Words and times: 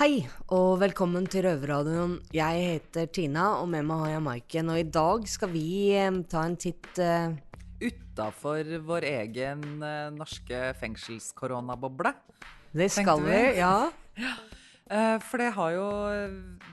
Hei, 0.00 0.22
og 0.56 0.78
velkommen 0.80 1.26
til 1.28 1.42
Røverradioen. 1.44 2.14
Jeg 2.32 2.60
heter 2.64 3.10
Tina, 3.12 3.42
og 3.60 3.66
med 3.68 3.84
meg 3.84 3.98
har 4.00 4.08
jeg 4.14 4.22
Maiken. 4.24 4.70
Og 4.72 4.78
i 4.80 4.86
dag 4.88 5.26
skal 5.28 5.50
vi 5.52 5.64
eh, 5.92 6.14
ta 6.24 6.46
en 6.48 6.54
titt 6.56 7.00
eh, 7.04 7.34
Utafor 7.84 8.70
vår 8.88 9.04
egen 9.10 9.66
eh, 9.84 10.06
norske 10.14 10.62
fengselskoronaboble. 10.80 12.14
Det 12.72 12.86
skal 12.94 13.20
vi, 13.26 13.34
vi. 13.34 13.58
ja. 13.60 13.90
Eh, 14.88 15.18
for 15.20 15.44
det 15.44 15.50
har 15.58 15.74
jo 15.76 15.86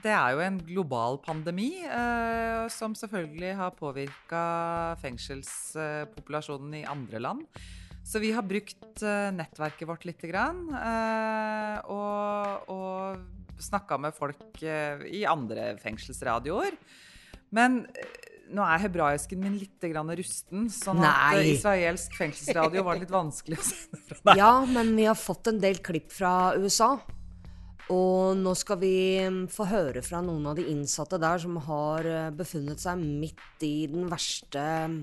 Det 0.00 0.14
er 0.14 0.32
jo 0.32 0.40
en 0.46 0.56
global 0.70 1.20
pandemi 1.20 1.84
eh, 1.84 2.64
som 2.72 2.96
selvfølgelig 2.96 3.52
har 3.60 3.76
påvirka 3.76 4.46
fengselspopulasjonen 5.04 6.80
i 6.80 6.86
andre 6.88 7.20
land. 7.28 7.44
Så 8.08 8.22
vi 8.22 8.30
har 8.32 8.44
brukt 8.46 9.02
eh, 9.04 9.28
nettverket 9.36 9.88
vårt 9.88 10.06
lite 10.08 10.30
grann. 10.30 10.64
eh, 10.72 11.76
og 11.92 12.72
og 12.72 13.60
snakka 13.60 13.98
med 14.00 14.14
folk 14.14 14.62
eh, 14.62 15.02
i 15.12 15.24
andre 15.28 15.74
fengselsradioer. 15.82 16.76
Men 17.52 17.82
nå 18.54 18.64
er 18.64 18.80
hebraisken 18.84 19.40
min 19.42 19.58
litt 19.60 19.82
grann 19.90 20.12
rusten, 20.16 20.68
sånn 20.72 21.02
at 21.04 21.34
Nei. 21.34 21.56
israelsk 21.56 22.14
fengselsradio 22.16 22.84
var 22.86 23.00
litt 23.00 23.12
vanskelig 23.12 23.58
å 23.58 23.66
sende 23.66 24.00
fra 24.06 24.18
deg. 24.30 24.40
Ja, 24.40 24.52
men 24.64 24.94
vi 24.96 25.08
har 25.08 25.18
fått 25.18 25.50
en 25.50 25.60
del 25.60 25.82
klipp 25.84 26.14
fra 26.14 26.54
USA. 26.56 26.94
Og 27.92 28.38
nå 28.38 28.54
skal 28.56 28.80
vi 28.80 28.94
mm, 29.26 29.42
få 29.52 29.66
høre 29.68 30.04
fra 30.04 30.22
noen 30.24 30.48
av 30.48 30.56
de 30.56 30.64
innsatte 30.70 31.20
der 31.20 31.40
som 31.44 31.56
har 31.66 32.08
befunnet 32.36 32.80
seg 32.80 33.00
midt 33.00 33.68
i 33.68 33.88
den 33.90 34.08
verste 34.12 34.64
mm, 34.92 34.98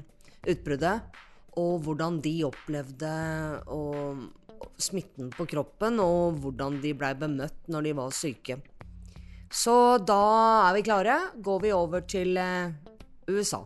utbruddet. 0.53 1.21
Og 1.55 1.79
hvordan 1.85 2.19
de 2.23 2.33
opplevde 2.47 3.11
og, 3.71 4.25
smitten 4.77 5.29
på 5.31 5.45
kroppen, 5.47 5.99
og 6.03 6.39
hvordan 6.43 6.81
de 6.83 6.93
blei 6.97 7.13
bemøtt 7.15 7.69
når 7.71 7.85
de 7.85 7.93
var 7.95 8.15
syke. 8.15 8.57
Så 9.51 9.75
da 10.03 10.19
er 10.67 10.73
vi 10.75 10.81
klare. 10.83 11.17
Går 11.43 11.59
vi 11.63 11.71
over 11.71 11.99
til 11.99 12.37
eh, 12.37 12.73
USA. 13.29 13.63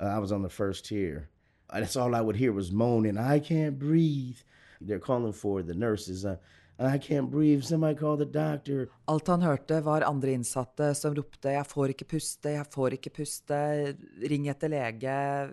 Uh, 0.00 0.06
I 0.06 0.18
was 0.18 0.32
on 0.32 0.42
the 0.42 0.50
first 0.50 0.84
tier. 0.84 1.28
That's 1.72 1.96
all 1.96 2.14
I 2.14 2.20
would 2.20 2.36
hear 2.36 2.52
was 2.52 2.70
moaning. 2.70 3.16
I 3.18 3.40
can't 3.40 3.78
breathe. 3.78 4.36
They're 4.80 5.00
calling 5.00 5.32
for 5.32 5.62
the 5.62 5.74
nurses. 5.74 6.24
Uh, 6.24 6.36
I 6.78 6.98
can't 6.98 7.30
breathe. 7.30 7.62
Somebody 7.62 7.94
call 7.94 8.16
the 8.16 8.26
doctor. 8.26 8.88
Alt 9.06 9.28
han 9.28 9.42
hørte, 9.42 9.78
var 9.84 10.02
andre 10.02 10.34
innsatte 10.34 10.94
som 10.94 11.14
ropte 11.14 11.52
'jeg 11.52 11.66
får 11.66 11.88
ikke 11.94 12.04
puste', 12.04 12.50
'jeg 12.50 12.66
får 12.66 12.92
ikke 12.98 13.10
puste', 13.10 13.96
'ring 14.28 14.48
etter 14.48 14.68
lege', 14.68 15.50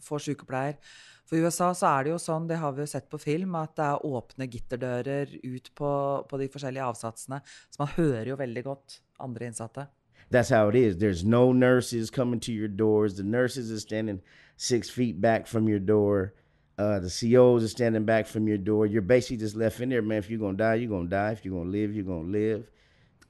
'få 0.00 0.18
sykepleier'. 0.18 0.76
For 1.26 1.36
i 1.36 1.40
USA 1.44 1.72
så 1.72 1.86
er 1.86 2.04
det 2.04 2.10
jo 2.10 2.18
sånn, 2.18 2.48
det 2.48 2.58
har 2.58 2.72
vi 2.72 2.82
jo 2.82 2.86
sett 2.86 3.08
på 3.10 3.20
film, 3.20 3.54
at 3.54 3.76
det 3.76 3.84
er 3.84 4.04
åpne 4.04 4.48
gitterdører 4.48 5.40
ut 5.44 5.70
på, 5.74 6.26
på 6.28 6.38
de 6.38 6.48
forskjellige 6.48 6.84
avsatsene. 6.84 7.40
Så 7.70 7.78
man 7.78 7.88
hører 7.88 8.28
jo 8.28 8.36
veldig 8.36 8.64
godt 8.64 9.00
andre 9.20 9.46
innsatte. 9.46 9.86
That's 10.30 10.48
how 10.48 10.68
it 10.68 10.74
is. 10.74 10.96
There's 10.96 11.24
no 11.24 11.52
nurses 11.52 12.10
coming 12.10 12.40
to 12.40 12.52
your 12.52 12.68
doors. 12.68 13.16
The 13.16 13.22
nurses 13.22 13.70
are 13.70 13.80
standing 13.80 14.22
six 14.56 14.90
feet 14.90 15.20
back 15.20 15.46
from 15.46 15.68
your 15.68 15.78
door. 15.78 16.32
Uh, 16.78 16.98
the 17.00 17.10
COs 17.10 17.64
are 17.64 17.68
standing 17.68 18.04
back 18.04 18.26
from 18.26 18.48
your 18.48 18.58
door. 18.58 18.86
You're 18.86 19.02
basically 19.02 19.36
just 19.36 19.56
left 19.56 19.80
in 19.80 19.90
there, 19.90 20.02
man. 20.02 20.18
If 20.18 20.30
you're 20.30 20.40
gonna 20.40 20.56
die, 20.56 20.74
you're 20.76 20.88
gonna 20.88 21.08
die. 21.08 21.32
If 21.32 21.44
you're 21.44 21.58
gonna 21.58 21.70
live, 21.70 21.94
you're 21.94 22.04
gonna 22.04 22.30
live. 22.30 22.64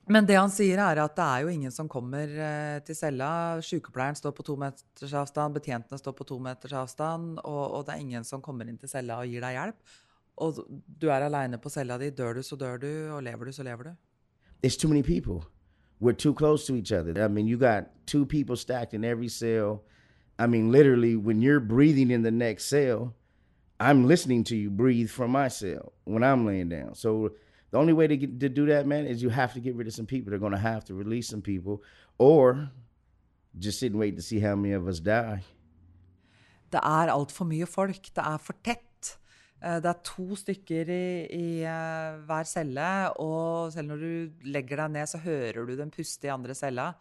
Men 0.07 0.27
det 0.27 0.35
han 0.35 0.51
sier 0.51 0.81
er 0.83 0.99
at 0.99 1.15
det 1.15 1.25
er 1.25 1.43
jo 1.45 1.51
ingen 1.53 1.71
som 1.71 1.89
kommer 1.89 2.27
eh, 2.27 2.79
til 2.87 2.97
cella. 2.97 3.61
Sykepleieren 3.63 4.19
står 4.19 4.33
på 4.35 4.43
to 4.47 4.57
meters 4.59 5.15
avstand, 5.15 5.55
betjentene 5.55 5.99
står 5.99 6.15
på 6.19 6.27
to 6.27 6.39
meters 6.43 6.75
avstand, 6.75 7.39
og, 7.45 7.63
og 7.79 7.85
det 7.87 7.95
er 7.95 8.03
ingen 8.03 8.27
som 8.27 8.43
kommer 8.43 8.67
inn 8.67 8.79
til 8.79 8.91
cella 8.91 9.21
og 9.23 9.31
gir 9.31 9.45
deg 9.45 9.59
hjelp. 9.59 9.95
Og 10.43 10.59
du 10.99 11.07
er 11.07 11.23
aleine 11.23 11.59
på 11.63 11.71
cella 11.71 11.99
di. 12.03 12.11
Dør 12.11 12.39
du, 12.39 12.43
så 12.43 12.59
dør 12.59 12.83
du, 12.83 12.91
og 13.15 13.23
lever 13.23 13.47
du, 13.47 13.53
så 13.53 13.63
lever 13.63 13.91
du. 13.91 13.95
It's 14.63 14.77
too 14.77 14.89
many 14.89 15.03
people. 15.03 15.45
We're 16.01 16.19
too 16.19 16.35
close 16.35 16.67
to 16.67 16.75
each 16.75 16.91
other. 16.91 17.13
I 17.23 17.29
mean, 17.29 17.47
you 17.47 17.57
got 17.57 17.85
two 18.07 18.27
people 18.27 18.57
stacked 18.57 18.95
in 18.95 19.05
every 19.05 19.29
cell. 19.29 19.85
I 20.39 20.47
mean, 20.47 20.73
literally, 20.73 21.15
when 21.15 21.43
you're 21.43 21.61
breathing 21.61 22.11
in 22.11 22.23
the 22.23 22.31
next 22.31 22.65
cell, 22.65 23.15
I'm 23.89 24.01
listening 24.13 24.43
to 24.51 24.57
you 24.63 24.69
breathe 24.71 25.11
from 25.11 25.31
my 25.41 25.49
cell 25.49 25.93
when 26.05 26.23
I'm 26.23 26.43
laying 26.51 26.69
down. 26.69 26.95
So 26.95 27.11
the 27.73 27.79
only 27.83 27.95
way 28.01 28.07
to 28.13 28.17
get 28.17 28.39
to 28.41 28.49
do 28.49 28.67
that, 28.67 28.87
man, 28.87 29.07
is 29.07 29.23
you 29.23 29.31
have 29.31 29.53
to 29.55 29.61
get 29.61 29.75
rid 29.75 29.87
of 29.91 29.95
some 29.95 30.07
people. 30.07 30.31
They're 30.31 30.39
going 30.47 30.59
to 30.63 30.69
have 30.73 30.85
to 30.85 30.95
release 30.95 31.29
some 31.35 31.43
people, 31.43 31.83
or 32.19 32.71
just 33.59 33.79
sit 33.81 33.93
and 33.93 34.01
wait 34.01 34.15
to 34.17 34.23
see 34.23 34.41
how 34.47 34.55
many 34.55 34.75
of 34.81 34.87
us 34.87 35.01
die. 35.01 35.43
Det 36.73 36.81
er 36.81 37.11
altfor 37.13 37.45
mye 37.45 37.67
folk. 37.69 38.07
Det 38.17 38.25
er 38.25 38.39
for 38.41 38.57
tett. 38.65 39.19
Eh, 39.63 39.81
Det 39.81 39.91
er 39.91 40.01
to 40.05 40.37
stykker 40.37 40.89
i, 40.89 41.27
i 41.27 41.49
eh, 41.63 42.21
hver 42.27 42.47
celle, 42.49 42.87
og 43.21 43.73
selv 43.73 43.89
når 43.89 43.97
du 44.07 44.49
legger 44.55 44.77
deg 44.85 44.95
ned, 44.97 45.07
så 45.07 45.19
hører 45.19 45.67
du 45.67 45.77
dem 45.77 45.91
puste 45.91 46.27
i 46.27 46.33
andre 46.33 46.55
cella. 46.55 46.93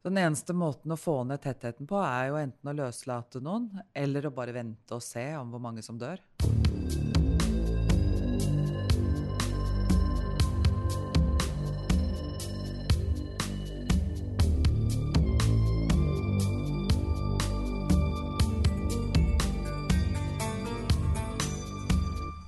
Den 0.00 0.16
eneste 0.16 0.54
måten 0.56 0.94
å 0.94 0.96
få 0.96 1.18
ned 1.28 1.42
tettheten 1.44 1.84
på, 1.84 1.98
er 2.00 2.30
jo 2.30 2.38
enten 2.40 2.70
å 2.70 2.72
løslate 2.72 3.42
noen, 3.44 3.66
eller 3.92 4.24
å 4.24 4.32
bare 4.32 4.54
vente 4.56 4.96
og 4.96 5.02
se 5.04 5.26
om 5.36 5.50
hvor 5.52 5.60
mange 5.60 5.84
som 5.84 5.98
dør. 6.00 6.22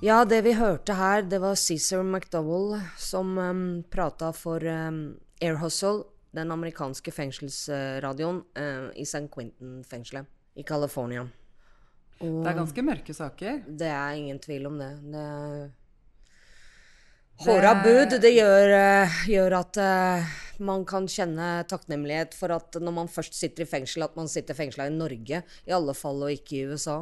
Ja, 0.03 0.25
det 0.25 0.41
vi 0.43 0.55
hørte 0.57 0.97
her, 0.97 1.21
det 1.21 1.37
var 1.39 1.53
Cæsar 1.55 2.01
McDowell 2.01 2.81
som 2.97 3.37
um, 3.37 3.61
prata 3.93 4.33
for 4.33 4.65
um, 4.65 5.13
Air 5.39 5.61
Hustle, 5.61 6.01
den 6.33 6.51
amerikanske 6.51 7.13
fengselsradioen 7.13 8.41
eh, 8.57 8.89
i 9.01 9.05
San 9.05 9.29
Quentin-fengselet 9.29 10.29
i 10.59 10.65
California. 10.65 11.27
Og 12.23 12.43
Det 12.43 12.51
er 12.51 12.59
ganske 12.59 12.85
mørke 12.85 13.13
saker. 13.13 13.63
det 13.67 13.89
er 13.89 14.17
ingen 14.17 14.39
tvil 14.39 14.67
om 14.69 14.77
det. 14.79 14.91
det 15.13 15.71
Håra 17.43 17.73
bud, 17.83 18.13
det 18.21 18.29
gjør, 18.35 18.69
eh, 18.77 19.15
gjør 19.27 19.55
at 19.57 19.77
uh, 19.81 20.33
man 20.63 20.85
kan 20.85 21.07
kjenne 21.09 21.65
takknemlighet 21.67 22.37
for 22.37 22.53
at 22.53 22.77
når 22.79 22.93
man 22.93 23.09
først 23.09 23.33
sitter 23.33 23.65
i 23.65 23.69
fengsel, 23.69 24.05
at 24.05 24.15
man 24.15 24.29
sitter 24.29 24.53
fengsla 24.53 24.87
i 24.87 24.93
Norge, 24.93 25.41
i 25.41 25.73
alle 25.73 25.95
fall, 25.97 26.21
og 26.23 26.31
ikke 26.31 26.55
i 26.59 26.65
USA. 26.69 27.01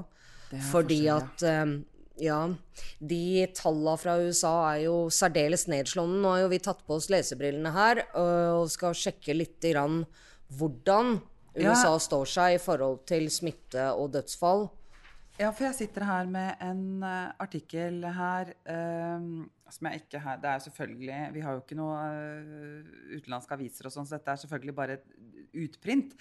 Fordi 0.51 0.61
forskjell, 0.71 1.05
ja. 1.05 1.17
at 1.19 1.43
eh, 1.47 1.75
ja, 2.21 2.39
de 2.99 3.47
tallene 3.57 3.97
fra 3.99 4.17
USA 4.21 4.53
er 4.75 4.83
jo 4.85 4.95
særdeles 5.13 5.65
nedslående. 5.71 6.19
Nå 6.21 6.35
har 6.35 6.43
jo 6.43 6.51
vi 6.51 6.61
tatt 6.63 6.83
på 6.85 6.99
oss 6.99 7.09
lesebrillene 7.11 7.73
her 7.73 8.03
øh, 8.05 8.61
og 8.61 8.69
skal 8.73 8.97
sjekke 8.97 9.35
litt 9.37 9.59
grann 9.71 10.03
hvordan 10.57 11.19
Ja. 11.51 11.73
USA 11.73 11.97
står 11.99 12.29
seg 12.31 12.53
i 12.55 12.61
forhold 12.63 13.01
til 13.09 13.25
smitte 13.33 13.89
og 13.91 14.13
dødsfall. 14.13 14.69
Ja, 15.35 15.49
for 15.49 15.65
jeg 15.65 15.75
sitter 15.75 16.05
her 16.05 16.29
med 16.29 16.61
en 16.63 17.03
eh, 17.03 17.33
artikkel 17.41 18.05
her 18.05 18.53
um, 18.69 19.49
som 19.71 19.87
jeg 19.87 20.03
ikke 20.03 20.19
har 20.21 20.37
Det 20.37 20.49
er 20.49 20.59
jo 20.59 20.65
selvfølgelig 20.67 21.19
Vi 21.33 21.43
har 21.43 21.55
jo 21.55 21.61
ikke 21.63 21.77
noe 21.79 21.99
utenlandske 23.15 23.55
aviser 23.57 23.87
og 23.87 23.95
sånn, 23.95 24.07
så 24.07 24.19
dette 24.19 24.35
er 24.35 24.41
selvfølgelig 24.43 24.75
bare 24.77 24.99
et 24.99 25.07
utprint. 25.65 26.15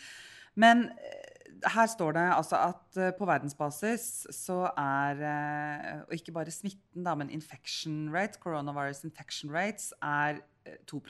Men 0.59 0.89
eh, 0.91 1.31
her 1.69 1.87
står 1.91 2.15
det 2.17 2.27
altså 2.35 2.59
at 2.71 2.99
eh, 3.01 3.13
på 3.17 3.27
verdensbasis 3.29 4.27
så 4.35 4.59
er 4.79 5.23
eh, 5.25 6.03
Og 6.07 6.15
ikke 6.17 6.33
bare 6.33 6.51
smitten, 6.51 7.05
da, 7.05 7.15
men 7.15 7.31
infection 7.31 8.09
rates, 8.15 8.39
coronavirus 8.41 9.05
infection 9.05 9.53
rates, 9.53 9.93
er 10.03 10.41
eh, 10.67 10.79
2 10.89 11.03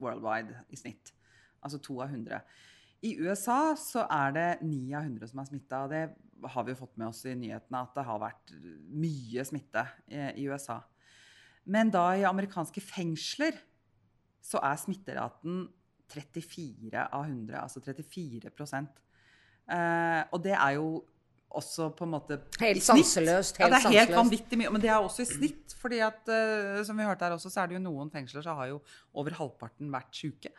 worldwide 0.00 0.56
i 0.70 0.76
snitt. 0.76 1.12
Altså 1.62 1.78
to 1.78 2.00
av 2.00 2.08
100. 2.08 2.40
I 3.02 3.16
USA 3.20 3.74
så 3.76 4.06
er 4.10 4.32
det 4.32 4.48
9 4.62 4.94
av 4.96 5.02
100 5.04 5.28
som 5.28 5.40
er 5.40 5.48
smitta. 5.48 5.86
Det 5.88 6.02
har 6.50 6.64
vi 6.64 6.72
jo 6.72 6.80
fått 6.80 6.96
med 6.96 7.08
oss 7.08 7.24
i 7.24 7.34
nyhetene 7.34 7.82
at 7.84 7.94
det 7.96 8.04
har 8.04 8.20
vært 8.20 8.52
mye 8.92 9.44
smitte 9.44 9.84
i 10.08 10.44
USA. 10.48 10.80
Men 11.64 11.92
da 11.92 12.10
i 12.16 12.26
amerikanske 12.28 12.80
fengsler 12.84 13.56
så 14.44 14.60
er 14.60 14.76
smitteraten 14.80 15.68
34 16.12 17.08
av 17.08 17.24
100, 17.24 17.58
altså 17.60 17.80
34 17.80 18.52
eh, 19.70 20.22
Og 20.30 20.42
det 20.44 20.54
er 20.54 20.76
jo 20.76 21.04
også 21.54 21.90
på 21.96 22.06
en 22.06 22.14
måte 22.16 22.38
Helt 22.60 22.82
sanseløst. 22.82 23.60
Helt 23.60 23.70
Ja, 23.70 23.70
det 23.70 23.78
er 23.78 23.86
helt 23.86 23.94
sanseløst. 23.94 24.18
vanvittig 24.18 24.58
mye. 24.58 24.72
Men 24.74 24.82
det 24.82 24.90
er 24.90 24.98
også 24.98 25.22
i 25.22 25.28
snitt. 25.30 25.74
fordi 25.78 26.00
at, 26.00 26.28
eh, 26.28 26.82
som 26.84 26.98
vi 26.98 27.06
hørte 27.06 27.24
her 27.24 27.36
også, 27.36 27.50
så 27.50 27.62
er 27.62 27.66
det 27.70 27.78
jo 27.78 27.84
noen 27.84 28.10
fengsler 28.10 28.42
så 28.42 28.54
har 28.56 28.72
jo 28.72 28.80
over 29.14 29.36
halvparten 29.38 29.90
vært 29.92 30.14
syke. 30.14 30.50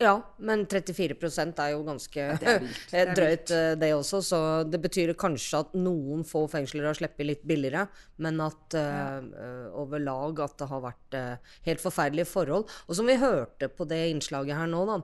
Ja, 0.00 0.14
men 0.40 0.64
34 0.66 1.14
er 1.60 1.72
jo 1.74 1.82
ganske 1.84 2.24
det 2.40 2.48
er. 2.48 2.62
Det 2.90 3.00
er 3.00 3.10
drøyt, 3.16 3.50
eh, 3.52 3.72
det 3.78 3.90
også. 3.94 4.22
Så 4.24 4.38
det 4.64 4.80
betyr 4.82 5.12
kanskje 5.18 5.60
at 5.66 5.74
noen 5.76 6.24
få 6.26 6.46
fengsler 6.50 6.88
har 6.88 6.96
sluppet 6.96 7.28
litt 7.28 7.44
billigere, 7.46 7.86
men 8.24 8.40
at 8.40 8.76
ja. 8.78 9.20
uh, 9.20 9.68
over 9.82 10.02
lag 10.02 10.40
at 10.46 10.56
det 10.58 10.70
har 10.70 10.82
vært 10.86 11.18
uh, 11.18 11.52
helt 11.68 11.84
forferdelige 11.84 12.30
forhold. 12.30 12.70
Og 12.88 12.98
som 12.98 13.08
vi 13.08 13.20
hørte 13.20 13.68
på 13.68 13.86
det 13.90 14.00
innslaget 14.14 14.58
her 14.58 14.70
nå, 14.72 14.82
da. 14.88 14.98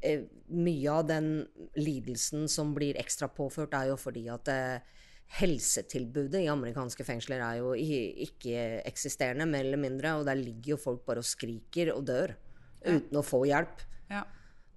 eh, 0.00 0.24
Mye 0.48 0.94
av 0.94 1.08
den 1.10 1.32
lidelsen 1.76 2.46
som 2.48 2.72
blir 2.76 2.96
ekstra 3.02 3.28
påført, 3.28 3.74
er 3.76 3.90
jo 3.90 3.98
fordi 4.00 4.28
at 4.32 4.48
eh, 4.48 5.04
helsetilbudet 5.42 6.40
i 6.46 6.48
amerikanske 6.48 7.04
fengsler 7.04 7.42
er 7.44 7.58
jo 7.60 7.74
ikke-eksisterende, 7.76 9.44
mer 9.50 9.66
eller 9.66 9.80
mindre. 9.82 10.16
Og 10.16 10.28
der 10.30 10.38
ligger 10.38 10.76
jo 10.76 10.84
folk 10.86 11.02
bare 11.04 11.20
og 11.20 11.28
skriker 11.28 11.92
og 11.92 12.06
dør 12.08 12.38
uten 12.84 13.18
å 13.18 13.24
få 13.26 13.42
hjelp. 13.48 13.84
Ja. 14.10 14.24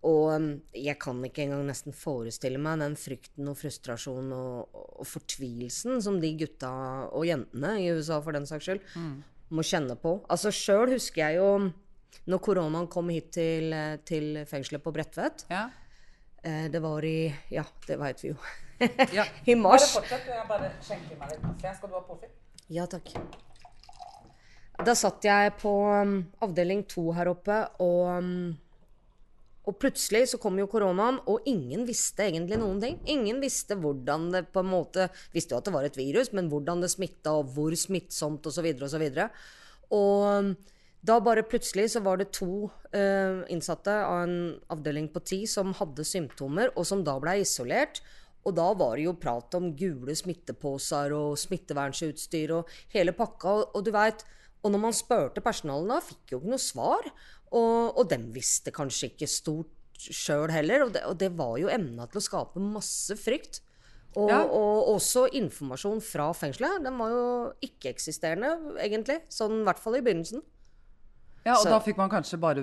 Og 0.08 0.32
um, 0.34 0.48
jeg 0.74 0.98
kan 1.02 1.20
ikke 1.28 1.44
engang 1.46 1.68
nesten 1.68 1.94
forestille 1.94 2.58
meg 2.62 2.80
den 2.82 2.96
frykten 2.98 3.50
og 3.52 3.60
frustrasjonen 3.60 4.32
og, 4.34 4.80
og 4.98 5.06
fortvilelsen 5.06 6.02
som 6.02 6.18
de 6.22 6.32
gutta 6.40 6.72
og 7.12 7.28
jentene 7.30 7.76
i 7.84 7.92
USA 7.94 8.18
for 8.26 8.34
den 8.34 8.50
saks 8.50 8.66
skyld 8.66 8.88
må 9.52 9.66
kjenne 9.68 9.98
på. 10.00 10.16
Altså 10.32 10.52
Sjøl 10.56 10.96
husker 10.96 11.28
jeg 11.28 11.42
jo 11.42 11.70
når 12.32 12.42
koronaen 12.44 12.90
kom 12.92 13.12
hit 13.14 13.32
til, 13.36 13.72
eh, 13.74 14.00
til 14.08 14.42
fengselet 14.50 14.84
på 14.84 14.94
Bredtvet. 14.96 15.46
Ja. 15.52 15.68
Eh, 16.44 16.68
det 16.72 16.82
var 16.82 17.06
i 17.06 17.34
Ja, 17.52 17.66
det 17.88 18.00
veit 18.00 18.24
vi 18.24 18.34
jo. 18.34 18.40
Ja. 19.14 19.26
I 19.52 19.56
mars. 19.56 19.94
fortsett, 19.94 20.26
jeg 20.28 20.50
bare 20.50 20.74
skjenker 20.82 21.22
meg 21.22 21.36
litt 21.36 21.46
kaffe. 21.62 21.78
Skal 21.78 21.94
du 21.94 21.96
ha 22.00 22.04
påfyll? 22.08 22.36
Ja, 22.72 22.90
takk. 22.90 23.16
Da 24.82 24.94
satt 24.98 25.26
jeg 25.28 25.54
på 25.62 25.72
um, 25.86 26.14
avdeling 26.42 26.82
to 26.90 27.12
her 27.14 27.30
oppe, 27.30 27.58
og, 27.84 28.08
um, 28.18 28.54
og 29.70 29.78
plutselig 29.78 30.32
så 30.32 30.40
kom 30.42 30.58
jo 30.58 30.66
koronaen, 30.72 31.20
og 31.30 31.46
ingen 31.50 31.84
visste 31.86 32.26
egentlig 32.26 32.58
noen 32.58 32.80
ting. 32.82 32.98
Ingen 33.14 33.44
visste 33.44 33.78
hvordan 33.78 34.32
det 34.34 34.48
på 34.50 34.64
en 34.64 34.72
måte 34.72 35.06
Visste 35.36 35.54
jo 35.54 35.60
at 35.62 35.70
det 35.70 35.76
var 35.76 35.86
et 35.86 36.00
virus, 36.00 36.32
men 36.34 36.50
hvordan 36.50 36.82
det 36.82 36.90
smitta, 36.96 37.36
og 37.38 37.54
hvor 37.54 37.78
smittsomt, 37.78 38.50
osv., 38.50 38.72
osv. 38.88 39.06
Og 39.94 40.26
um, 40.26 40.52
da 41.06 41.20
bare 41.22 41.46
plutselig 41.46 41.92
så 41.94 42.02
var 42.02 42.18
det 42.18 42.32
to 42.34 42.66
uh, 42.66 43.46
innsatte 43.54 43.94
av 44.02 44.26
en 44.26 44.36
avdeling 44.74 45.12
på 45.14 45.22
ti 45.22 45.44
som 45.50 45.76
hadde 45.78 46.08
symptomer, 46.10 46.74
og 46.74 46.90
som 46.90 47.06
da 47.06 47.20
ble 47.22 47.38
isolert. 47.46 48.02
Og 48.50 48.58
da 48.58 48.72
var 48.74 48.98
det 48.98 49.06
jo 49.06 49.18
prat 49.22 49.62
om 49.62 49.70
gule 49.78 50.18
smitteposer 50.18 51.14
og 51.14 51.38
smittevernutstyr 51.38 52.58
og 52.58 52.78
hele 52.96 53.14
pakka. 53.14 53.60
Og, 53.60 53.76
og 53.78 53.86
du 53.86 53.94
vet, 53.94 54.26
og 54.64 54.72
når 54.72 54.80
man 54.80 54.94
spurte 54.94 55.42
personalet 55.42 55.90
da, 55.90 56.00
fikk 56.06 56.34
jo 56.36 56.40
ikke 56.42 56.52
noe 56.54 56.62
svar. 56.62 57.12
Og, 57.52 57.98
og 57.98 58.08
dem 58.10 58.32
visste 58.32 58.72
kanskje 58.72 59.10
ikke 59.12 59.28
stort 59.28 59.68
sjøl 59.98 60.50
heller. 60.54 60.86
Og 60.86 60.94
det, 60.94 61.04
og 61.10 61.18
det 61.18 61.32
var 61.38 61.58
jo 61.62 61.68
emna 61.74 62.08
til 62.08 62.22
å 62.22 62.24
skape 62.24 62.62
masse 62.64 63.18
frykt. 63.20 63.60
Og, 64.16 64.28
Ja. 64.30 64.42
og 64.44 64.90
også 64.96 65.30
informasjon 65.40 66.02
fra 66.04 66.30
fengselet. 66.36 66.84
Den 66.84 66.98
var 67.00 67.10
jo 67.14 67.54
ikke-eksisterende, 67.64 68.78
egentlig. 68.84 69.22
Sånn 69.32 69.62
i 69.62 69.68
hvert 69.68 69.80
fall 69.80 69.96
i 69.96 70.02
begynnelsen. 70.02 70.42
Ja, 71.44 71.56
og 71.56 71.64
Så- 71.64 71.70
da 71.72 71.80
fikk 71.80 71.98
man 71.98 72.10
kanskje 72.10 72.38
bare 72.40 72.62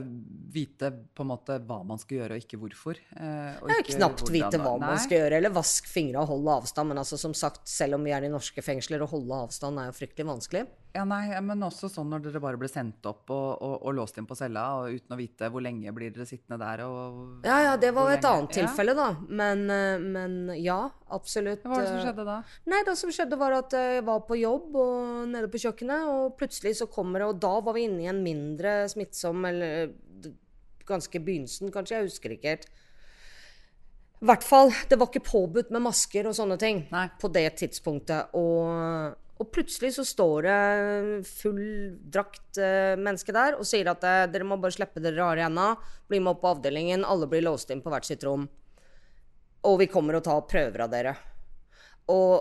vite 0.53 0.93
på 1.17 1.21
en 1.25 1.27
måte 1.27 1.59
hva 1.67 1.85
man 1.85 1.99
skal 1.99 2.19
gjøre, 2.19 2.31
og 2.37 2.39
ikke 2.45 2.59
hvorfor. 2.61 2.97
eh, 3.17 3.57
og 3.61 3.71
ikke 3.71 3.97
knapt 3.97 4.21
hvordan- 4.23 4.33
vite 4.53 4.59
hva 4.63 4.79
man 4.79 4.99
skal 4.99 5.19
gjøre, 5.19 5.33
eller 5.33 5.51
vask 5.51 5.85
fingra 5.89 6.21
og 6.21 6.29
holde 6.29 6.63
avstand. 6.63 6.89
Men 6.89 6.99
altså, 6.99 7.19
som 7.19 7.35
sagt, 7.35 7.67
selv 7.67 7.95
om 7.95 8.05
vi 8.05 8.11
er 8.13 8.23
i 8.25 8.29
norske 8.29 8.63
fengsler, 8.63 9.01
å 9.01 9.09
holde 9.09 9.33
avstand 9.49 9.79
er 9.81 9.91
jo 9.91 10.07
fryktelig 10.07 10.27
vanskelig. 10.27 10.69
Ja, 10.97 11.03
nei, 11.05 11.29
men 11.45 11.61
også 11.63 11.91
sånn 11.93 12.09
når 12.11 12.23
dere 12.25 12.41
bare 12.43 12.59
ble 12.59 12.67
sendt 12.71 13.05
opp 13.07 13.29
og, 13.31 13.61
og, 13.63 13.75
og 13.87 13.93
låst 13.95 14.17
inn 14.19 14.27
på 14.27 14.35
cella, 14.39 14.63
og 14.81 14.95
uten 14.97 15.15
å 15.15 15.19
vite 15.21 15.51
hvor 15.53 15.63
lenge 15.63 15.93
blir 15.95 16.11
dere 16.15 16.25
sittende 16.27 16.57
der, 16.63 16.81
og 16.89 17.45
Ja, 17.47 17.59
ja, 17.67 17.75
det 17.77 17.91
var 17.95 18.09
et 18.15 18.23
lenge- 18.25 18.33
annet 18.41 18.57
tilfelle, 18.57 18.95
da. 18.97 19.09
Men, 19.29 19.67
eh, 19.71 19.99
men 20.01 20.39
ja, 20.57 20.79
absolutt. 21.15 21.63
Hva 21.63 21.77
var 21.77 21.85
det 21.85 21.93
som 21.93 22.01
eh, 22.01 22.07
skjedde 22.09 22.27
da? 22.31 22.39
Nei, 22.73 22.81
det 22.89 22.97
som 22.99 23.13
skjedde 23.15 23.39
var 23.39 23.59
at 23.61 23.77
jeg 23.79 24.03
var 24.09 24.25
på 24.27 24.41
jobb 24.41 24.81
og 24.81 25.29
nede 25.37 25.53
på 25.53 25.61
kjøkkenet, 25.67 26.09
og 26.09 26.35
plutselig 26.41 26.75
så 26.81 26.89
kommer 26.91 27.21
det 27.23 27.29
Og 27.35 27.41
da 27.45 27.55
var 27.61 27.77
vi 27.77 27.85
inne 27.87 28.03
i 28.07 28.11
en 28.11 28.25
mindre 28.25 28.81
smittsom, 28.91 29.45
eller 29.53 29.93
ganske 30.89 31.21
begynnelsen, 31.21 31.71
kanskje, 31.71 31.99
jeg 32.01 32.09
husker 32.09 32.33
ikke 32.33 32.55
helt. 32.57 32.67
I 34.19 34.27
hvert 34.27 34.43
fall, 34.43 34.73
det 34.91 34.97
var 34.99 35.13
ikke 35.13 35.21
påbudt 35.29 35.69
med 35.71 35.85
masker 35.85 36.27
og 36.27 36.35
sånne 36.35 36.57
ting 36.59 36.87
Nei. 36.91 37.05
på 37.21 37.29
det 37.31 37.45
tidspunktet. 37.61 38.33
Og, 38.35 39.15
og 39.39 39.51
plutselig 39.55 39.93
så 39.95 40.05
står 40.07 40.47
det 40.49 41.27
full 41.29 41.63
drakt 42.11 42.59
eh, 42.59 42.99
menneske 42.99 43.35
der 43.35 43.55
og 43.59 43.67
sier 43.69 43.91
at 43.93 44.03
eh, 44.07 44.27
dere 44.33 44.47
må 44.47 44.59
bare 44.59 44.75
slippe 44.75 45.03
dere 45.03 45.21
rare 45.21 45.47
i 45.47 45.47
bli 46.11 46.19
med 46.19 46.33
opp 46.33 46.43
på 46.43 46.53
avdelingen, 46.57 47.07
alle 47.07 47.29
blir 47.31 47.45
låst 47.47 47.71
inn 47.71 47.83
på 47.85 47.93
hvert 47.93 48.09
sitt 48.09 48.25
rom. 48.27 48.49
Og 49.69 49.79
vi 49.79 49.87
kommer 49.91 50.19
og 50.19 50.25
tar 50.27 50.43
prøver 50.51 50.83
av 50.83 50.91
dere. 50.91 51.15
Og, 52.11 52.35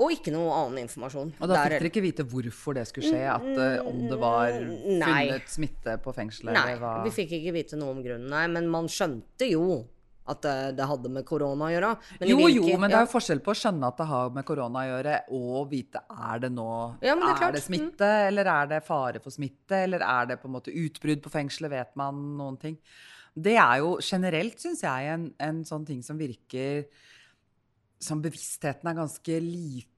og 0.00 0.14
ikke 0.14 0.32
noe 0.34 0.50
annen 0.56 0.82
informasjon. 0.86 1.32
Og 1.38 1.50
da 1.50 1.60
fikk 1.60 1.76
dere 1.76 1.90
ikke 1.92 2.04
vite 2.08 2.26
hvorfor 2.34 2.78
det 2.80 2.86
skulle 2.90 3.12
skje? 3.12 3.22
At 3.30 3.46
eh, 3.54 3.86
om 3.86 4.02
det 4.10 4.18
var 4.18 4.50
Nei. 4.58 5.14
funnet 5.30 5.54
smitte 5.54 5.96
på 6.02 6.14
fengselet? 6.16 6.58
Nei, 6.58 6.74
vi 7.06 7.14
fikk 7.14 7.38
ikke 7.38 7.54
vite 7.60 7.78
noe 7.78 7.94
om 7.94 8.02
grunnen, 8.02 8.30
nei. 8.32 8.46
Men 8.50 8.66
man 8.72 8.90
skjønte 8.90 9.52
jo 9.52 9.84
at 10.30 10.40
det, 10.46 10.56
det 10.78 10.86
hadde 10.90 11.12
med 11.12 11.26
korona 11.28 11.68
å 11.68 11.72
gjøre. 11.74 11.90
Men 12.20 12.30
jo, 12.30 12.38
Jo, 12.40 12.48
jo, 12.56 12.64
men 12.70 12.84
men 12.84 12.92
det 12.94 12.98
er 13.00 13.06
jo 13.06 13.12
forskjell 13.12 13.42
på 13.44 13.52
å 13.52 13.58
skjønne 13.60 13.90
at 13.90 14.00
det 14.00 14.08
har 14.10 14.32
med 14.36 14.46
korona 14.48 14.82
å 14.82 14.88
gjøre, 14.90 15.14
og 15.36 15.60
vite 15.70 16.02
er 16.10 16.42
det 16.44 16.52
nå 16.54 16.70
Ja, 17.04 17.14
det 17.18 17.30
er 17.30 17.44
Er 17.48 17.56
det 17.58 17.62
smitte, 17.66 18.10
eller 18.30 18.50
er 18.54 18.72
det 18.74 18.82
fare 18.86 19.22
for 19.22 19.34
smitte, 19.34 19.84
eller 19.84 20.04
er 20.06 20.32
det 20.32 20.40
på 20.42 20.50
en 20.50 20.56
måte 20.58 20.74
utbrudd 20.74 21.22
på 21.24 21.32
fengselet, 21.34 21.74
vet 21.74 21.96
man 22.00 22.18
noen 22.38 22.58
ting? 22.60 22.78
Det 23.34 23.54
er 23.62 23.78
jo 23.82 23.94
generelt, 24.02 24.58
syns 24.58 24.82
jeg, 24.82 25.14
en, 25.14 25.30
en 25.38 25.62
sånn 25.64 25.86
ting 25.86 26.02
som 26.02 26.18
virker 26.18 26.86
som 28.00 28.22
bevisstheten 28.24 28.88
er 28.88 28.96
ganske 28.96 29.40
liten 29.44 29.89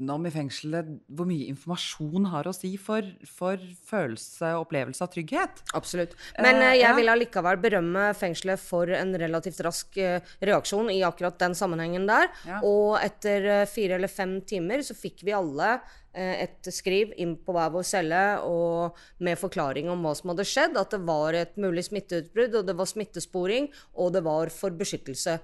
om 0.00 0.26
i 0.26 0.32
fengselet. 0.32 0.88
Hvor 1.12 1.28
mye 1.28 1.48
informasjon 1.52 2.26
har 2.32 2.48
å 2.48 2.54
si 2.56 2.74
for, 2.80 3.06
for 3.28 3.60
følelse 3.88 4.54
og 4.56 4.66
opplevelse 4.66 5.04
av 5.04 5.12
trygghet. 5.12 5.62
Absolutt. 5.78 6.16
Men 6.42 6.60
eh, 6.60 6.78
jeg 6.80 6.88
ja. 6.88 6.94
vil 6.98 7.12
allikevel 7.12 7.60
berømme 7.62 8.08
fengselet 8.18 8.60
for 8.60 8.90
en 8.96 9.14
relativt 9.20 9.60
rask 9.64 9.98
uh, 10.00 10.18
reaksjon 10.42 10.90
i 10.92 11.02
akkurat 11.06 11.38
den 11.42 11.56
sammenhengen 11.58 12.08
der. 12.10 12.30
Ja. 12.48 12.62
Og 12.66 12.98
etter 13.02 13.48
uh, 13.62 13.64
fire 13.70 13.98
eller 13.98 14.12
fem 14.12 14.40
timer 14.48 14.84
så 14.86 14.96
fikk 14.98 15.26
vi 15.26 15.36
alle 15.36 15.76
et 16.12 16.68
skriv 16.76 17.14
inn 17.16 17.38
på 17.40 17.54
hver 17.56 17.70
vår 17.72 17.86
celle 17.88 18.18
og 18.44 18.98
med 19.24 19.38
forklaring 19.40 19.86
om 19.88 20.02
hva 20.04 20.10
som 20.12 20.28
hadde 20.28 20.44
skjedd. 20.44 20.76
At 20.76 20.92
det 20.92 20.98
var 21.08 21.32
et 21.32 21.54
mulig 21.56 21.86
smitteutbrudd, 21.86 22.58
og 22.58 22.66
det 22.68 22.74
var 22.76 22.90
smittesporing, 22.90 23.70
og 23.96 24.10
det 24.12 24.20
var 24.26 24.52
for 24.52 24.76
beskyttelse. 24.76 25.38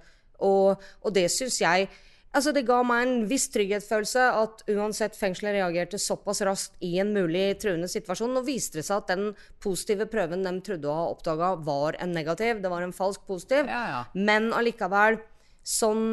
Og, 0.44 0.76
og 1.00 1.16
det 1.16 1.24
syns 1.32 1.56
jeg 1.62 1.88
Altså, 2.36 2.52
det 2.52 2.66
ga 2.68 2.82
meg 2.84 3.06
en 3.06 3.22
viss 3.30 3.46
trygghetsfølelse 3.54 4.24
at 4.36 4.60
uansett 4.74 5.16
fengselet 5.16 5.56
reagerte 5.56 6.00
såpass 6.02 6.42
raskt 6.44 6.76
i 6.84 6.98
en 7.00 7.14
mulig 7.16 7.46
truende 7.62 7.88
situasjon. 7.88 8.34
Nå 8.36 8.42
viste 8.46 8.80
det 8.80 8.84
seg 8.88 9.00
at 9.00 9.14
den 9.14 9.30
positive 9.64 10.06
prøven 10.12 10.44
de 10.44 10.52
trodde 10.66 10.90
å 10.90 10.98
ha 10.98 11.06
oppdaga, 11.14 11.54
var 11.64 11.96
en 12.02 12.12
negativ. 12.12 12.60
Det 12.62 12.72
var 12.72 12.84
en 12.84 12.94
falsk 12.94 13.24
positiv. 13.28 13.70
Ja, 13.70 13.84
ja. 13.94 14.02
Men 14.12 14.52
allikevel, 14.56 15.22
sånn 15.64 16.04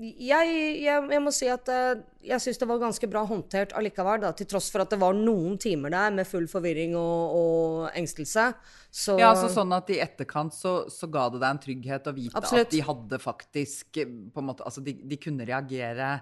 jeg, 0.00 0.52
jeg, 0.80 1.04
jeg 1.12 1.20
må 1.22 1.30
si 1.34 1.48
at 1.52 1.68
eh, 1.68 2.00
jeg 2.24 2.40
syns 2.40 2.60
det 2.62 2.68
var 2.68 2.80
ganske 2.80 3.08
bra 3.10 3.22
håndtert 3.28 3.74
allikevel, 3.76 4.22
da, 4.24 4.32
til 4.36 4.48
tross 4.48 4.70
for 4.72 4.84
at 4.84 4.92
det 4.94 4.98
var 5.02 5.16
noen 5.16 5.58
timer 5.60 5.92
der 5.92 6.14
med 6.16 6.28
full 6.28 6.46
forvirring 6.50 6.94
og, 6.98 7.36
og 7.36 7.98
engstelse. 7.98 8.46
Så, 8.88 9.16
Ja, 9.20 9.32
altså 9.32 9.50
sånn 9.52 9.72
at 9.76 9.90
i 9.92 9.98
etterkant 10.04 10.56
så, 10.56 10.82
så 10.92 11.08
ga 11.12 11.26
det 11.32 11.42
deg 11.42 11.48
en 11.48 11.62
trygghet 11.62 12.08
å 12.08 12.14
vite 12.16 12.38
Absolutt. 12.40 12.70
at 12.70 12.76
de 12.76 12.84
hadde 12.88 13.20
faktisk 13.22 14.00
eh, 14.02 14.14
på 14.32 14.42
en 14.42 14.48
måte, 14.52 14.64
Altså 14.68 14.84
de, 14.84 14.96
de 15.08 15.20
kunne 15.20 15.48
reagere 15.48 16.14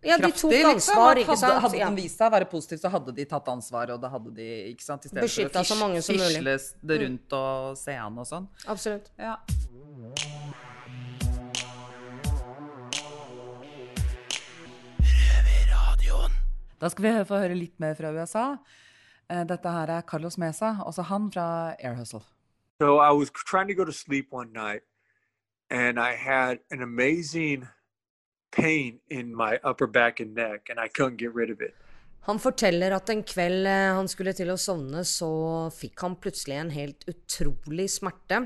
ja, 0.00 0.16
de 0.16 0.30
tok 0.32 0.52
liksom. 0.52 0.70
ansvar, 0.70 1.10
At 1.12 1.22
ikke 1.24 1.36
sant? 1.36 1.58
Hadde 1.66 1.80
den 1.82 1.98
vist 1.98 2.20
seg 2.20 2.30
å 2.30 2.34
være 2.36 2.48
positiv, 2.48 2.80
så 2.80 2.92
hadde 2.92 3.12
de 3.16 3.26
tatt 3.28 3.50
ansvar, 3.52 3.92
og 3.92 4.00
da 4.00 4.08
hadde 4.14 4.32
de 4.36 4.48
ikke 4.70 4.86
sant, 4.86 5.04
Istedenfor 5.04 5.28
å 5.60 6.04
som 6.04 6.20
mulig. 6.20 6.40
Mm. 6.40 6.88
det 6.88 7.00
rundt 7.04 7.36
og 7.40 7.76
se 7.80 7.96
an 8.00 8.20
og 8.24 8.28
sånn. 8.32 8.48
Absolutt. 8.72 9.12
Ja. 9.20 9.36
Da 16.80 16.88
skal 16.88 17.04
vi 17.04 17.24
få 17.28 17.40
høre 17.42 17.56
litt 17.58 17.76
mer 17.82 17.96
fra 17.98 18.12
USA. 18.14 18.44
Eh, 19.28 19.44
Dette 19.44 19.72
her 19.74 19.90
er 19.98 20.06
Carlos 20.08 20.38
Mesa, 20.40 20.78
også 20.86 21.04
han 21.10 21.28
fra 21.32 21.74
Air 21.78 21.94
Hustle. 21.98 22.22
So 22.80 22.98
I 22.98 23.10
was 23.12 23.30
trying 23.30 23.68
to 23.68 23.74
go 23.74 23.84
to 23.84 23.92
sleep 23.92 24.28
one 24.32 24.52
night 24.52 24.82
and 25.70 26.00
I 26.00 26.16
had 26.16 26.58
an 26.70 26.82
amazing 26.82 27.68
pain 28.50 29.00
in 29.08 29.36
my 29.36 29.58
upper 29.62 29.86
back 29.86 30.20
and 30.20 30.34
neck 30.34 30.70
and 30.70 30.80
I 30.80 30.88
couldn't 30.88 31.18
get 31.18 31.34
rid 31.34 31.50
of 31.50 31.60
it. 31.60 31.74
Han 32.28 32.38
forteller 32.38 32.92
at 32.92 33.10
en 33.10 33.22
kveld 33.24 33.66
eh, 33.66 33.92
han 33.96 34.08
skulle 34.08 34.32
til 34.36 34.50
å 34.52 34.58
sovne, 34.60 35.04
så 35.04 35.30
fikk 35.72 36.00
han 36.04 36.16
plutselig 36.20 36.56
en 36.60 36.72
helt 36.74 37.06
utrolig 37.08 37.88
smerte. 37.92 38.42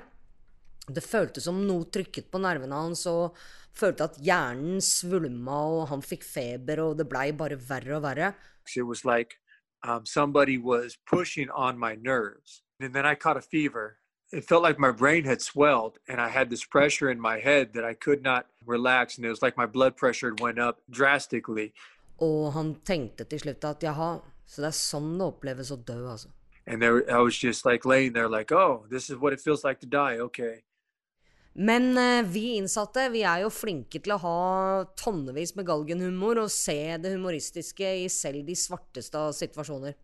Det 0.86 1.04
føltes 1.04 1.46
som 1.48 1.62
noe 1.66 1.88
trykket 1.88 2.30
på 2.30 2.40
nervene 2.42 2.76
hans, 2.76 3.06
og 3.10 3.38
følte 3.74 4.08
at 4.10 4.18
hjernen 4.22 4.82
svulma, 4.84 5.60
og 5.78 5.88
han 5.90 6.04
fikk 6.04 6.26
feber, 6.28 6.82
og 6.84 6.98
det 6.98 7.08
blei 7.08 7.30
bare 7.32 7.56
verre 7.56 7.96
og 7.98 8.04
verre. 8.04 8.34
It 8.76 8.82
was 8.82 9.04
like 9.04 9.36
um, 9.82 10.06
somebody 10.06 10.58
was 10.58 10.96
pushing 11.06 11.50
on 11.50 11.78
my 11.78 11.94
nerves. 11.94 12.62
And 12.80 12.94
then 12.94 13.06
I 13.06 13.14
caught 13.14 13.36
a 13.36 13.42
fever 13.42 13.98
it 14.34 14.44
felt 14.44 14.62
like 14.62 14.78
my 14.78 14.90
brain 14.90 15.24
had 15.24 15.40
swelled 15.40 15.98
and 16.08 16.20
I 16.20 16.28
had 16.28 16.50
this 16.50 16.64
pressure 16.64 17.10
in 17.10 17.20
my 17.20 17.38
head 17.38 17.72
that 17.74 17.84
I 17.84 17.94
could 17.94 18.22
not 18.22 18.46
relax. 18.66 19.16
And 19.16 19.26
it 19.26 19.30
was 19.30 19.42
like 19.42 19.56
my 19.56 19.66
blood 19.66 19.96
pressure 19.96 20.34
went 20.40 20.58
up 20.58 20.80
drastically. 20.90 21.72
Og 22.18 22.52
han 22.52 22.74
tenkte 22.86 23.24
til 23.24 23.40
slutt 23.40 23.64
at 23.64 23.82
jaha, 23.82 24.10
så 24.46 24.62
det 24.62 24.70
er 24.70 24.76
sånn 24.78 25.16
det 25.18 25.26
oppleves 25.26 25.72
å 25.74 25.78
dø, 25.82 25.98
altså. 26.10 26.30
And 26.66 26.80
there, 26.80 27.02
I 27.10 27.18
was 27.20 27.36
just 27.36 27.66
like 27.66 27.84
laying 27.84 28.12
there, 28.12 28.28
like, 28.28 28.52
oh, 28.52 28.86
this 28.90 29.10
is 29.10 29.16
what 29.16 29.32
it 29.32 29.40
feels 29.40 29.64
like 29.64 29.80
to 29.80 29.86
die. 29.86 30.18
Okay. 30.18 30.62
Men 31.54 31.98
eh, 31.98 32.24
vi 32.26 32.56
innsatte 32.58 33.06
vi 33.14 33.22
er 33.22 33.44
jo 33.44 33.50
flinke 33.54 34.00
til 34.02 34.16
å 34.16 34.22
ha 34.24 34.38
tonnevis 34.98 35.54
med 35.54 35.68
galgenhumor 35.68 36.40
og 36.42 36.50
se 36.50 36.96
det 36.98 37.12
humoristiske 37.14 37.92
i 38.02 38.08
selv 38.10 38.42
de 38.48 38.56
svarteste 38.58 39.20
av 39.20 39.30
situasjoner. 39.38 39.94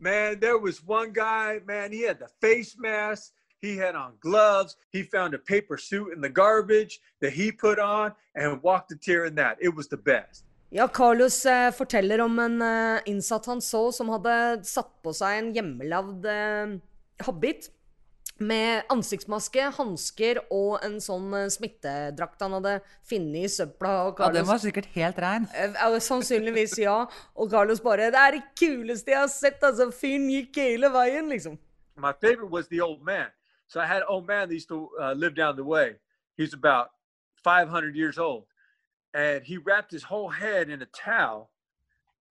Man, 0.00 0.40
there 0.40 0.58
was 0.58 0.80
one 0.82 1.12
guy, 1.12 1.60
man, 1.66 1.92
he 1.92 2.02
had 2.08 2.18
the 2.18 2.28
face 2.40 2.76
mask, 2.78 3.32
he 3.60 3.76
had 3.76 3.94
on 3.94 4.16
gloves, 4.20 4.76
he 4.92 5.02
found 5.02 5.34
a 5.34 5.38
paper 5.38 5.76
suit 5.76 6.12
in 6.14 6.20
the 6.20 6.28
garbage 6.28 7.00
that 7.20 7.32
he 7.32 7.52
put 7.52 7.78
on 7.78 8.12
and 8.34 8.62
walked 8.62 8.90
a 8.92 8.96
tear 8.96 9.26
in 9.26 9.34
that. 9.36 9.56
It 9.60 9.74
was 9.74 9.88
the 9.88 9.96
best. 9.96 10.44
Ja, 10.70 10.88
Carlos 10.88 11.46
eh, 11.46 11.70
forteller 11.70 12.20
om 12.20 12.38
en 12.38 12.62
eh, 12.62 13.02
innsatt 13.06 13.46
han 13.46 13.60
så 13.62 13.92
som 13.92 14.08
hadde 14.10 14.64
satt 14.66 14.90
på 15.04 15.12
seg 15.14 15.38
en 15.38 15.52
hjemmelagd 15.54 16.26
eh, 16.26 16.74
habit 17.28 17.68
med 18.42 18.82
ansiktsmaske, 18.90 19.68
hansker 19.76 20.40
og 20.52 20.82
en 20.84 20.96
sånn 21.02 21.28
eh, 21.38 21.50
smittedrakt 21.52 22.40
han 22.42 22.56
hadde 22.56 22.72
funnet 23.06 23.46
i 23.46 23.50
søpla. 23.52 23.92
Og 24.08 24.22
Ja, 24.24 24.30
den 24.34 24.48
var 24.48 24.58
sikkert 24.62 24.88
helt 24.96 25.20
rein. 25.22 25.46
Eh, 25.54 25.98
sannsynligvis 26.02 26.78
ja. 26.82 27.06
Og 27.36 27.50
Carlos 27.50 27.80
bare 27.80 28.10
'Det 28.10 28.20
er 28.20 28.30
det 28.32 28.42
kuleste 28.58 29.10
jeg 29.10 29.18
har 29.20 29.28
sett', 29.28 29.62
altså. 29.62 29.90
Fyren 29.90 30.28
gikk 30.28 30.56
hele 30.56 30.90
veien, 30.90 31.28
liksom. 31.28 31.58
My 31.96 32.12
favorite 32.12 32.50
was 32.50 32.66
the 32.68 32.80
old 32.80 33.02
man. 33.02 33.30
So 33.68 33.80
I 33.80 33.86
had 33.86 33.98
an 33.98 34.08
old 34.08 34.26
man 34.26 34.48
that 34.48 34.54
used 34.54 34.68
to 34.68 34.90
uh, 35.00 35.12
live 35.12 35.34
down 35.34 35.56
the 35.56 35.64
way. 35.64 35.94
He's 36.36 36.52
about 36.52 36.88
500 37.44 37.94
years 37.94 38.18
old. 38.18 38.46
And 39.14 39.44
he 39.44 39.58
wrapped 39.58 39.92
his 39.92 40.02
whole 40.02 40.28
head 40.28 40.68
in 40.68 40.82
a 40.82 40.86
towel, 40.86 41.50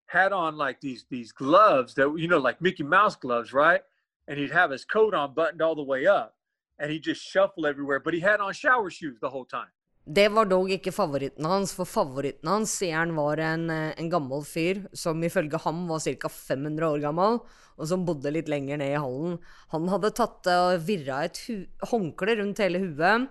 had 0.07 0.33
on 0.33 0.57
like 0.57 0.81
these 0.81 1.05
these 1.09 1.31
gloves 1.31 1.93
that 1.93 2.13
you 2.17 2.27
know, 2.27 2.39
like 2.39 2.61
Mickey 2.61 2.83
Mouse 2.83 3.15
gloves, 3.15 3.53
right? 3.53 3.81
And 4.27 4.39
he'd 4.39 4.51
have 4.51 4.71
his 4.71 4.85
coat 4.85 5.13
on 5.13 5.33
buttoned 5.33 5.61
all 5.61 5.75
the 5.75 5.83
way 5.83 6.07
up. 6.07 6.35
And 6.79 6.91
he'd 6.91 7.03
just 7.03 7.21
shuffle 7.21 7.65
everywhere. 7.65 7.99
But 7.99 8.13
he 8.13 8.19
had 8.19 8.39
on 8.39 8.53
shower 8.53 8.89
shoes 8.89 9.19
the 9.19 9.29
whole 9.29 9.45
time. 9.45 9.71
Det 10.05 10.25
var 10.35 10.49
dog 10.51 10.67
ikke 10.71 10.91
favoritten 10.91 11.45
hans, 11.47 11.71
for 11.71 11.87
favoritten 11.87 12.49
hans, 12.51 12.73
sier 12.75 12.97
han, 12.97 13.13
var 13.15 13.39
en, 13.39 13.69
eh, 13.71 13.93
en 13.95 14.09
gammel 14.11 14.41
fyr 14.43 14.81
som 14.91 15.21
ifølge 15.23 15.61
ham 15.63 15.85
var 15.87 16.01
ca. 16.03 16.27
500 16.27 16.89
år 16.89 16.99
gammel, 17.05 17.39
og 17.77 17.87
som 17.87 18.03
bodde 18.03 18.33
litt 18.35 18.51
lenger 18.51 18.81
ned 18.81 18.97
i 18.97 18.99
hallen. 18.99 19.37
Han 19.71 19.87
hadde 19.87 20.11
tatt 20.11 20.49
og 20.51 20.83
virra 20.83 21.21
et 21.23 21.39
håndkle 21.87 22.35
rundt 22.41 22.59
hele 22.59 22.83
huet. 22.83 23.29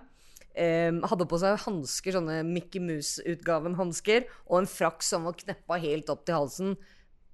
eh, 0.55 0.91
hadde 1.09 1.25
på 1.25 1.37
seg 1.41 1.61
hansker, 1.61 2.13
sånne 2.13 2.43
Mickey 2.45 2.81
Mouse-utgaven-hansker, 2.81 4.25
og 4.49 4.59
en 4.59 4.69
frakk 4.69 5.01
som 5.01 5.23
var 5.25 5.33
kneppa 5.33 5.79
helt 5.81 6.09
opp 6.09 6.25
til 6.25 6.35
halsen. 6.35 6.75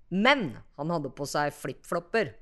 Men 0.10 0.58
han 0.78 0.90
hadde 0.90 1.12
på 1.12 1.28
seg 1.28 1.52
flipflopper. 1.52 2.34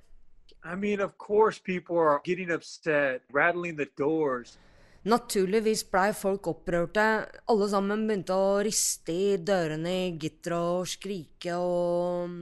I 0.71 0.75
mean, 0.75 0.99
of 0.99 1.17
course, 1.17 1.59
people 1.59 1.97
are 1.97 2.19
getting 2.25 2.51
upset, 2.51 3.21
rattling 3.31 3.77
the 3.77 3.87
doors. 3.97 4.57
Naturligvis 5.05 5.83
blei 5.87 6.11
folk 6.13 6.47
opprørte. 6.47 7.03
Alle 7.47 7.69
sammen 7.71 8.03
begynte 8.07 8.35
å 8.35 8.57
riste 8.65 9.13
i 9.13 9.37
dørene 9.37 9.93
i 9.93 10.09
gitteret 10.19 10.81
og 10.81 10.89
skrike 10.91 11.55
og 11.55 12.33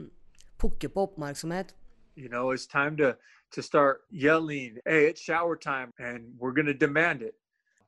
pukke 0.58 0.88
på 0.90 1.04
oppmerksomhet. 1.06 1.70
You 2.16 2.28
know, 2.28 2.50
it's 2.50 2.66
time 2.66 2.96
to 2.96 3.14
to 3.52 3.62
start 3.62 4.00
yelling, 4.10 4.78
"Hey, 4.84 5.08
it's 5.08 5.20
shower 5.20 5.54
time, 5.54 5.92
and 5.98 6.34
we're 6.40 6.52
going 6.52 6.66
to 6.66 6.74
demand 6.74 7.22
it." 7.22 7.36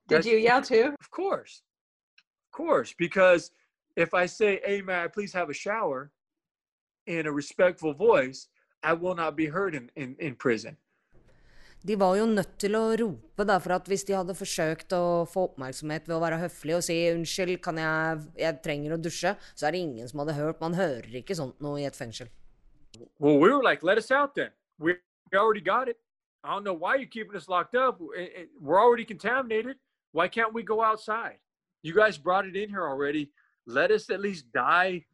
Did 0.07 0.19
That's- 0.19 0.27
you 0.27 0.39
yell 0.39 0.63
too? 0.63 0.95
Of 1.01 1.11
course, 1.11 1.63
of 2.47 2.53
course, 2.53 2.95
because 2.97 3.51
if 3.97 4.15
I 4.15 4.27
say, 4.27 4.61
"Hey, 4.65 4.83
may 4.83 5.03
I 5.03 5.09
please 5.09 5.33
have 5.33 5.51
a 5.51 5.55
shower," 5.55 6.13
in 7.07 7.27
a 7.27 7.33
respectful 7.33 7.93
voice, 7.95 8.49
I 8.83 8.93
will 8.93 9.15
not 9.15 9.37
be 9.37 9.47
heard 9.47 9.75
in 9.75 9.91
in, 9.97 10.17
in 10.19 10.37
prison. 10.37 10.77
De 11.87 11.95
var 11.97 12.17
jo 12.19 12.27
nødt 12.27 12.57
til 12.59 12.75
å 12.75 12.97
rope, 12.99 13.45
da, 13.47 13.59
for 13.63 13.77
at 13.77 13.87
hvis 13.87 14.03
de 14.05 14.17
hadde 14.17 14.35
forsøkt 14.35 14.93
å 14.97 15.23
få 15.31 15.45
oppmerksomhet 15.53 16.09
ved 16.09 16.17
å 16.17 16.23
være 16.25 16.41
høflig 16.43 16.75
og 16.75 16.83
si 16.83 16.97
'unnskyld, 17.07 17.61
kan 17.63 17.79
jeg, 17.79 18.25
jeg 18.37 18.59
trenger 18.65 18.95
å 18.97 18.99
dusje', 18.99 19.37
så 19.55 19.67
er 19.67 19.71
det 19.71 19.85
ingen 19.87 20.09
som 20.09 20.19
hadde 20.19 20.35
hørt. 20.35 20.61
Man 20.61 20.75
hører 20.75 21.15
ikke 21.23 21.37
sånt 21.39 21.61
noe 21.61 21.79
i 21.79 21.87
et 21.87 21.95
fengsel. 21.95 22.29
Well, 23.21 23.39
we 23.39 23.49
were 23.49 23.63
like, 23.63 23.85
"Let 23.85 23.99
us 23.99 24.11
out, 24.11 24.35
then. 24.35 24.51
We, 24.79 24.97
already 25.33 25.61
got 25.61 25.89
it. 25.89 25.99
I 26.43 26.49
don't 26.49 26.65
know 26.65 26.75
why 26.75 26.97
you're 26.97 27.07
keeping 27.07 27.37
us 27.37 27.49
locked 27.49 27.75
up. 27.75 28.01
It- 28.17 28.33
it- 28.35 28.51
we're 28.61 28.81
already 28.81 29.05
contaminated. 29.05 29.77
Why 30.13 30.27
can't 30.27 30.53
we 30.53 30.63
go 30.63 30.83
outside? 30.83 31.39
You 31.83 31.95
guys 31.95 32.19
brought 32.19 32.47
it 32.47 32.57
in 32.57 32.71
here 32.71 32.89
already. 32.89 33.31
Let 33.67 33.91
us 33.91 34.11
at 34.11 34.21
least 34.21 34.51
die, 34.53 35.07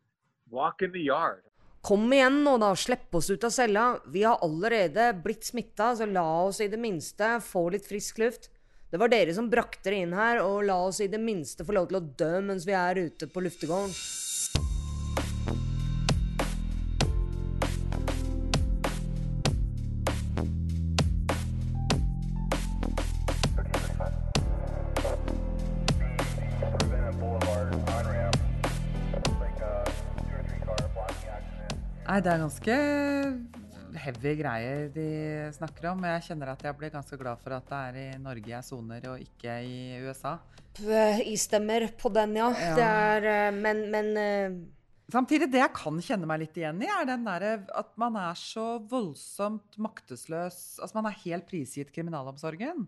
walk 0.48 0.80
in 0.80 0.92
the 0.92 1.02
yard." 1.02 1.42
Kom 1.84 2.08
igjen 2.16 2.40
nå, 2.46 2.56
da. 2.62 2.70
Slipp 2.76 3.12
oss 3.18 3.28
ut 3.30 3.44
av 3.44 3.52
cella. 3.52 3.84
Vi 4.08 4.22
har 4.24 4.40
allerede 4.42 5.10
blitt 5.24 5.44
smitta, 5.44 5.92
så 5.96 6.08
la 6.08 6.24
oss 6.46 6.62
i 6.64 6.70
det 6.72 6.80
minste 6.80 7.36
få 7.44 7.66
litt 7.74 7.84
frisk 7.88 8.22
luft. 8.22 8.48
Det 8.88 9.00
var 9.00 9.10
dere 9.12 9.34
som 9.36 9.50
brakte 9.52 9.90
det 9.92 10.04
inn 10.04 10.14
her, 10.16 10.40
og 10.40 10.64
la 10.64 10.78
oss 10.86 11.02
i 11.04 11.10
det 11.12 11.20
minste 11.20 11.66
få 11.66 11.76
lov 11.76 11.90
til 11.90 11.98
å 11.98 12.06
dø 12.24 12.32
mens 12.46 12.64
vi 12.64 12.76
er 12.78 13.02
ute 13.04 13.28
på 13.28 13.42
luftegården. 13.44 13.92
Nei, 32.14 32.20
det 32.22 32.30
er 32.30 32.42
ganske 32.44 32.74
heavy 33.98 34.32
greier 34.38 34.84
de 34.94 35.06
snakker 35.56 35.88
om. 35.90 36.04
Jeg 36.06 36.22
kjenner 36.28 36.52
at 36.52 36.60
jeg 36.62 36.76
blir 36.78 36.92
ganske 36.94 37.16
glad 37.18 37.40
for 37.42 37.56
at 37.56 37.66
det 37.66 37.80
er 37.88 37.96
i 37.98 38.20
Norge 38.22 38.52
jeg 38.52 38.66
soner, 38.68 39.08
og 39.10 39.24
ikke 39.24 39.56
i 39.66 39.80
USA. 40.06 40.36
Jeg 40.78 41.24
Istemmer 41.32 41.88
på 41.98 42.12
den, 42.14 42.36
ja. 42.38 42.52
Ja. 42.54 42.76
Det 42.78 42.86
er 42.86 43.26
eh, 43.32 43.58
Men, 43.58 43.82
men 43.90 44.12
eh, 44.14 44.54
Samtidig, 45.10 45.50
det 45.50 45.58
jeg 45.58 45.74
kan 45.74 45.98
kjenne 46.06 46.30
meg 46.30 46.44
litt 46.44 46.62
igjen 46.62 46.86
i, 46.86 46.92
er 47.00 47.10
den 47.10 47.26
derre 47.26 47.56
at 47.82 47.90
man 47.98 48.14
er 48.22 48.38
så 48.38 48.78
voldsomt 48.78 49.74
maktesløs. 49.82 50.60
Altså, 50.78 50.94
man 50.94 51.10
er 51.10 51.18
helt 51.24 51.50
prisgitt 51.50 51.90
kriminalomsorgen. 51.98 52.86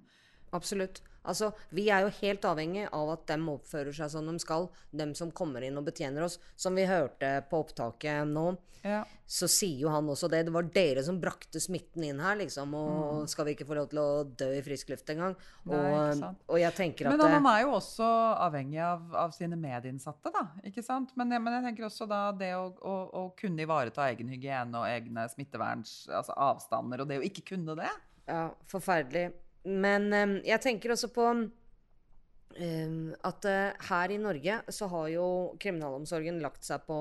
Absolutt. 0.54 1.02
Altså, 1.26 1.50
vi 1.74 1.88
er 1.90 2.04
jo 2.06 2.12
helt 2.20 2.44
avhengig 2.46 2.86
av 2.94 3.08
at 3.16 3.26
dem 3.32 3.48
oppfører 3.50 3.94
seg 3.96 4.12
som 4.12 4.28
de 4.30 4.38
skal. 4.38 4.68
Dem 4.94 5.10
som 5.18 5.32
kommer 5.34 5.64
inn 5.66 5.78
og 5.80 5.88
betjener 5.88 6.22
oss. 6.28 6.38
Som 6.54 6.78
vi 6.78 6.86
hørte 6.86 7.40
på 7.50 7.64
opptaket 7.64 8.28
nå, 8.30 8.52
Ja. 8.86 9.00
så 9.26 9.48
sier 9.50 9.80
jo 9.80 9.88
han 9.90 10.06
også 10.06 10.28
det. 10.30 10.44
Det 10.46 10.52
var 10.54 10.68
dere 10.70 11.02
som 11.02 11.18
brakte 11.18 11.58
smitten 11.58 12.04
inn 12.06 12.20
her, 12.22 12.36
liksom. 12.38 12.70
Og 12.78 13.24
skal 13.28 13.48
vi 13.48 13.56
ikke 13.56 13.66
få 13.66 13.74
lov 13.74 13.88
til 13.90 13.98
å 13.98 14.22
dø 14.22 14.52
i 14.54 14.62
frisk 14.62 14.92
luft 14.92 15.10
engang? 15.10 15.34
Mm. 15.64 15.72
Og, 15.74 16.22
og 16.46 16.60
jeg 16.62 16.76
tenker 16.76 17.08
at 17.08 17.16
Men 17.16 17.24
han 17.26 17.42
man 17.42 17.56
er 17.56 17.64
jo 17.64 17.72
også 17.74 18.06
avhengig 18.46 18.78
av, 18.86 19.08
av 19.26 19.34
sine 19.34 19.58
medinnsatte, 19.58 20.30
da. 20.30 20.44
Ikke 20.62 20.84
sant? 20.86 21.10
Men, 21.18 21.34
men 21.42 21.56
jeg 21.58 21.64
tenker 21.72 21.88
også 21.88 22.06
da 22.06 22.20
det 22.30 22.52
å, 22.54 22.68
å, 22.70 22.94
å 23.10 23.24
kunne 23.34 23.66
ivareta 23.66 24.06
egen 24.12 24.30
hygiene 24.30 24.78
og 24.78 24.86
egne 24.86 25.26
smitteverns... 25.34 26.04
Altså 26.06 26.38
avstander, 26.38 27.02
og 27.02 27.10
det 27.10 27.18
å 27.18 27.26
ikke 27.26 27.42
kunne 27.50 27.74
det. 27.82 27.90
Ja, 28.30 28.46
forferdelig. 28.70 29.32
Men 29.66 30.12
eh, 30.14 30.34
jeg 30.52 30.62
tenker 30.62 30.94
også 30.94 31.10
på 31.14 31.26
eh, 31.34 32.94
at 33.26 33.48
eh, 33.50 33.86
her 33.88 34.14
i 34.14 34.18
Norge 34.20 34.58
så 34.72 34.88
har 34.92 35.08
jo 35.12 35.26
kriminalomsorgen 35.62 36.40
lagt 36.44 36.66
seg 36.66 36.84
på 36.86 36.98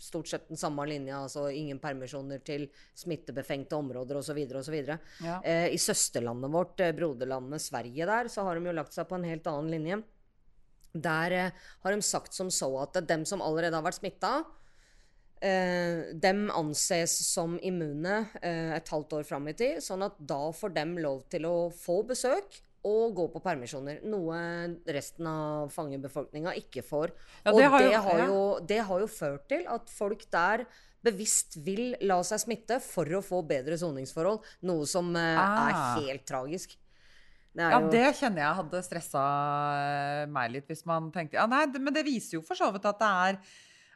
stort 0.00 0.30
sett 0.30 0.48
den 0.50 0.60
samme 0.60 0.86
linja. 0.88 1.22
Altså 1.24 1.48
ingen 1.50 1.80
permisjoner 1.82 2.42
til 2.44 2.68
smittebefengte 2.98 3.78
områder 3.78 4.20
osv. 4.20 4.40
osv. 4.60 4.78
Ja. 4.82 5.38
Uh, 5.40 5.68
I 5.72 5.80
søsterlandet 5.80 6.52
vårt, 6.52 6.80
eh, 6.80 6.94
broderlandet 6.96 7.64
Sverige 7.64 8.08
der, 8.08 8.32
så 8.32 8.46
har 8.46 8.58
de 8.58 8.70
jo 8.70 8.76
lagt 8.76 8.96
seg 8.96 9.08
på 9.08 9.18
en 9.18 9.28
helt 9.28 9.48
annen 9.50 9.72
linje. 9.72 10.02
Der 10.92 11.38
har 11.56 11.94
de 11.94 12.04
sagt 12.04 12.36
som 12.36 12.50
så 12.52 12.68
at 12.82 12.98
dem 13.08 13.24
som 13.24 13.40
allerede 13.40 13.78
har 13.78 13.86
vært 13.86 14.02
smitta, 14.02 14.42
eh, 15.42 16.12
dem 16.22 16.44
anses 16.54 17.14
som 17.26 17.58
immune 17.66 18.20
eh, 18.40 18.74
et 18.76 18.88
halvt 18.94 19.16
år 19.18 19.24
fram 19.28 19.48
i 19.50 19.54
tid. 19.58 19.80
Sånn 19.84 20.04
at 20.06 20.14
da 20.18 20.38
får 20.54 20.74
dem 20.76 20.96
lov 21.02 21.24
til 21.32 21.46
å 21.48 21.56
få 21.74 22.02
besøk 22.08 22.60
og 22.86 23.12
gå 23.14 23.28
på 23.34 23.42
permisjoner. 23.44 24.00
Noe 24.10 24.38
resten 24.90 25.26
av 25.30 25.68
fangebefolkninga 25.74 26.54
ikke 26.58 26.82
får. 26.86 27.12
Ja, 27.44 27.52
og 27.52 27.58
det 27.60 27.68
har 27.70 27.78
det, 27.84 27.92
jo- 27.92 28.00
har 28.08 28.22
jo, 28.26 28.40
det 28.72 28.80
har 28.88 29.00
jo 29.04 29.10
ført 29.10 29.48
til 29.52 29.66
at 29.70 29.90
folk 29.90 30.24
der 30.34 30.64
bevisst 31.02 31.56
vil 31.66 31.96
la 32.06 32.20
seg 32.26 32.38
smitte 32.42 32.80
for 32.82 33.06
å 33.06 33.22
få 33.26 33.40
bedre 33.46 33.74
soningsforhold. 33.78 34.42
Noe 34.70 34.86
som 34.86 35.14
eh, 35.18 35.38
Ah. 35.38 35.96
er 35.98 36.06
helt 36.08 36.24
tragisk. 36.26 36.76
Det 37.54 37.60
Ja, 37.70 37.80
jo- 37.80 37.90
det 37.90 38.14
kjenner 38.16 38.42
jeg 38.46 38.56
hadde 38.62 38.82
stressa 38.82 39.22
meg 40.32 40.50
litt 40.54 40.68
hvis 40.70 40.86
man 40.88 41.10
tenkte 41.12 41.34
Ja, 41.36 41.46
nei, 41.50 41.66
men 41.78 41.92
det 41.92 42.04
viser 42.06 42.38
jo 42.38 42.42
for 42.46 42.54
så 42.58 42.70
vidt 42.72 42.86
at 42.88 42.98
det 43.02 43.10
er 43.10 43.38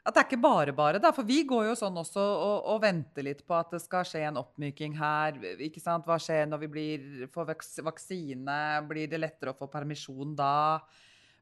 at 0.07 0.15
det 0.15 0.21
er 0.21 0.27
ikke 0.29 0.39
bare 0.39 0.73
bare, 0.75 1.01
da. 1.03 1.11
For 1.15 1.27
vi 1.27 1.41
går 1.47 1.65
jo 1.67 1.73
sånn 1.75 1.97
også 1.99 2.21
og, 2.21 2.69
og 2.71 2.79
venter 2.85 3.25
litt 3.27 3.41
på 3.47 3.57
at 3.57 3.73
det 3.75 3.81
skal 3.83 4.05
skje 4.07 4.23
en 4.29 4.39
oppmyking 4.39 4.95
her. 4.95 5.35
ikke 5.67 5.83
sant? 5.83 6.07
Hva 6.07 6.15
skjer 6.21 6.47
når 6.47 6.63
vi 6.63 6.69
blir, 6.71 7.03
får 7.33 7.49
vaksine? 7.83 8.59
Blir 8.87 9.11
det 9.11 9.19
lettere 9.19 9.51
å 9.51 9.59
få 9.59 9.67
permisjon 9.71 10.31
da? 10.37 10.79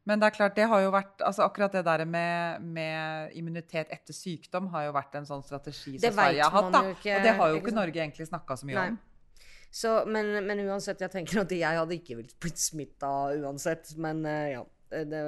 Men 0.05 0.22
det 0.22 0.27
er 0.27 0.36
klart, 0.36 0.53
det 0.57 0.67
har 0.69 0.81
jo 0.84 0.91
vært, 0.93 1.22
altså 1.25 1.45
akkurat 1.48 1.74
det 1.74 1.81
der 1.86 2.03
med, 2.05 2.65
med 2.77 3.38
immunitet 3.38 3.89
etter 3.93 4.13
sykdom 4.13 4.67
har 4.74 4.86
jo 4.86 4.93
vært 4.93 5.17
en 5.17 5.25
sånn 5.25 5.41
strategi 5.45 5.95
som 5.98 6.13
Sverige 6.13 6.45
har 6.45 6.53
hatt. 6.53 6.72
da. 6.74 6.81
ikke, 6.93 7.15
og 7.15 7.25
det 7.25 7.34
har 7.39 7.50
jo 7.50 7.57
ikke 7.57 7.72
ikke? 7.72 7.79
Norge 7.79 8.01
egentlig 8.03 8.27
snakka 8.29 8.57
så 8.62 8.69
mye 8.69 8.77
Nei. 8.77 8.91
om. 8.93 9.00
Så, 9.75 9.95
men, 10.07 10.29
men 10.45 10.62
uansett, 10.69 11.01
jeg 11.03 11.12
tenker 11.12 11.41
at 11.41 11.51
jeg 11.51 11.79
hadde 11.81 11.98
ikke 11.98 12.22
blitt 12.22 12.62
smitta 12.62 13.10
uansett. 13.41 13.89
Men 14.00 14.22
eh, 14.29 14.53
ja. 14.53 14.62
Det, 14.85 14.99
det, 15.09 15.19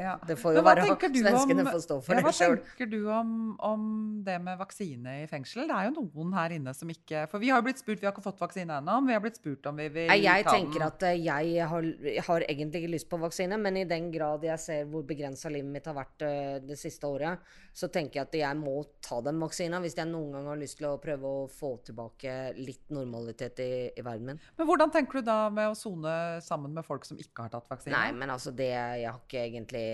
Ja. 0.00 0.14
det 0.26 0.34
får 0.40 0.54
jo 0.56 0.62
hva 0.62 0.72
være 0.74 0.86
tenker 0.88 1.10
Svenskene 1.12 1.60
om- 1.60 1.66
får 1.74 1.82
stå 1.84 1.96
for 2.02 2.14
ja, 2.14 2.20
det 2.20 2.24
Hva 2.24 2.32
tenker 2.56 2.88
du 2.90 3.10
om, 3.12 3.56
om 3.60 3.82
det 4.24 4.40
med 4.42 4.56
vaksine 4.58 5.22
i 5.22 5.26
fengsel? 5.28 5.66
Det 5.68 5.76
er 5.76 5.90
jo 5.90 6.00
noen 6.00 6.32
her 6.32 6.54
inne 6.56 6.72
som 6.74 6.88
ikke 6.88 7.26
For 7.30 7.38
vi 7.38 7.50
har 7.52 7.60
jo 7.60 7.66
blitt 7.68 7.78
spurt, 7.82 8.00
vi 8.00 8.06
har 8.08 8.14
ikke 8.14 8.24
fått 8.24 8.40
vaksine 8.40 8.78
ennå, 8.80 8.96
men 9.02 9.06
vi 9.06 9.12
har 9.12 9.20
blitt 9.20 9.36
spurt 9.36 9.66
om 9.66 9.76
vi 9.76 9.88
vil 9.92 10.08
Nei, 10.08 10.22
jeg 10.24 10.44
ta 10.48 10.54
tenker 10.56 10.86
at 10.86 11.02
eh, 11.02 11.18
jeg 11.20 11.68
har, 11.68 11.82
har 12.30 12.40
egentlig 12.48 12.82
ikke 12.82 12.94
lyst 12.96 13.10
på 13.12 13.20
vaksine, 13.20 13.58
men 13.60 13.76
i 13.76 13.84
den 13.84 14.10
grad 14.10 14.42
jeg 14.42 14.58
ser 14.58 14.84
hvor 14.86 15.04
begrensa 15.04 15.52
livet 15.52 15.70
mitt 15.76 15.84
har 15.86 15.94
vært 16.00 16.22
eh, 16.24 16.58
det 16.64 16.78
siste 16.80 17.04
året, 17.04 17.38
så 17.74 17.88
tenker 17.90 18.20
jeg 18.20 18.28
at 18.28 18.34
jeg 18.38 18.56
må 18.60 18.76
ta 19.02 19.18
den 19.26 19.40
vaksina 19.42 19.80
hvis 19.82 19.96
jeg 19.98 20.06
noen 20.06 20.30
gang 20.36 20.46
har 20.52 20.58
lyst 20.60 20.78
til 20.78 20.86
å 20.86 20.98
prøve 21.02 21.26
å 21.26 21.46
få 21.50 21.72
tilbake 21.88 22.34
litt 22.60 22.92
normalitet 22.94 23.58
i, 23.64 23.70
i 23.98 24.04
verden 24.06 24.28
min. 24.30 24.38
Men 24.58 24.68
hvordan 24.68 24.92
tenker 24.94 25.18
du 25.18 25.26
da 25.26 25.38
med 25.50 25.72
å 25.72 25.74
sone 25.78 26.12
sammen 26.46 26.72
med 26.76 26.86
folk 26.86 27.04
som 27.08 27.18
ikke 27.18 27.48
har 27.48 27.52
tatt 27.56 27.66
vaksine? 27.72 27.92
Nei, 27.96 28.12
men 28.14 28.30
altså 28.30 28.52
det 28.54 28.70
Jeg 28.70 29.08
har 29.10 29.18
ikke 29.18 29.42
egentlig 29.42 29.84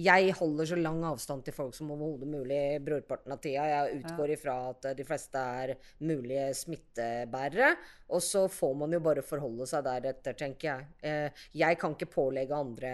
Jeg 0.00 0.32
holder 0.40 0.70
så 0.72 0.78
lang 0.80 1.04
avstand 1.12 1.44
til 1.46 1.54
folk 1.56 1.76
som 1.76 1.92
overhodet 1.92 2.30
mulig 2.32 2.62
brorparten 2.86 3.36
av 3.36 3.42
tida. 3.44 3.68
Jeg 3.68 4.00
utgår 4.00 4.32
ifra 4.38 4.56
at 4.72 4.90
de 4.96 5.04
fleste 5.06 5.44
er 5.60 5.74
mulige 6.00 6.48
smittebærere. 6.56 7.74
Og 8.16 8.22
så 8.22 8.46
får 8.48 8.74
man 8.78 8.92
jo 8.94 9.00
bare 9.02 9.22
forholde 9.26 9.66
seg 9.68 9.84
deretter, 9.86 10.36
tenker 10.38 10.68
jeg. 10.72 10.90
Eh, 11.02 11.46
Jeg 11.58 11.78
kan 11.80 11.94
ikke 11.96 12.08
pålegge 12.12 12.54
andre 12.56 12.92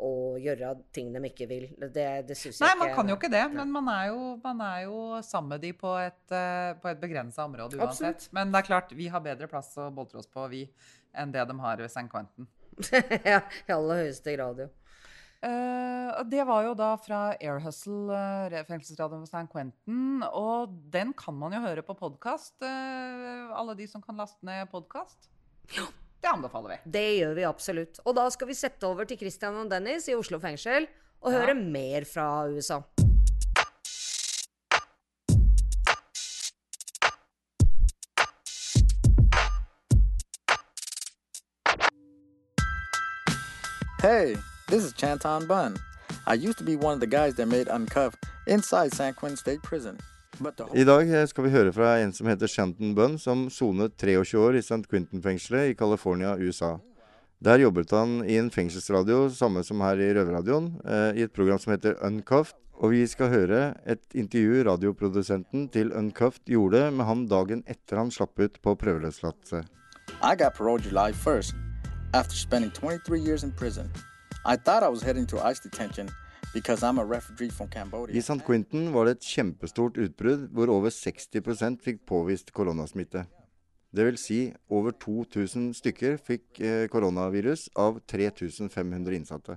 å 0.00 0.36
gjøre 0.40 0.74
ting 0.96 1.10
de 1.12 1.20
ikke 1.28 1.46
vil. 1.48 1.66
Det, 1.92 2.04
det 2.28 2.36
syns 2.38 2.60
jeg 2.60 2.64
Nei, 2.64 2.76
man 2.80 2.94
kan 2.96 3.08
jo 3.10 3.16
ikke 3.18 3.28
det, 3.32 3.42
men 3.52 3.72
man 3.72 3.79
er 3.88 4.10
jo, 4.10 4.34
man 4.42 4.60
er 4.64 4.82
jo 4.84 5.20
sammen 5.24 5.54
med 5.54 5.62
de 5.64 5.72
på 5.76 5.92
et, 6.00 6.22
uh, 6.32 6.76
på 6.80 6.90
et 6.90 7.00
begrensa 7.00 7.46
område 7.46 7.78
uansett. 7.78 8.16
Absolutt. 8.16 8.34
Men 8.36 8.52
det 8.52 8.60
er 8.60 8.68
klart, 8.68 8.92
vi 8.96 9.08
har 9.12 9.24
bedre 9.24 9.48
plass 9.50 9.72
å 9.80 9.88
boltre 9.94 10.20
oss 10.20 10.28
på, 10.30 10.44
vi, 10.52 10.64
enn 11.16 11.32
det 11.32 11.46
de 11.48 11.56
har 11.62 11.80
ved 11.80 11.90
St. 11.90 12.06
Quentin. 12.12 12.48
ja, 13.32 13.40
I 13.68 13.74
aller 13.76 14.04
høyeste 14.04 14.36
grad, 14.36 14.62
jo. 14.66 14.68
Uh, 15.40 16.20
det 16.28 16.44
var 16.44 16.66
jo 16.66 16.74
da 16.76 16.90
fra 17.00 17.20
Air 17.40 17.62
Hustle, 17.64 18.12
uh, 18.12 18.60
fengselsradioen 18.68 19.24
ved 19.24 19.30
St. 19.30 19.46
Quentin. 19.52 20.24
Og 20.28 20.76
den 20.92 21.14
kan 21.16 21.38
man 21.38 21.56
jo 21.56 21.62
høre 21.64 21.86
på 21.86 21.96
podkast. 21.96 22.58
alle 22.60 23.76
de 23.78 23.88
som 23.88 24.04
kan 24.04 24.20
laste 24.20 24.44
ned 24.46 24.68
podkast. 24.72 25.30
Det 26.20 26.28
anbefaler 26.28 26.74
vi. 26.74 26.80
Det 26.98 27.06
gjør 27.22 27.36
vi 27.38 27.46
absolutt. 27.48 28.00
Og 28.04 28.16
da 28.18 28.28
skal 28.32 28.50
vi 28.50 28.58
sette 28.58 28.84
over 28.88 29.08
til 29.08 29.20
Christian 29.20 29.56
og 29.62 29.70
Dennis 29.72 30.10
i 30.10 30.18
Oslo 30.18 30.40
fengsel 30.42 30.90
og 31.20 31.36
høre 31.36 31.56
mer 31.56 32.04
fra 32.08 32.26
USA. 32.52 32.82
Hey, 44.02 44.34
this 44.66 44.84
is 44.84 44.94
Chanton 44.94 45.46
Bun. 45.46 45.76
I 46.26 46.32
used 46.32 46.56
to 46.56 46.64
be 46.64 46.74
one 46.74 46.94
of 46.94 47.00
the 47.00 47.06
guys 47.06 47.34
that 47.34 47.48
made 47.48 47.66
Uncuff 47.66 48.14
inside 48.46 48.94
San 48.94 49.12
Quentin 49.12 49.36
State 49.36 49.62
Prison. 49.62 49.98
I 50.74 50.84
dag 50.84 51.10
eh, 51.10 51.26
skal 51.26 51.44
vi 51.44 51.50
høre 51.52 51.72
fra 51.72 51.98
en 52.00 52.14
som 52.16 52.30
heter 52.30 52.48
Shanton 52.48 52.94
Bunn, 52.96 53.18
som 53.18 53.50
sonet 53.52 53.98
23 54.00 54.40
år 54.40 54.56
i 54.56 54.64
St. 54.64 54.88
Quentin-fengselet 54.88 55.74
i 55.74 55.76
California, 55.76 56.32
USA. 56.40 56.78
Der 57.44 57.60
jobbet 57.60 57.92
han 57.92 58.24
i 58.24 58.40
en 58.40 58.48
fengselsradio, 58.50 59.28
samme 59.36 59.60
som 59.68 59.84
her 59.84 60.00
i 60.00 60.10
Røverradioen, 60.16 60.72
eh, 60.80 61.20
i 61.20 61.28
et 61.28 61.36
program 61.36 61.60
som 61.60 61.76
heter 61.76 62.00
Uncuffed. 62.00 62.56
Og 62.80 62.96
vi 62.96 63.04
skal 63.04 63.28
høre 63.28 63.74
et 63.84 64.16
intervju 64.16 64.64
radioprodusenten 64.64 65.68
til 65.68 65.92
Uncuffed 65.92 66.48
gjorde 66.48 66.86
med 66.88 67.04
ham 67.04 67.28
dagen 67.28 67.66
etter 67.68 68.00
han 68.00 68.08
slapp 68.08 68.40
ut 68.40 68.62
på 68.64 68.80
prøveløslatelse. 68.80 69.66
I 70.22 70.32
got 70.34 70.56
paroled 70.56 70.88
July 70.88 71.12
1st 71.12 71.69
after 72.12 72.36
spending 72.36 72.70
23 72.70 73.20
years 73.20 73.44
in 73.44 73.52
prison. 73.52 73.90
I 74.44 74.56
thought 74.56 74.82
I 74.82 74.88
was 74.88 75.02
heading 75.02 75.26
to 75.26 75.38
ICE 75.40 75.60
detention 75.60 76.08
because 76.52 76.82
I'm 76.82 76.98
a 76.98 77.04
refugee 77.04 77.50
from 77.50 77.68
Cambodia. 77.68 78.16
I 78.16 78.20
St. 78.20 78.44
Quentin 78.44 78.92
var 78.92 79.04
det 79.04 79.10
et 79.10 79.24
kjempestort 79.24 79.96
utbrudd 79.96 80.48
hvor 80.52 80.68
over 80.68 80.90
60 80.90 81.78
fikk 81.84 82.06
påvist 82.06 82.52
koronasmitte. 82.52 83.26
Det 83.96 84.06
vil 84.06 84.18
si 84.18 84.52
over 84.70 84.90
2000 84.90 85.74
stykker 85.74 86.16
fikk 86.16 86.60
eh, 86.60 86.88
koronavirus 86.88 87.68
av 87.76 88.00
3500 88.06 89.14
innsatte. 89.14 89.56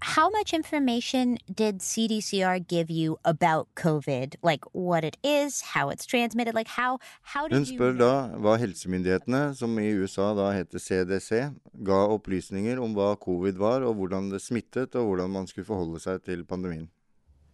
How 0.00 0.30
much 0.30 0.54
information 0.54 1.38
did 1.52 1.80
CDCR 1.80 2.66
give 2.66 2.88
you 2.88 3.18
about 3.24 3.68
COVID? 3.74 4.36
Like 4.42 4.64
what 4.72 5.04
it 5.04 5.16
is, 5.22 5.60
how 5.60 5.88
it's 5.88 6.06
transmitted, 6.06 6.54
like 6.54 6.68
how 6.68 6.98
how 7.22 7.48
did 7.48 7.56
Hun 7.56 7.64
you 7.64 7.78
spør 7.78 7.98
da 7.98 8.12
hva 8.38 8.58
helsemyndighetene, 8.58 9.54
som 9.54 9.78
i 9.78 9.88
USA 9.98 10.34
da 10.34 10.52
heter 10.54 10.78
CDC, 10.78 11.50
ga 11.82 12.04
opplysninger 12.14 12.78
om 12.78 12.94
hva 12.94 13.16
covid 13.18 13.58
var, 13.58 13.82
og 13.82 13.94
hvordan 13.94 14.30
det 14.30 14.40
smittet, 14.42 14.94
og 14.94 15.04
hvordan 15.10 15.30
man 15.30 15.46
skulle 15.46 15.66
forholde 15.66 16.00
seg 16.00 16.22
til 16.22 16.44
pandemien. 16.44 16.88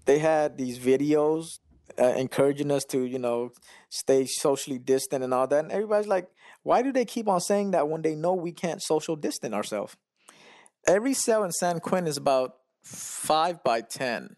they 0.05 0.19
had 0.19 0.57
these 0.57 0.79
videos 0.79 1.61
uh, 1.99 2.15
encouraging 2.17 2.71
us 2.71 2.85
to, 2.85 3.05
you 3.05 3.19
know, 3.19 3.51
stay 3.89 4.27
socially 4.27 4.79
distant 4.79 5.25
and 5.25 5.33
all 5.33 5.47
that. 5.47 5.65
And 5.65 5.73
everybody's 5.73 6.07
like, 6.07 6.29
why 6.63 6.83
do 6.83 6.93
they 6.93 7.05
keep 7.05 7.29
on 7.29 7.41
saying 7.41 7.73
that 7.73 7.89
when 7.89 8.03
they 8.03 8.15
know 8.15 8.35
we 8.35 8.53
can't 8.53 8.83
social 8.83 9.17
distance 9.17 9.55
ourselves? 9.55 9.97
Every 10.87 11.15
cell 11.15 11.45
in 11.45 11.53
San 11.53 11.81
Quentin 11.81 12.09
is 12.09 12.17
about 12.17 12.57
five 12.83 13.63
by 13.65 13.81
ten. 13.81 14.37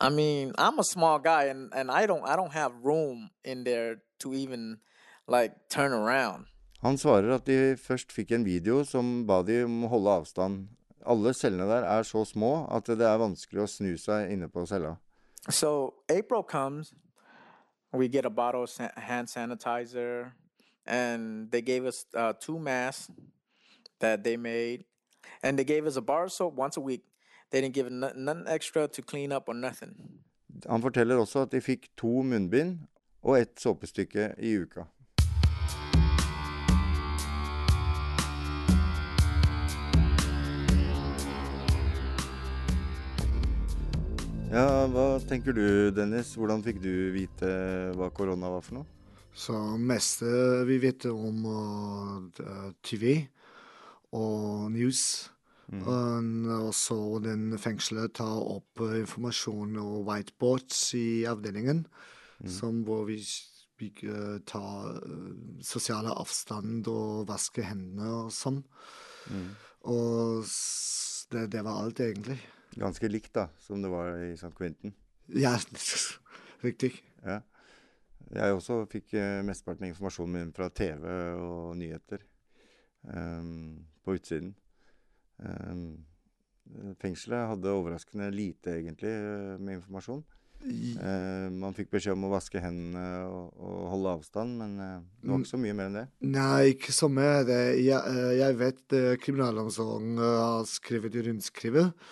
I 0.00 0.08
mean, 0.08 0.52
I'm 0.58 0.78
a 0.78 0.84
small 0.84 1.18
guy, 1.18 1.44
and, 1.44 1.72
and 1.74 1.90
I 1.90 2.06
don't 2.06 2.24
I 2.24 2.36
don't 2.36 2.52
have 2.52 2.72
room 2.82 3.30
in 3.44 3.64
there 3.64 4.02
to 4.20 4.34
even 4.34 4.78
like 5.26 5.52
turn 5.68 5.92
around. 5.92 6.46
Han 6.82 6.98
svarer 6.98 7.34
at 7.34 7.46
de 7.46 7.76
først 7.76 8.12
fikk 8.12 8.32
en 8.32 8.44
video 8.44 8.84
som 8.84 9.26
ba 9.26 9.42
de 9.42 9.62
om 9.64 9.84
å 9.84 9.88
holde 9.88 10.10
avstand. 10.20 10.66
Alle 11.06 11.32
cellene 11.34 11.68
der 11.68 11.84
er 11.84 12.02
så 12.02 12.24
små 12.24 12.66
at 12.72 12.86
det 12.86 13.06
er 13.06 13.20
vanskelig 13.20 13.62
å 13.64 13.68
snu 13.68 13.96
seg 14.00 14.32
inne 14.32 14.48
på 14.48 14.66
cella. 14.66 14.96
So 15.48 15.94
April 16.08 16.42
comes, 16.42 16.92
we 17.92 18.08
get 18.08 18.24
a 18.24 18.30
bottle 18.30 18.64
of 18.64 18.70
hand 18.96 19.28
sanitizer, 19.28 20.32
and 20.86 21.50
they 21.50 21.60
gave 21.62 21.84
us 21.84 22.06
uh, 22.14 22.32
two 22.32 22.58
masks 22.58 23.10
that 24.00 24.24
they 24.24 24.36
made, 24.36 24.84
and 25.42 25.58
they 25.58 25.64
gave 25.64 25.86
us 25.86 25.96
a 25.96 26.02
bar 26.02 26.24
of 26.24 26.32
soap 26.32 26.54
once 26.54 26.76
a 26.76 26.80
week. 26.80 27.02
They 27.50 27.60
didn't 27.60 27.74
give 27.74 27.90
none 27.90 28.24
nothing 28.24 28.44
extra 28.48 28.88
to 28.88 29.02
clean 29.02 29.32
up 29.32 29.48
or 29.48 29.54
nothing. 29.54 29.94
Han 30.68 30.82
forteller 30.82 31.16
også 31.16 31.42
at 31.42 31.52
de 31.52 31.60
fikk 31.60 31.88
to 31.96 32.22
munnbind 32.22 32.78
og 33.22 33.40
ett 33.40 33.60
såpestykke 33.60 34.34
i 34.38 34.56
uka. 34.56 34.84
Ja, 44.54 44.86
Hva 44.86 45.18
tenker 45.26 45.50
du, 45.52 45.90
Dennis? 45.90 46.36
Hvordan 46.38 46.60
fikk 46.62 46.76
du 46.78 47.10
vite 47.10 47.48
hva 47.98 48.06
korona 48.14 48.52
var 48.52 48.62
for 48.62 48.76
noe? 48.76 48.86
Så 49.34 49.56
meste 49.82 50.28
vi 50.68 50.76
vet 50.78 51.08
om 51.10 51.40
uh, 51.50 52.68
TV 52.86 53.24
og 54.14 54.70
news. 54.74 55.00
Og 55.74 56.68
så 56.76 56.96
den 57.24 57.54
fengselet 57.58 58.12
tar 58.20 58.36
opp 58.36 58.80
uh, 58.84 58.92
informasjon 59.00 59.78
og 59.80 60.02
whiteboards 60.06 60.82
i 60.98 61.24
avdelingen, 61.26 61.86
som 62.46 62.82
hvor 62.84 63.06
vi, 63.08 63.16
vi 63.80 63.88
uh, 64.10 64.36
tar 64.46 64.98
uh, 65.00 65.30
sosiale 65.64 66.12
avstand 66.12 66.86
og 66.92 67.24
vasker 67.30 67.64
hendene 67.70 68.10
og 68.26 68.32
sånn. 68.36 68.60
Og 69.88 70.44
s- 70.44 71.26
det, 71.32 71.46
det 71.56 71.62
var 71.64 71.80
alt, 71.82 72.00
egentlig. 72.04 72.36
Ganske 72.76 73.08
likt 73.08 73.32
da, 73.34 73.46
som 73.64 73.80
det 73.82 73.90
var 73.92 74.18
i 74.20 74.34
St. 74.36 74.52
Quentin. 74.58 74.92
Ja, 75.32 75.56
riktig. 76.66 76.92
Ja. 77.24 77.40
Jeg 78.34 78.54
også 78.56 78.82
fikk 78.90 79.14
eh, 79.16 79.40
mesteparten 79.46 79.84
av 79.88 79.92
informasjonen 79.94 80.36
min 80.36 80.52
fra 80.56 80.68
TV 80.72 81.04
og 81.40 81.74
nyheter 81.80 82.22
ehm, 83.12 83.80
på 84.04 84.16
utsiden. 84.18 84.54
Ehm, 85.42 86.04
fengselet 87.00 87.50
hadde 87.50 87.74
overraskende 87.74 88.30
lite, 88.34 88.78
egentlig, 88.78 89.12
eh, 89.12 89.58
med 89.58 89.80
informasjon. 89.80 90.24
Uh, 90.64 91.50
man 91.52 91.74
fikk 91.76 91.90
beskjed 91.92 92.14
om 92.16 92.24
å 92.24 92.30
vaske 92.32 92.60
hendene 92.62 93.02
og, 93.28 93.50
og 93.60 93.80
holde 93.92 94.12
avstand, 94.16 94.54
men 94.56 94.78
uh, 94.80 95.02
det 95.20 95.28
var 95.28 95.42
ikke 95.42 95.50
så 95.50 95.60
mye 95.60 95.74
mer 95.76 95.90
enn 95.90 95.98
det. 95.98 96.04
Nei, 96.24 96.60
ikke 96.72 96.94
så 96.96 97.08
mye. 97.12 97.42
Det, 97.44 97.58
jeg, 97.84 97.98
eh, 97.98 98.30
jeg 98.38 98.56
vet 98.62 98.96
uh, 98.96 99.10
kriminalomsorgen 99.20 100.22
har 100.22 100.64
skrevet 100.70 101.18
i 101.18 101.26
rundskrivet. 101.26 102.08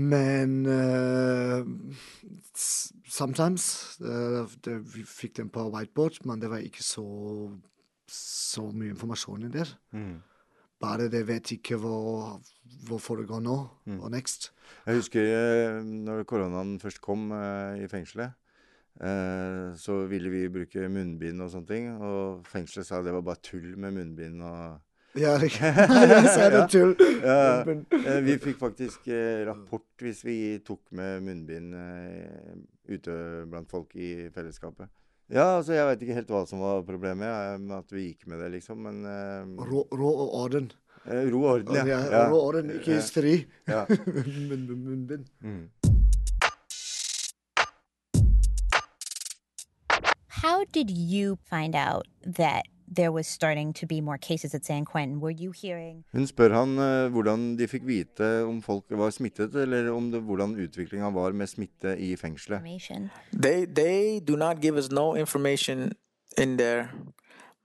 Men 0.00 0.54
uh, 0.64 1.66
sometimes 2.56 3.66
det, 4.00 4.78
Vi 4.94 5.04
fikk 5.04 5.36
den 5.42 5.50
på 5.52 5.66
whiteboard, 5.74 6.22
men 6.24 6.40
det 6.40 6.48
var 6.48 6.64
ikke 6.64 6.86
så, 6.86 7.04
så 8.08 8.64
mye 8.70 8.94
informasjon 8.94 9.44
i 9.50 9.52
der. 9.60 9.76
Mm. 9.92 10.22
Bare 10.80 11.08
det 11.12 11.26
vet 11.28 11.50
ikke 11.52 11.76
hvor, 11.76 12.40
hvorfor 12.88 13.16
det 13.20 13.26
går 13.28 13.40
nå 13.44 13.56
Mm. 13.86 14.00
og 14.00 14.10
next. 14.10 14.50
Jeg 14.86 14.96
husker 14.96 15.20
eh, 15.24 15.82
når 15.84 16.22
koronaen 16.24 16.78
først 16.80 17.00
kom 17.04 17.30
eh, 17.32 17.82
i 17.84 17.88
fengselet, 17.90 18.32
eh, 19.00 19.74
så 19.76 20.06
ville 20.08 20.30
vi 20.32 20.48
bruke 20.48 20.88
munnbind 20.88 21.42
og 21.42 21.50
sånne 21.52 21.66
ting. 21.68 21.90
Og 22.00 22.46
fengselet 22.46 22.86
sa 22.86 23.02
det 23.02 23.12
var 23.12 23.20
bare 23.26 23.42
tull 23.42 23.74
med 23.76 23.92
munnbind 23.98 24.42
og 24.42 24.78
Ja, 25.18 25.32
det- 25.42 25.50
det 25.50 26.24
sa 26.36 26.48
det 26.54 26.70
tull. 26.70 26.94
Ja. 27.24 27.60
Eh, 27.66 28.20
Vi 28.24 28.38
fikk 28.38 28.58
faktisk 28.60 29.08
eh, 29.08 29.44
rapport 29.48 29.82
hvis 29.98 30.24
vi 30.24 30.58
tok 30.64 30.80
med 30.92 31.20
munnbind 31.26 31.74
ute 32.88 33.46
blant 33.50 33.68
folk 33.70 33.92
i 33.96 34.28
fellesskapet. 34.34 34.88
Ja, 35.30 35.44
altså 35.60 35.76
jeg 35.76 35.86
veit 35.86 36.00
ikke 36.02 36.14
helt 36.16 36.30
hva 36.34 36.40
som 36.50 36.58
var 36.64 36.80
problemet 36.86 37.28
ja, 37.28 37.54
med 37.62 37.76
at 37.76 37.92
vi 37.94 38.08
gikk 38.08 38.26
med 38.30 38.40
det, 38.42 38.48
liksom, 38.56 38.80
men 38.82 39.04
uh, 39.06 39.62
Rå, 39.68 39.84
rå 39.94 40.08
og 40.24 40.32
orden. 40.40 40.70
eh, 41.06 41.28
Ro 41.30 41.44
og 41.44 41.52
orden, 41.60 41.76
ja. 41.86 42.00
Ja, 42.10 42.24
rå 42.32 42.40
og 42.40 42.48
orden, 42.48 42.72
ikke 42.80 42.96
hysteri. 42.98 43.36
Ja. 43.70 43.84
Munnbind. 44.50 45.28
Mm. 45.38 45.68
How 50.42 50.64
did 50.72 50.90
you 50.90 51.38
find 51.44 51.76
out 51.76 52.06
that 52.24 52.64
there 52.96 53.12
was 53.12 53.26
starting 53.26 53.72
to 53.72 53.86
be 53.86 54.00
more 54.00 54.18
cases 54.18 54.54
at 54.54 54.64
San 54.64 54.84
Quentin? 54.84 55.20
Were 55.20 55.30
you 55.30 55.52
hearing 55.52 56.04
Hun 56.12 56.26
spør 56.26 56.54
han 56.54 56.78
eh, 56.78 57.08
hvordan 57.12 57.56
de 57.58 57.68
fikk 57.68 57.86
vite 57.86 58.44
om 58.44 58.62
folk 58.62 58.84
var 58.90 59.10
smittet, 59.10 59.54
eller 59.54 59.90
om 59.92 60.10
det, 60.12 60.22
hvordan 60.22 60.56
utviklinga 60.58 61.10
var 61.14 61.32
med 61.32 61.46
smitte 61.46 61.96
i 61.98 62.16
fengselet. 62.16 62.62
They 63.32 63.66
they 63.66 64.20
do 64.20 64.36
not 64.36 64.60
give 64.60 64.76
us 64.78 64.90
no 64.90 65.14
information 65.14 65.92
in 66.38 66.56
there. 66.58 66.88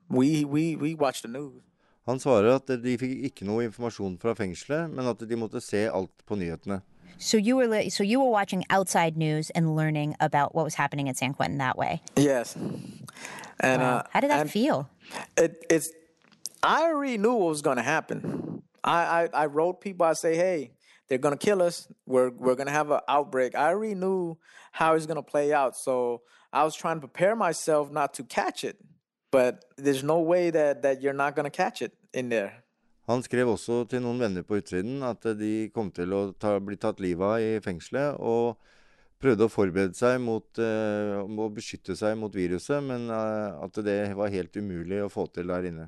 We 0.09 0.45
we 0.45 0.75
we 0.75 0.95
watch 0.95 1.21
the 1.21 1.31
news. 1.31 1.61
Han 2.05 2.19
svarer 2.19 2.55
at 2.55 2.69
de 2.83 2.97
fikk 3.01 3.23
ikke 3.31 3.45
noe 3.49 3.65
informasjon 3.65 4.19
fra 4.21 4.35
fengselet, 4.37 4.91
men 4.93 5.07
at 5.09 5.23
de 5.25 5.37
måtte 5.41 5.61
se 5.61 5.87
alt 5.89 6.25
på 6.27 6.37
nyhetene. 6.37 6.81
So 7.17 7.37
you 7.37 7.55
were 7.55 7.67
li- 7.67 7.89
so 7.89 8.03
you 8.03 8.19
were 8.19 8.29
watching 8.29 8.63
outside 8.69 9.17
news 9.17 9.49
and 9.51 9.75
learning 9.75 10.15
about 10.19 10.53
what 10.53 10.63
was 10.63 10.75
happening 10.75 11.09
at 11.09 11.17
San 11.17 11.33
Quentin 11.33 11.57
that 11.59 11.77
way. 11.77 12.01
Yes. 12.15 12.55
And 13.59 13.81
Wow. 13.81 13.97
uh, 13.97 14.03
How 14.11 14.19
did 14.19 14.29
that 14.31 14.49
feel? 14.49 14.89
It, 15.37 15.65
it's. 15.69 15.89
I 16.61 16.83
already 16.83 17.17
knew 17.17 17.33
what 17.35 17.49
was 17.49 17.61
going 17.61 17.77
to 17.77 17.83
happen. 17.83 18.63
I, 18.83 19.29
I 19.33 19.43
I 19.43 19.45
wrote 19.45 19.81
people. 19.81 20.05
I 20.05 20.13
say, 20.13 20.35
hey, 20.35 20.71
they're 21.07 21.17
going 21.17 21.37
to 21.37 21.43
kill 21.43 21.61
us. 21.61 21.87
We're 22.05 22.29
we're 22.31 22.55
going 22.55 22.67
to 22.67 22.73
have 22.73 22.91
an 22.91 22.99
outbreak. 23.07 23.55
I 23.55 23.69
already 23.69 23.95
knew 23.95 24.37
how 24.71 24.93
it's 24.95 25.05
going 25.05 25.15
to 25.17 25.23
play 25.23 25.53
out. 25.53 25.75
So 25.77 26.21
I 26.51 26.63
was 26.63 26.75
trying 26.75 26.97
to 26.97 27.07
prepare 27.07 27.35
myself 27.35 27.91
not 27.91 28.13
to 28.15 28.23
catch 28.23 28.63
it. 28.63 28.77
But 29.31 29.63
there's 29.77 30.03
no 30.03 30.19
way 30.19 30.49
that 30.49 30.81
that 30.83 31.01
you're 31.01 31.13
not 31.13 31.35
going 31.35 31.45
to 31.45 31.49
catch 31.55 31.81
it 31.81 31.93
in 32.13 32.29
there. 32.29 32.63
Han 33.05 33.21
skrev 33.21 33.51
også 33.51 33.83
til 33.85 34.01
noen 34.01 34.17
venner 34.17 34.41
på 34.41 34.57
utsiden 34.57 35.03
at 35.05 35.27
de 35.37 35.67
kom 35.75 35.91
til 35.93 36.13
å 36.17 36.21
ta, 36.41 36.55
bli 36.57 36.77
tatt 36.81 37.03
livet 37.03 37.25
av 37.27 37.37
i 37.37 37.59
fengselet, 37.61 38.17
og 38.17 38.57
prøvde 39.21 39.45
å 39.45 39.51
forberede 39.53 39.93
seg 39.93 40.17
mot 40.25 40.57
eh, 40.57 41.21
å 41.21 41.49
beskytte 41.53 41.93
seg 41.97 42.17
mot 42.17 42.33
viruset, 42.33 42.81
men 42.81 43.05
eh, 43.13 43.61
at 43.61 43.77
det 43.85 43.99
var 44.17 44.33
helt 44.33 44.57
umulig 44.57 45.03
å 45.05 45.11
få 45.13 45.27
til 45.29 45.53
der 45.53 45.69
inne. 45.69 45.87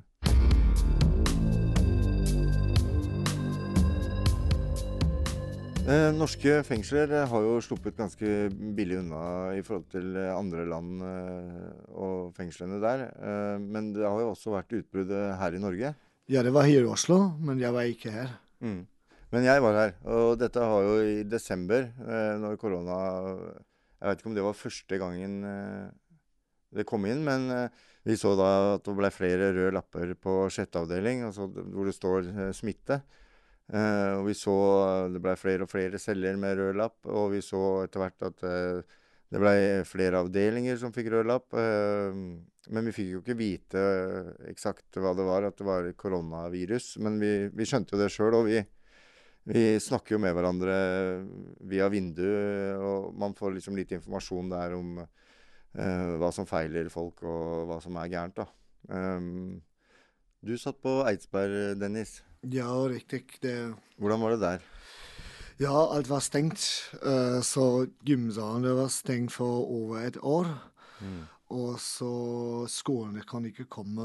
Eh, 5.88 6.10
norske 6.14 6.58
fengsler 6.68 7.10
eh, 7.16 7.30
har 7.34 7.44
jo 7.50 7.60
sluppet 7.64 7.98
ganske 7.98 8.32
billig 8.78 9.02
unna 9.02 9.20
i 9.58 9.62
forhold 9.66 9.90
til 9.90 10.18
eh, 10.20 10.34
andre 10.36 10.70
land 10.70 11.02
eh, 11.02 11.70
og 11.98 12.34
fengslene 12.38 12.78
der. 12.82 13.08
Eh, 13.10 13.54
men 13.58 13.94
det 13.96 14.06
har 14.06 14.20
jo 14.22 14.34
også 14.36 14.54
vært 14.54 14.76
utbrudd 14.84 15.10
eh, 15.10 15.32
her 15.40 15.56
i 15.56 15.66
Norge. 15.66 15.96
Ja, 16.28 16.42
det 16.44 16.50
var 16.52 16.66
her 16.68 16.84
i 16.84 16.88
Oslo, 16.92 17.16
men 17.40 17.56
jeg 17.56 17.72
var 17.72 17.86
ikke 17.88 18.10
her. 18.12 18.32
Mm. 18.60 18.82
Men 19.32 19.46
jeg 19.46 19.62
var 19.64 19.76
her, 19.78 19.94
og 20.12 20.34
dette 20.40 20.60
har 20.60 20.82
jo 20.84 20.98
i 21.00 21.22
desember, 21.24 21.86
eh, 22.04 22.34
når 22.40 22.58
korona 22.60 22.96
Jeg 23.98 24.08
vet 24.08 24.20
ikke 24.20 24.28
om 24.28 24.34
det 24.36 24.44
var 24.44 24.56
første 24.56 24.98
gangen 25.00 25.38
eh, 25.48 25.86
det 26.76 26.84
kom 26.86 27.06
inn, 27.08 27.24
men 27.24 27.48
eh, 27.50 27.86
vi 28.04 28.16
så 28.20 28.34
da 28.36 28.50
at 28.74 28.84
det 28.84 28.96
ble 28.98 29.10
flere 29.12 29.54
røde 29.56 29.72
lapper 29.72 30.12
på 30.20 30.34
sjette 30.52 30.82
avdeling, 30.84 31.24
altså 31.30 31.48
hvor 31.48 31.88
det 31.88 31.96
står 31.96 32.28
smitte. 32.56 33.00
Og 33.68 34.22
vi 34.24 34.32
så 34.32 34.54
det 35.12 35.20
ble 35.20 35.34
flere 35.36 35.66
og 35.66 35.68
flere 35.68 36.00
celler 36.00 36.38
med 36.40 36.56
rød 36.56 36.78
lapp, 36.80 36.96
og 37.04 37.34
vi 37.34 37.42
så 37.44 37.82
etter 37.84 38.00
hvert 38.00 38.24
at 38.30 38.46
det 39.28 39.42
ble 39.42 39.52
flere 39.84 40.22
avdelinger 40.24 40.80
som 40.80 40.94
fikk 40.94 41.10
rød 41.12 41.28
lapp. 41.28 41.52
Men 42.68 42.88
vi 42.88 42.94
fikk 42.96 43.12
jo 43.12 43.20
ikke 43.22 43.38
vite 43.38 43.82
eksakt 44.50 44.98
hva 45.00 45.14
det 45.16 45.26
var, 45.26 45.46
at 45.48 45.56
det 45.58 45.66
var 45.66 45.88
koronavirus. 45.98 46.96
Men 47.04 47.18
vi, 47.20 47.32
vi 47.54 47.66
skjønte 47.68 47.94
jo 47.94 48.00
det 48.02 48.10
sjøl, 48.12 48.36
og 48.38 48.48
vi, 48.48 48.60
vi 49.48 49.64
snakker 49.80 50.16
jo 50.16 50.22
med 50.22 50.34
hverandre 50.36 50.76
via 51.70 51.88
vindu. 51.92 52.28
og 52.76 53.14
man 53.18 53.36
får 53.38 53.56
liksom 53.56 53.78
litt 53.78 53.94
informasjon 53.96 54.52
der 54.52 54.76
om 54.76 54.98
uh, 55.00 56.12
hva 56.20 56.32
som 56.34 56.48
feiler 56.48 56.90
folk, 56.92 57.24
og 57.24 57.68
hva 57.70 57.80
som 57.84 57.96
er 58.00 58.12
gærent, 58.12 58.42
da. 58.42 58.48
Um, 58.88 59.58
du 60.44 60.54
satt 60.60 60.78
på 60.84 61.00
Eidsberg, 61.08 61.78
Dennis. 61.80 62.20
Ja, 62.46 62.70
riktig. 62.86 63.24
Det, 63.42 63.56
Hvordan 63.98 64.22
var 64.22 64.36
det 64.36 64.44
der? 64.44 64.66
ja, 65.58 65.74
alt 65.94 66.08
var 66.10 66.22
stengt. 66.22 66.62
Uh, 67.02 67.40
så 67.42 67.88
gymsalen 68.06 68.68
var 68.78 68.92
stengt 68.94 69.34
for 69.34 69.64
over 69.66 70.04
et 70.06 70.18
år. 70.22 70.52
Mm. 71.00 71.24
Og 71.50 71.78
så 71.80 72.12
skolene 72.68 73.22
kan 73.28 73.44
ikke 73.48 73.64
komme 73.72 74.04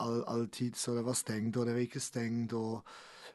all, 0.00 0.22
alltid, 0.26 0.76
så 0.76 0.94
det 0.96 1.04
var 1.06 1.14
stengt, 1.18 1.56
og 1.56 1.66
det 1.66 1.74
var 1.76 1.84
ikke 1.86 2.02
stengt. 2.02 2.52
og 2.52 2.82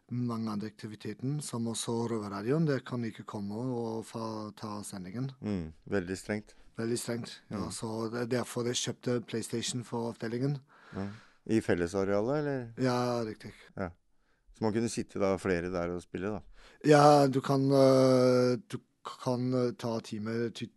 mange 0.10 0.48
andre 0.48 0.68
aktiviteter, 0.72 1.42
som 1.44 1.66
også 1.68 1.92
Røverradioen, 2.08 2.64
det 2.68 2.86
kan 2.88 3.04
ikke 3.04 3.26
komme 3.28 3.56
og 3.60 4.06
få 4.08 4.52
ta 4.56 4.78
sendingen. 4.88 5.32
Mm, 5.42 5.74
veldig 5.84 6.16
strengt. 6.18 6.54
Veldig 6.78 7.00
strengt. 7.00 7.42
ja, 7.52 7.58
Mm. 7.58 7.72
Så 7.72 8.10
det 8.14 8.22
er 8.22 8.26
derfor 8.38 8.64
jeg 8.64 8.76
kjøpte 8.76 9.22
PlayStation 9.28 9.84
for 9.84 10.14
avdelingen. 10.14 10.60
Ja. 10.96 11.08
I 11.46 11.60
fellesarealet, 11.60 12.38
eller? 12.38 12.68
Ja, 12.78 13.24
riktig. 13.28 13.52
Ja. 13.76 13.90
Så 14.56 14.64
man 14.64 14.74
kunne 14.74 14.90
sitte 14.90 15.20
da 15.20 15.36
flere 15.36 15.72
der 15.72 15.90
og 15.96 16.02
spille, 16.02 16.28
da? 16.28 16.40
Ja, 16.86 17.28
du 17.28 17.42
kan, 17.42 17.70
øh, 17.72 18.58
du 18.72 18.78
kan 19.24 19.54
øh, 19.54 19.74
ta 19.80 20.00
time, 20.04 20.50
to, 20.50 20.68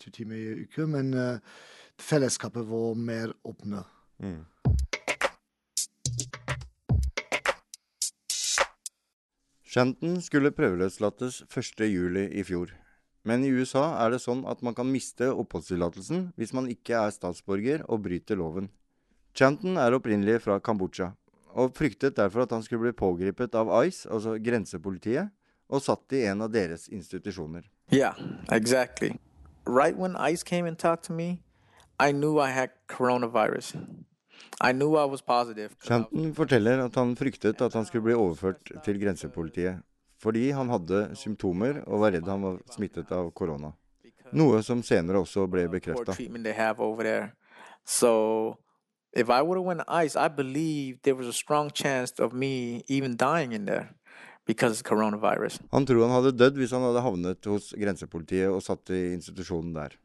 to 0.00 0.10
timer 0.10 0.36
i 0.36 0.62
uke, 0.64 0.86
men 0.86 1.14
øh, 1.14 1.38
fellesskapet 1.98 2.68
var 2.68 2.94
mer 2.94 3.32
åpne. 3.44 3.84
Mm. 4.18 4.44
Shanton 9.70 10.18
skulle 10.18 10.50
prøveløslates 10.50 11.44
1.7 11.46 12.18
i 12.34 12.42
fjor. 12.42 12.72
Men 13.22 13.44
i 13.44 13.52
USA 13.52 13.84
er 14.02 14.10
det 14.10 14.22
sånn 14.24 14.42
at 14.48 14.64
man 14.66 14.74
kan 14.74 14.88
miste 14.88 15.28
oppholdstillatelsen 15.30 16.30
hvis 16.40 16.54
man 16.56 16.66
ikke 16.72 16.96
er 16.98 17.12
statsborger 17.14 17.84
og 17.86 18.02
bryter 18.06 18.40
loven. 18.40 18.70
Chanton 19.36 19.78
er 19.78 19.94
opprinnelig 19.94 20.40
fra 20.42 20.56
Kambodsja, 20.58 21.12
og 21.54 21.76
fryktet 21.76 22.16
derfor 22.18 22.44
at 22.44 22.54
han 22.56 22.64
skulle 22.66 22.88
bli 22.88 22.96
pågrepet 22.98 23.54
av 23.54 23.70
ICE, 23.84 24.08
altså 24.10 24.34
grensepolitiet, 24.42 25.30
og 25.70 25.82
satt 25.82 26.12
i 26.12 26.24
en 26.26 26.42
av 26.42 26.50
deres 26.52 26.88
institusjoner. 26.90 27.64
Yeah, 27.92 28.14
exactly. 28.52 29.18
Right 29.66 29.96
when 29.96 30.16
ICE 30.16 30.42
came 30.42 30.66
and 30.66 30.78
talked 30.78 31.04
to 31.04 31.12
me, 31.12 31.42
I 31.98 32.12
knew 32.12 32.38
I 32.40 32.50
had 32.50 32.70
coronavirus. 32.88 33.76
I 34.60 34.72
knew 34.72 34.96
I 34.96 35.04
was 35.04 35.22
positive. 35.22 35.76
Shanton 35.84 36.34
forteller 36.34 36.84
at 36.84 36.94
han 36.94 37.14
fryktet 37.16 37.60
at 37.62 37.72
han 37.72 37.84
skulle 37.86 38.02
bli 38.02 38.14
overført 38.14 38.72
til 38.84 39.00
grensepolitiet, 39.00 39.82
fordi 40.22 40.50
han 40.50 40.68
hadde 40.68 41.10
symptomer 41.14 41.82
og 41.86 42.00
var 42.00 42.16
redd 42.16 42.28
han 42.28 42.42
var 42.42 42.58
smittet 42.74 43.12
av 43.12 43.30
korona. 43.32 43.72
Noe 44.32 44.62
som 44.62 44.82
senere 44.82 45.22
også 45.22 45.46
ble 45.50 45.68
bekrefta. 45.68 46.14
So 47.84 48.58
if 49.12 49.28
I 49.28 49.42
would 49.42 49.56
have 49.56 49.64
went 49.64 49.80
to 49.80 49.92
ICE, 49.92 50.16
I 50.16 50.28
believe 50.28 51.02
there 51.02 51.14
was 51.14 51.26
a 51.26 51.32
strong 51.32 51.70
chance 51.70 52.12
of 52.18 52.32
me 52.32 52.84
even 52.86 53.16
dying 53.16 53.52
in 53.52 53.64
there. 53.66 53.94
Han 55.74 55.86
tror 55.86 56.06
han 56.06 56.14
hadde 56.16 56.36
dødd 56.38 56.56
hvis 56.60 56.72
han 56.74 56.82
hadde 56.88 57.02
havnet 57.04 57.50
hos 57.50 57.72
grensepolitiet 57.78 58.50
og 58.50 58.62
satt 58.64 58.90
i 58.94 59.02
institusjonen 59.14 59.74
der. 59.76 59.98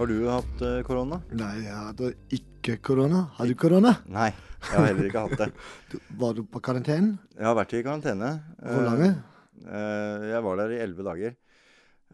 Har 0.00 0.08
du 0.08 0.16
hatt 0.32 0.62
eh, 0.64 0.78
korona? 0.86 1.18
Nei, 1.36 1.54
jeg 1.66 1.76
hadde 1.76 2.12
ikke 2.32 2.78
korona. 2.80 3.26
Har 3.36 3.50
du 3.50 3.52
korona? 3.58 3.90
Nei, 4.08 4.30
jeg 4.64 4.72
har 4.72 4.86
heller 4.88 5.08
ikke 5.10 5.24
hatt 5.26 5.42
det. 5.42 5.50
Du, 5.92 5.98
var 6.22 6.32
du 6.38 6.40
på 6.48 6.62
karantene? 6.64 7.18
Jeg 7.36 7.44
har 7.44 7.56
vært 7.58 7.74
i 7.76 7.82
karantene. 7.84 8.30
Hvor 8.64 8.86
lange? 8.86 9.10
lenge? 9.10 9.68
eh, 9.68 10.24
jeg 10.30 10.44
var 10.46 10.60
der 10.62 10.72
i 10.72 10.80
elleve 10.86 11.04
dager. 11.04 11.36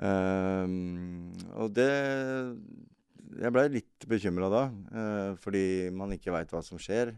Ehm, 0.02 1.30
og 1.56 1.70
det 1.76 1.88
jeg 3.40 3.54
blei 3.54 3.66
litt 3.72 4.06
bekymra 4.08 4.50
da, 4.52 4.62
eh, 4.92 5.32
fordi 5.40 5.64
man 5.94 6.14
ikke 6.16 6.34
veit 6.34 6.52
hva 6.54 6.62
som 6.64 6.80
skjer. 6.80 7.14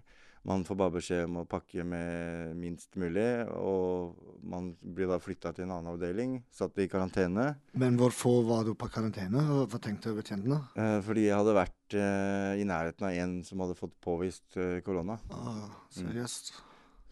Man 0.48 0.62
får 0.64 0.76
bare 0.78 0.94
beskjed 0.94 1.24
om 1.26 1.40
å 1.40 1.48
pakke 1.50 1.82
med 1.84 2.54
minst 2.56 2.94
mulig, 2.96 3.26
og 3.52 4.14
man 4.48 4.70
blir 4.80 5.10
da 5.10 5.18
flytta 5.20 5.50
til 5.52 5.66
en 5.66 5.74
annen 5.74 5.90
avdeling, 5.92 6.38
satt 6.54 6.78
i 6.80 6.86
karantene. 6.88 7.50
Men 7.76 7.98
hvorfor 8.00 8.46
var 8.46 8.62
du 8.64 8.72
på 8.78 8.88
karantene? 8.92 9.42
Hva 9.68 9.80
tenkte 9.82 10.14
betjentene? 10.16 10.62
Eh, 10.78 11.00
fordi 11.04 11.26
jeg 11.26 11.36
hadde 11.36 11.58
vært 11.58 11.98
eh, 11.98 12.62
i 12.62 12.68
nærheten 12.68 13.10
av 13.10 13.18
en 13.24 13.36
som 13.44 13.66
hadde 13.66 13.76
fått 13.78 13.98
påvist 14.04 14.56
korona. 14.86 15.18
Ah, 15.34 15.68
seriøst. 15.98 16.54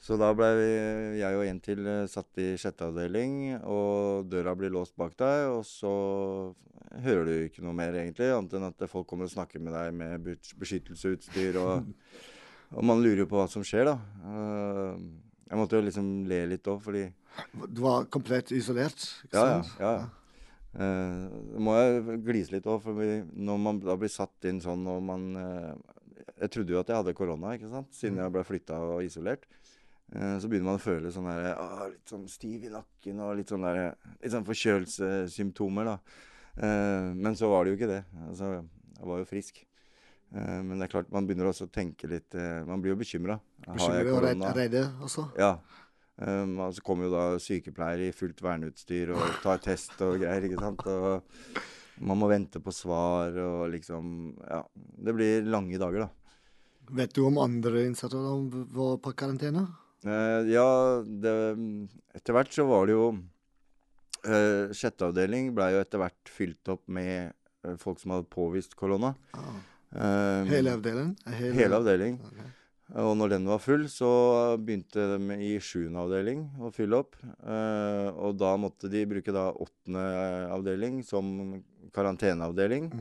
Så 0.06 0.14
da 0.20 0.28
ble 0.36 0.48
vi, 0.54 0.72
jeg 1.18 1.34
og 1.34 1.44
en 1.48 1.60
til 1.64 1.88
satt 2.12 2.38
i 2.38 2.52
sjette 2.60 2.86
avdeling, 2.86 3.56
og 3.66 4.28
døra 4.30 4.54
blir 4.54 4.70
låst 4.70 4.94
bak 4.94 5.16
deg, 5.18 5.48
og 5.50 5.64
så 5.66 5.92
hører 7.04 7.28
du 7.28 7.34
ikke 7.46 7.62
noe 7.64 7.74
mer 7.76 7.94
egentlig, 7.98 8.30
annet 8.32 8.56
enn 8.58 8.66
at 8.70 8.86
folk 8.90 9.06
kommer 9.10 9.28
og 9.28 9.32
snakker 9.34 9.62
med 9.62 9.74
deg 9.76 9.94
med 9.96 10.24
beskyttelseutstyr, 10.24 10.58
beskyttelsesutstyr, 10.62 11.58
og, 11.62 11.86
og 12.76 12.84
man 12.92 13.02
lurer 13.04 13.24
jo 13.24 13.30
på 13.30 13.38
hva 13.40 13.48
som 13.50 13.64
skjer, 13.66 13.90
da. 13.92 13.96
Eh, 14.32 14.98
Jeg 15.46 15.58
måtte 15.60 15.78
jo 15.78 15.86
liksom 15.86 16.06
le 16.26 16.40
litt 16.50 16.66
òg, 16.66 16.80
fordi 16.82 17.04
Du 17.70 17.82
var 17.84 18.08
komplett 18.10 18.50
isolert, 18.50 18.98
ikke 19.28 19.42
ja, 19.44 19.58
ja, 19.78 19.90
ja. 20.00 20.06
Uh, 20.76 21.30
må 21.56 21.72
jeg 21.78 22.18
glise 22.26 22.52
litt 22.52 22.66
òg, 22.68 22.82
for 22.84 22.98
når 23.32 23.60
man 23.62 23.78
da 23.80 23.94
blir 23.96 24.10
satt 24.12 24.44
inn 24.44 24.58
sånn 24.60 24.82
og 24.92 24.98
man 25.08 25.22
uh, 25.40 25.70
Jeg 26.42 26.50
trodde 26.52 26.74
jo 26.74 26.80
at 26.82 26.90
jeg 26.92 26.98
hadde 26.98 27.14
korona, 27.16 27.54
ikke 27.56 27.70
sant, 27.72 27.94
siden 27.96 28.18
jeg 28.20 28.34
ble 28.34 28.42
flytta 28.44 28.76
og 28.84 29.00
isolert. 29.06 29.46
Uh, 30.12 30.36
Så 30.42 30.50
begynner 30.50 30.68
man 30.68 30.76
å 30.76 30.82
føle 30.84 31.08
sånn 31.14 31.30
der, 31.30 31.46
uh, 31.56 31.86
litt 31.94 32.12
sånn 32.12 32.26
stiv 32.28 32.66
i 32.68 32.72
nakken 32.74 33.22
og 33.24 33.38
litt 33.38 33.54
sånn, 33.54 33.64
der, 33.64 33.94
litt 34.20 34.34
sånn 34.34 34.44
forkjølelsessymptomer. 34.50 35.94
da. 35.94 35.96
Eh, 36.56 37.14
Men 37.14 37.36
så 37.36 37.50
var 37.52 37.64
det 37.64 37.74
jo 37.74 37.78
ikke 37.80 37.90
det. 37.92 38.02
Altså, 38.28 38.52
jeg 38.96 39.08
var 39.10 39.18
jo 39.20 39.28
frisk. 39.28 39.62
Eh, 40.34 40.60
Men 40.62 40.78
det 40.78 40.88
er 40.88 40.94
klart, 40.94 41.12
man 41.12 41.26
begynner 41.28 41.50
også 41.50 41.68
å 41.68 41.72
tenke 41.72 42.08
litt 42.10 42.34
eh, 42.34 42.64
Man 42.66 42.82
blir 42.82 42.94
jo 42.94 43.00
bekymra. 43.00 43.38
Bekymret 43.66 44.40
og 44.40 44.56
redde 44.56 44.86
også? 45.04 45.28
Ja. 45.38 45.56
Um, 46.16 46.54
og 46.64 46.72
så 46.72 46.80
kommer 46.80 47.04
jo 47.04 47.12
da 47.12 47.24
sykepleiere 47.36 48.06
i 48.08 48.12
fullt 48.16 48.38
verneutstyr 48.40 49.10
og 49.12 49.34
tar 49.42 49.58
test 49.60 49.98
og 50.00 50.14
greier, 50.22 50.46
ikke 50.48 50.62
sant. 50.62 50.80
Og 50.88 51.58
man 52.00 52.16
må 52.16 52.30
vente 52.30 52.56
på 52.64 52.72
svar 52.72 53.36
og 53.36 53.66
liksom 53.74 54.32
Ja. 54.40 54.62
Det 54.72 55.12
blir 55.12 55.44
lange 55.44 55.76
dager, 55.76 56.06
da. 56.06 56.08
Vet 56.96 57.12
du 57.12 57.26
om 57.26 57.36
andre 57.42 57.84
innsatte 57.84 58.16
som 58.16 58.48
var 58.72 58.96
på 59.04 59.12
karantene? 59.12 59.66
Uh, 60.06 60.40
ja, 60.48 61.02
det 61.04 61.34
Etter 62.16 62.32
hvert 62.32 62.52
så 62.54 62.64
var 62.64 62.86
det 62.86 62.96
jo 62.96 63.10
uh, 64.26 64.72
Sjette 64.76 65.06
avdeling 65.08 65.52
blei 65.56 65.72
jo 65.74 65.80
etter 65.84 66.02
hvert 66.02 66.28
fylt 66.32 66.68
opp 66.74 66.82
med 66.88 67.32
uh, 67.66 67.76
folk 67.80 67.98
som 68.02 68.10
hadde 68.16 68.28
påvist 68.32 68.76
korona. 68.78 69.14
Um, 69.96 70.46
Hele 70.50 70.74
avdelingen? 70.76 71.16
Hele- 71.38 71.54
Hele, 71.56 71.78
avdeling. 71.80 72.20
Og 73.02 73.16
når 73.18 73.32
den 73.32 73.46
var 73.50 73.58
full, 73.58 73.88
så 73.90 74.08
begynte 74.62 75.02
de 75.18 75.36
i 75.42 75.56
sjuende 75.58 75.98
avdeling 76.04 76.44
å 76.62 76.68
fylle 76.74 77.00
opp. 77.02 77.16
Uh, 77.42 78.12
og 78.14 78.36
da 78.38 78.52
måtte 78.62 78.90
de 78.92 79.02
bruke 79.10 79.32
da 79.34 79.48
åttende 79.50 80.04
avdeling 80.54 81.00
som 81.06 81.62
karanteneavdeling. 81.96 82.92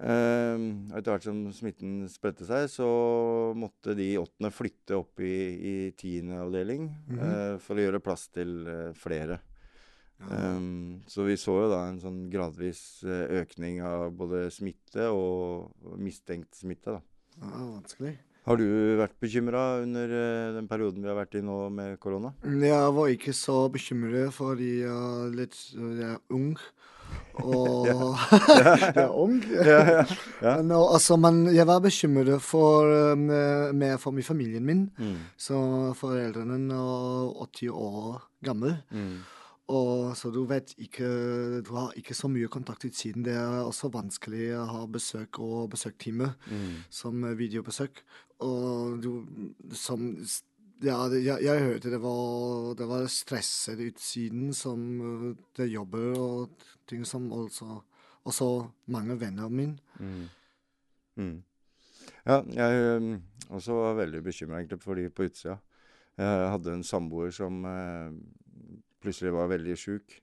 Eh, 0.00 0.56
og 0.88 0.94
etter 0.96 1.12
hvert 1.12 1.26
som 1.26 1.40
smitten 1.52 2.06
spredte 2.08 2.46
seg, 2.48 2.64
så 2.72 2.86
måtte 3.58 3.92
de 3.98 4.06
åttende 4.16 4.48
flytte 4.54 4.96
opp 4.96 5.20
i, 5.20 5.34
i 5.60 5.74
tiende 6.00 6.38
avdeling 6.40 6.86
Mhm. 7.10 7.18
uh, 7.20 7.58
for 7.60 7.76
å 7.76 7.84
gjøre 7.84 8.00
plass 8.00 8.28
til 8.32 8.54
eh, 8.72 8.92
flere. 8.96 9.36
Um, 10.30 11.02
så 11.10 11.26
vi 11.26 11.36
så 11.40 11.54
jo 11.64 11.70
da 11.72 11.84
en 11.88 12.00
sånn 12.02 12.26
gradvis 12.32 13.02
eh, 13.06 13.40
økning 13.42 13.80
av 13.86 14.10
både 14.16 14.46
smitte 14.54 15.08
og 15.10 15.96
mistenkt 15.98 16.60
smitte, 16.60 16.98
da. 16.98 17.02
Ja, 17.40 17.56
vanskelig. 17.64 18.16
Har 18.42 18.58
du 18.58 18.66
vært 18.98 19.14
bekymra 19.22 19.60
under 19.84 20.10
eh, 20.18 20.52
den 20.56 20.66
perioden 20.70 21.02
vi 21.04 21.10
har 21.10 21.18
vært 21.20 21.36
i 21.38 21.42
nå 21.46 21.58
med 21.74 21.98
korona? 22.02 22.32
Jeg 22.42 22.94
var 22.96 23.10
ikke 23.12 23.34
så 23.38 23.66
bekymret 23.70 24.34
fordi 24.34 24.80
jeg 24.80 24.94
er 24.94 25.36
litt 25.36 25.58
jeg 25.76 26.08
er 26.08 26.18
ung. 26.34 26.56
Og 27.44 27.86
jeg 27.92 28.96
er 28.96 29.12
ung. 29.14 29.36
Ja, 29.52 29.78
ja, 29.78 30.02
ja. 30.42 30.54
Nå, 30.70 30.80
altså, 30.80 31.18
men 31.20 31.44
jeg 31.54 31.68
var 31.68 31.84
bekymret 31.84 32.42
for, 32.42 33.14
med, 33.16 33.94
for 34.02 34.16
min 34.16 34.26
familien 34.26 34.66
min. 34.66 34.82
Mm. 34.98 35.20
Så 35.36 35.60
foreldrene 36.00 36.58
er 36.72 37.46
80 37.46 37.70
år 37.78 38.26
gammel. 38.48 38.74
Mm. 38.90 39.22
Og 39.72 40.12
så 40.18 40.28
du 40.34 40.42
vet 40.48 40.74
ikke 40.82 41.06
Du 41.64 41.70
har 41.78 41.94
ikke 41.96 42.14
så 42.16 42.28
mye 42.28 42.50
kontakttid 42.52 42.92
siden 42.96 43.24
det 43.24 43.34
er 43.38 43.62
også 43.62 43.88
vanskelig 43.94 44.50
å 44.58 44.64
ha 44.68 44.80
besøk 44.86 45.38
og 45.40 45.70
besøktime 45.72 46.32
Mm. 46.50 46.82
som 46.90 47.24
eh, 47.24 47.36
videobesøk. 47.38 48.02
Og 48.44 49.02
du 49.02 49.10
som 49.72 50.10
Ja, 50.82 51.06
jeg, 51.14 51.38
jeg 51.44 51.62
hørte 51.62 51.90
det 51.92 52.00
var, 52.02 52.74
det 52.74 52.88
var 52.90 53.06
stresset 53.06 53.78
utsiden 53.78 54.52
som 54.52 54.80
eh, 55.00 55.36
det 55.56 55.70
jobber 55.72 56.18
og 56.18 56.50
ting 56.86 57.04
som 57.06 57.30
også 57.32 57.80
Også 58.24 58.68
mange 58.86 59.16
venner 59.18 59.48
mine. 59.50 59.78
Mm. 59.98 60.28
Mm. 61.16 61.42
Ja, 62.26 62.36
jeg 62.54 62.96
um, 63.02 63.22
også 63.50 63.74
var 63.74 63.96
veldig 63.98 64.20
bekymra 64.22 64.60
egentlig 64.60 64.78
for 64.80 64.94
de 64.94 65.08
på 65.10 65.26
utsida. 65.26 65.56
Jeg 66.16 66.50
hadde 66.52 66.74
en 66.76 66.84
samboer 66.86 67.32
som 67.34 67.64
eh, 67.66 68.12
plutselig 69.02 69.34
var 69.34 69.50
veldig 69.52 69.78
sjuk. 69.78 70.22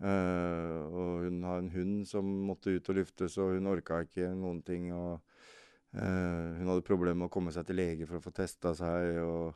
Uh, 0.00 0.80
og 0.96 1.26
hun 1.26 1.42
har 1.44 1.58
en 1.60 1.72
hund 1.74 1.96
som 2.08 2.24
måtte 2.48 2.72
ut 2.72 2.86
og 2.88 2.96
luftes, 3.02 3.36
og 3.36 3.56
hun 3.56 3.68
orka 3.68 4.00
ikke 4.06 4.30
noen 4.32 4.62
ting. 4.64 4.88
Og 4.96 5.18
uh, 5.20 6.46
hun 6.56 6.70
hadde 6.70 6.86
problemer 6.86 7.20
med 7.20 7.28
å 7.28 7.34
komme 7.34 7.52
seg 7.52 7.68
til 7.68 7.80
lege 7.82 8.08
for 8.08 8.20
å 8.20 8.24
få 8.24 8.32
testa 8.36 8.72
seg. 8.78 9.20
og 9.20 9.50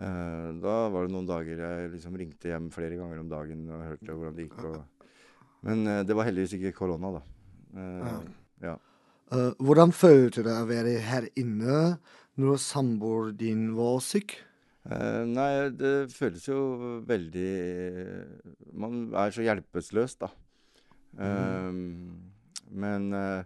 uh, 0.00 0.48
da 0.64 0.76
var 0.92 1.06
det 1.06 1.14
noen 1.14 1.28
dager 1.28 1.60
jeg 1.66 1.92
liksom 1.96 2.16
ringte 2.16 2.52
hjem 2.52 2.70
flere 2.72 2.96
ganger 3.00 3.20
om 3.20 3.32
dagen 3.32 3.66
og 3.68 3.88
hørte 3.90 4.16
hvordan 4.16 4.38
det 4.38 4.48
gikk. 4.48 4.62
Og, 4.70 5.08
men 5.68 5.84
det 6.08 6.16
var 6.16 6.30
heldigvis 6.30 6.56
ikke 6.56 6.72
korona, 6.78 7.18
da. 7.18 7.24
Ja. 8.64 8.78
Hvordan 9.60 9.92
følte 9.92 10.40
du 10.40 10.48
deg 10.48 10.56
å 10.56 10.70
være 10.70 10.94
her 11.04 11.26
inne 11.38 11.82
når 12.40 12.62
samboeren 12.64 13.36
din 13.36 13.66
var 13.76 14.00
syk? 14.02 14.38
Eh, 14.88 15.24
nei, 15.28 15.68
det 15.76 16.08
føles 16.14 16.46
jo 16.48 16.60
veldig 17.04 17.50
Man 18.80 19.10
er 19.12 19.34
så 19.34 19.44
hjelpeløs, 19.44 20.16
da. 20.22 20.30
Eh, 21.20 21.68
men 22.70 23.12
eh, 23.12 23.42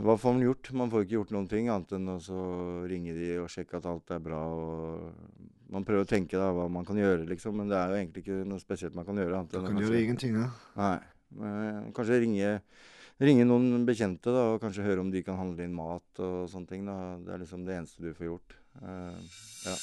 hva 0.00 0.16
får 0.20 0.36
man 0.36 0.44
gjort? 0.44 0.70
Man 0.76 0.92
får 0.92 1.04
ikke 1.04 1.16
gjort 1.18 1.32
noen 1.34 1.48
ting 1.48 1.68
annet 1.72 1.94
enn 1.96 2.12
å 2.12 2.18
så 2.20 2.40
ringe 2.88 3.14
de 3.16 3.30
og 3.40 3.48
sjekke 3.52 3.78
at 3.80 3.88
alt 3.88 4.12
er 4.12 4.20
bra. 4.22 4.40
og 4.52 5.72
Man 5.72 5.86
prøver 5.88 6.04
å 6.04 6.08
tenke 6.08 6.40
da 6.40 6.50
hva 6.56 6.68
man 6.72 6.84
kan 6.88 7.00
gjøre, 7.00 7.24
liksom, 7.30 7.56
men 7.60 7.72
det 7.72 7.78
er 7.78 7.92
jo 7.92 8.00
egentlig 8.00 8.24
ikke 8.24 8.44
noe 8.48 8.60
spesielt 8.62 8.96
man 8.96 9.08
kan 9.08 9.20
gjøre. 9.20 9.40
enn 9.40 9.66
kan 9.66 9.80
gjøre 9.80 10.02
ingenting, 10.04 10.36
ja. 10.36 10.50
Nei. 10.76 10.96
Men 11.40 11.92
kanskje 11.96 12.18
ringe, 12.24 12.54
ringe 13.22 13.46
noen 13.46 13.86
bekjente 13.88 14.32
da, 14.34 14.48
og 14.54 14.64
kanskje 14.64 14.84
høre 14.84 15.04
om 15.04 15.12
de 15.12 15.22
kan 15.24 15.38
handle 15.38 15.64
inn 15.64 15.76
mat 15.76 16.22
og 16.24 16.48
sånne 16.52 16.68
ting. 16.68 16.84
da. 16.88 17.16
Det 17.24 17.34
er 17.34 17.44
liksom 17.44 17.64
det 17.64 17.78
eneste 17.78 18.04
du 18.04 18.12
får 18.12 18.28
gjort. 18.28 18.59
Eh, 18.78 19.16
ja. 19.64 19.74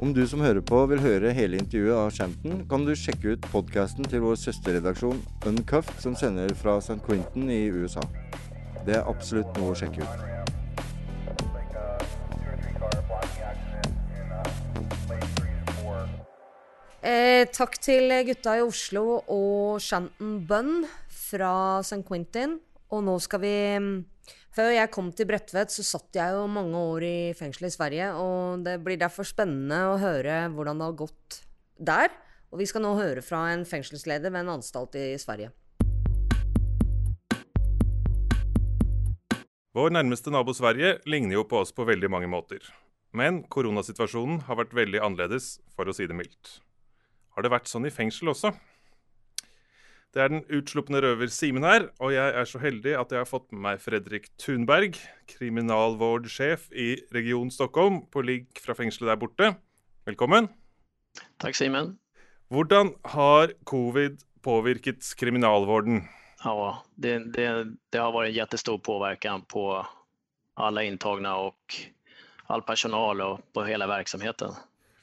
Om 0.00 0.14
du 0.14 0.26
som 0.26 0.40
hører 0.40 0.60
på 0.66 0.80
vil 0.90 1.00
høre 1.00 1.30
hele 1.36 1.60
intervjuet 1.62 1.94
av 1.94 2.08
Shanton, 2.10 2.64
kan 2.66 2.82
du 2.82 2.90
sjekke 2.98 3.36
ut 3.36 3.44
podkasten 3.52 4.08
til 4.10 4.24
vår 4.24 4.40
søsterredaksjon 4.40 5.20
Uncuffed, 5.46 6.00
som 6.02 6.16
sender 6.18 6.54
fra 6.58 6.80
St. 6.82 6.98
Quentin 7.06 7.50
i 7.52 7.68
USA. 7.70 8.02
Det 8.82 8.96
er 8.98 9.06
absolutt 9.06 9.54
noe 9.60 9.76
å 9.76 9.78
sjekke 9.78 10.02
ut. 10.02 10.28
Eh, 17.02 17.44
takk 17.54 17.78
til 17.82 18.10
gutta 18.26 18.56
i 18.58 18.62
Oslo 18.66 19.20
og 19.30 19.78
Shanton 19.82 20.40
Bunn 20.46 20.82
fra 21.10 21.78
St. 21.82 22.02
Quentin. 22.06 22.58
Og 22.90 23.06
nå 23.06 23.16
skal 23.22 23.40
vi 23.42 23.56
Før 24.52 24.68
jeg 24.68 24.90
kom 24.92 25.06
til 25.16 25.24
Bredtvet, 25.30 25.72
så 25.72 25.80
satt 25.80 26.12
jeg 26.18 26.34
jo 26.36 26.42
mange 26.44 26.76
år 26.76 27.04
i 27.08 27.16
fengsel 27.32 27.70
i 27.70 27.72
Sverige. 27.72 28.10
Og 28.20 28.60
det 28.66 28.74
blir 28.84 28.98
derfor 29.00 29.24
spennende 29.24 29.78
å 29.88 29.94
høre 29.96 30.42
hvordan 30.52 30.76
det 30.76 30.88
har 30.90 30.98
gått 30.98 31.38
der. 31.80 32.12
Og 32.52 32.60
vi 32.60 32.66
skal 32.68 32.84
nå 32.84 32.90
høre 32.98 33.24
fra 33.24 33.46
en 33.54 33.64
fengselsleder 33.64 34.28
ved 34.28 34.42
en 34.42 34.58
anstalt 34.58 34.98
i 35.00 35.14
Sverige. 35.16 35.54
Vår 39.72 39.94
nærmeste 39.96 40.28
nabo 40.28 40.52
Sverige 40.52 40.98
ligner 41.08 41.38
jo 41.38 41.46
på 41.48 41.62
oss 41.64 41.72
på 41.72 41.88
veldig 41.88 42.12
mange 42.12 42.28
måter. 42.28 42.60
Men 43.16 43.40
koronasituasjonen 43.48 44.44
har 44.50 44.60
vært 44.60 44.76
veldig 44.76 45.00
annerledes, 45.00 45.62
for 45.72 45.88
å 45.88 45.96
si 45.96 46.04
det 46.04 46.18
mildt. 46.18 46.58
Har 47.32 47.48
det 47.48 47.54
vært 47.56 47.72
sånn 47.72 47.88
i 47.88 47.94
fengsel 47.94 48.34
også? 48.34 48.52
Det 50.12 50.20
er 50.20 50.28
den 50.28 50.42
utslupne 50.52 51.00
røver 51.00 51.30
Simen 51.32 51.64
her, 51.64 51.86
og 51.96 52.10
jeg 52.12 52.34
er 52.36 52.44
så 52.44 52.58
heldig 52.60 52.92
at 53.00 53.12
jeg 53.14 53.22
har 53.22 53.28
fått 53.28 53.46
med 53.48 53.62
meg 53.64 53.78
Fredrik 53.80 54.26
Thunberg, 54.36 54.98
kriminalvårdsjef 55.32 56.66
i 56.76 56.88
Region 57.16 57.48
Stockholm, 57.54 58.02
på 58.12 58.20
ligg 58.20 58.60
fra 58.60 58.76
fengselet 58.76 59.08
der 59.08 59.22
borte. 59.22 59.48
Velkommen. 60.04 60.50
Takk, 61.40 61.56
Simen. 61.56 61.94
Hvordan 62.52 62.92
har 63.14 63.56
covid 63.64 64.20
påvirket 64.44 65.00
kriminalvården? 65.16 66.04
Ja, 66.44 66.76
det, 67.00 67.16
det, 67.32 67.48
det 67.88 68.04
har 68.04 68.12
vært 68.12 68.34
en 68.34 68.36
jättestor 68.36 68.84
påverkan 68.84 69.48
på 69.48 69.64
alle 70.60 70.84
intagna 70.92 71.38
og 71.40 71.80
all 72.52 72.68
personal 72.68 73.24
og 73.24 73.44
på 73.56 73.64
hele 73.64 73.88
virksomheten. 73.88 74.52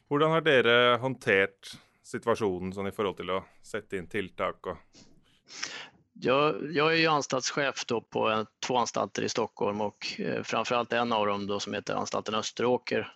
Hvordan 0.06 0.38
har 0.38 0.46
dere 0.46 0.76
håndtert 1.02 1.80
situasjonen 2.10 2.74
sånn 2.74 2.90
i 2.90 2.96
forhold 2.96 3.20
til 3.22 3.36
å 3.38 3.44
sette 3.64 4.00
inn 4.00 4.10
tiltak? 4.10 4.68
og 4.68 4.78
jag, 6.22 6.74
jag 6.74 6.94
är 6.94 6.98
ju 6.98 7.08
anstaltschef 7.08 7.86
på 8.10 8.46
to 8.60 8.76
anstalter 8.76 9.22
i 9.22 9.30
Stockholm 9.30 9.82
och 9.82 10.20
eh, 10.20 10.44
framförallt 10.44 10.94
en 10.94 11.14
av 11.14 11.28
dem 11.28 11.60
som 11.60 11.74
heter 11.74 11.96
anstalten 11.96 12.36
Österåker. 12.36 13.14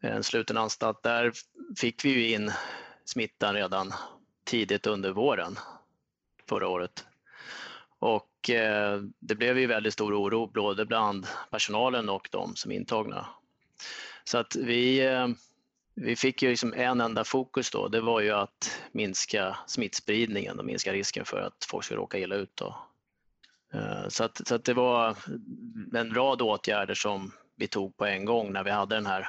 En 0.00 0.22
sluten 0.22 0.56
anstalt. 0.56 1.02
Där 1.02 1.32
fick 1.78 2.04
vi 2.04 2.10
ju 2.10 2.34
in 2.34 2.52
smittan 3.04 3.54
redan 3.54 3.92
tidigt 4.44 4.86
under 4.86 5.10
våren 5.10 5.58
förra 6.48 6.68
året. 6.68 7.06
Och 7.98 8.50
eh, 8.50 9.00
det 9.18 9.34
blev 9.34 9.58
ju 9.58 9.66
väldigt 9.66 9.92
stor 9.92 10.14
oro 10.14 10.46
både 10.46 10.86
bland 10.86 11.26
personalen 11.50 12.08
och 12.08 12.28
de 12.32 12.56
som 12.56 12.72
är 12.72 12.76
intagna. 12.76 13.26
Så 14.24 14.38
att 14.38 14.56
vi 14.56 15.06
eh, 15.06 15.28
vi 15.94 16.16
fick 16.16 16.42
ju 16.42 16.50
liksom 16.50 16.74
en 16.74 17.00
enda 17.00 17.24
fokus 17.24 17.70
då, 17.70 17.88
det 17.88 18.00
var 18.00 18.20
ju 18.20 18.30
att 18.30 18.80
minska 18.92 19.56
smittspridningen 19.66 20.58
och 20.58 20.64
minska 20.64 20.92
risken 20.92 21.24
för 21.24 21.40
att 21.40 21.64
folk 21.70 21.84
skulle 21.84 22.00
råka 22.00 22.18
illa 22.18 22.34
ut. 22.34 22.56
Då. 22.56 22.76
Eh, 23.74 24.08
så, 24.08 24.24
att, 24.24 24.48
så 24.48 24.54
att 24.54 24.64
det 24.64 24.74
var 24.74 25.16
en 25.94 26.14
rad 26.14 26.42
åtgärder 26.42 26.94
som 26.94 27.32
vi 27.56 27.68
tog 27.68 27.96
på 27.96 28.06
en 28.06 28.24
gång 28.24 28.52
när 28.52 28.64
vi 28.64 28.70
hade 28.70 28.94
den 28.94 29.06
här 29.06 29.28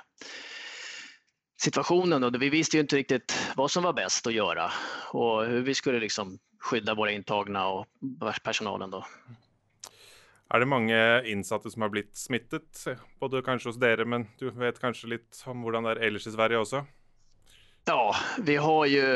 situationen. 1.61 2.39
Vi 2.39 2.49
visste 2.49 2.77
ju 2.77 2.81
inte 2.81 2.95
riktigt 2.95 3.53
vad 3.55 3.71
som 3.71 3.83
var 3.83 3.93
bäst 3.93 4.27
att 4.27 4.33
göra 4.33 4.71
och 5.11 5.45
hur 5.45 5.61
vi 5.61 5.73
skulle 5.73 5.99
liksom 5.99 6.39
skydda 6.59 6.93
våra 6.93 7.11
intagna 7.11 7.67
och 7.67 7.87
personalen. 8.43 8.93
Er 10.53 10.61
det 10.61 10.69
mange 10.69 10.97
innsatte 11.25 11.71
som 11.71 11.81
har 11.81 11.89
blitt 11.89 12.17
smittet, 12.17 12.83
både 13.19 13.41
kanskje 13.41 13.71
hos 13.71 13.79
dere, 13.81 14.05
men 14.05 14.27
du 14.37 14.51
vet 14.53 14.77
kanskje 14.81 15.15
litt 15.15 15.39
om 15.49 15.65
hvordan 15.65 15.87
det 15.87 15.95
er 15.95 16.03
ellers 16.09 16.27
i 16.29 16.33
Sverige 16.35 16.61
også? 16.61 16.83
Ja, 17.89 18.13
vi 18.45 18.55
har 18.61 18.85
jo 18.85 19.07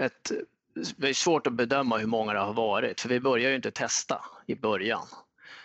et 0.00 0.32
det 0.74 1.12
er 1.12 1.14
svårt 1.14 1.46
å 1.46 1.54
bedømme 1.54 2.00
hvor 2.02 2.10
mange 2.10 2.32
det 2.34 2.42
har 2.42 2.56
vært, 2.56 3.02
for 3.02 3.12
vi 3.12 3.20
begynte 3.22 3.44
jo 3.44 3.58
ikke 3.60 3.70
å 3.70 3.78
testa 3.78 4.18
i 4.50 4.56
begynnelsen. 4.58 5.20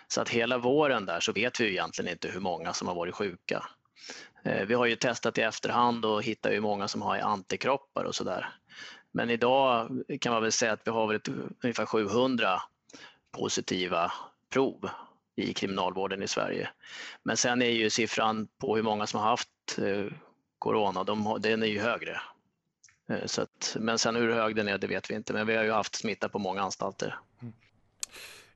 Så 0.08 0.20
att 0.20 0.28
hela 0.28 0.58
våren 0.58 1.06
där 1.06 1.20
så 1.20 1.32
vet 1.32 1.60
vi 1.60 1.64
ju 1.64 1.70
egentligen 1.70 2.12
inte 2.12 2.28
hur 2.28 2.40
många 2.40 2.72
som 2.72 2.88
har 2.88 2.94
varit 2.94 3.14
sjuka. 3.14 3.66
Eh, 4.42 4.66
vi 4.66 4.74
har 4.74 4.86
ju 4.86 4.96
testat 4.96 5.38
i 5.38 5.42
efterhand 5.42 6.04
och 6.04 6.22
hittar 6.22 6.50
ju 6.50 6.60
många 6.60 6.88
som 6.88 7.02
har 7.02 7.18
antikroppar 7.18 8.04
och 8.04 8.14
sådär. 8.14 8.48
Men 9.12 9.30
idag 9.30 9.88
kan 10.20 10.32
man 10.32 10.42
väl 10.42 10.52
säga 10.52 10.72
att 10.72 10.80
vi 10.84 10.90
har 10.90 11.20
ungefär 11.62 11.86
700 11.86 12.62
positiva 13.32 14.12
prov 14.50 14.88
i 15.36 15.54
kriminalvården 15.54 16.22
i 16.22 16.28
Sverige. 16.28 16.68
Men 17.22 17.36
sen 17.36 17.62
är 17.62 17.70
ju 17.70 17.90
siffran 17.90 18.48
på 18.58 18.76
hur 18.76 18.82
många 18.82 19.06
som 19.06 19.20
har 19.20 19.28
haft 19.28 19.48
korona, 19.76 20.10
corona, 20.58 21.04
de, 21.04 21.38
den 21.40 21.62
är 21.62 21.66
ju 21.66 21.80
högre. 21.80 22.20
Eh, 23.10 23.26
så 23.26 23.42
att, 23.42 23.76
men 23.80 23.98
sen 23.98 24.16
hur 24.16 24.32
hög 24.32 24.56
den 24.56 24.68
är, 24.68 24.78
det 24.78 24.86
vet 24.86 25.10
vi 25.10 25.14
inte. 25.14 25.32
Men 25.32 25.46
vi 25.46 25.56
har 25.56 25.64
ju 25.64 25.72
haft 25.72 25.94
smitta 25.94 26.28
på 26.28 26.38
mange 26.38 26.60
anstalter. 26.60 27.18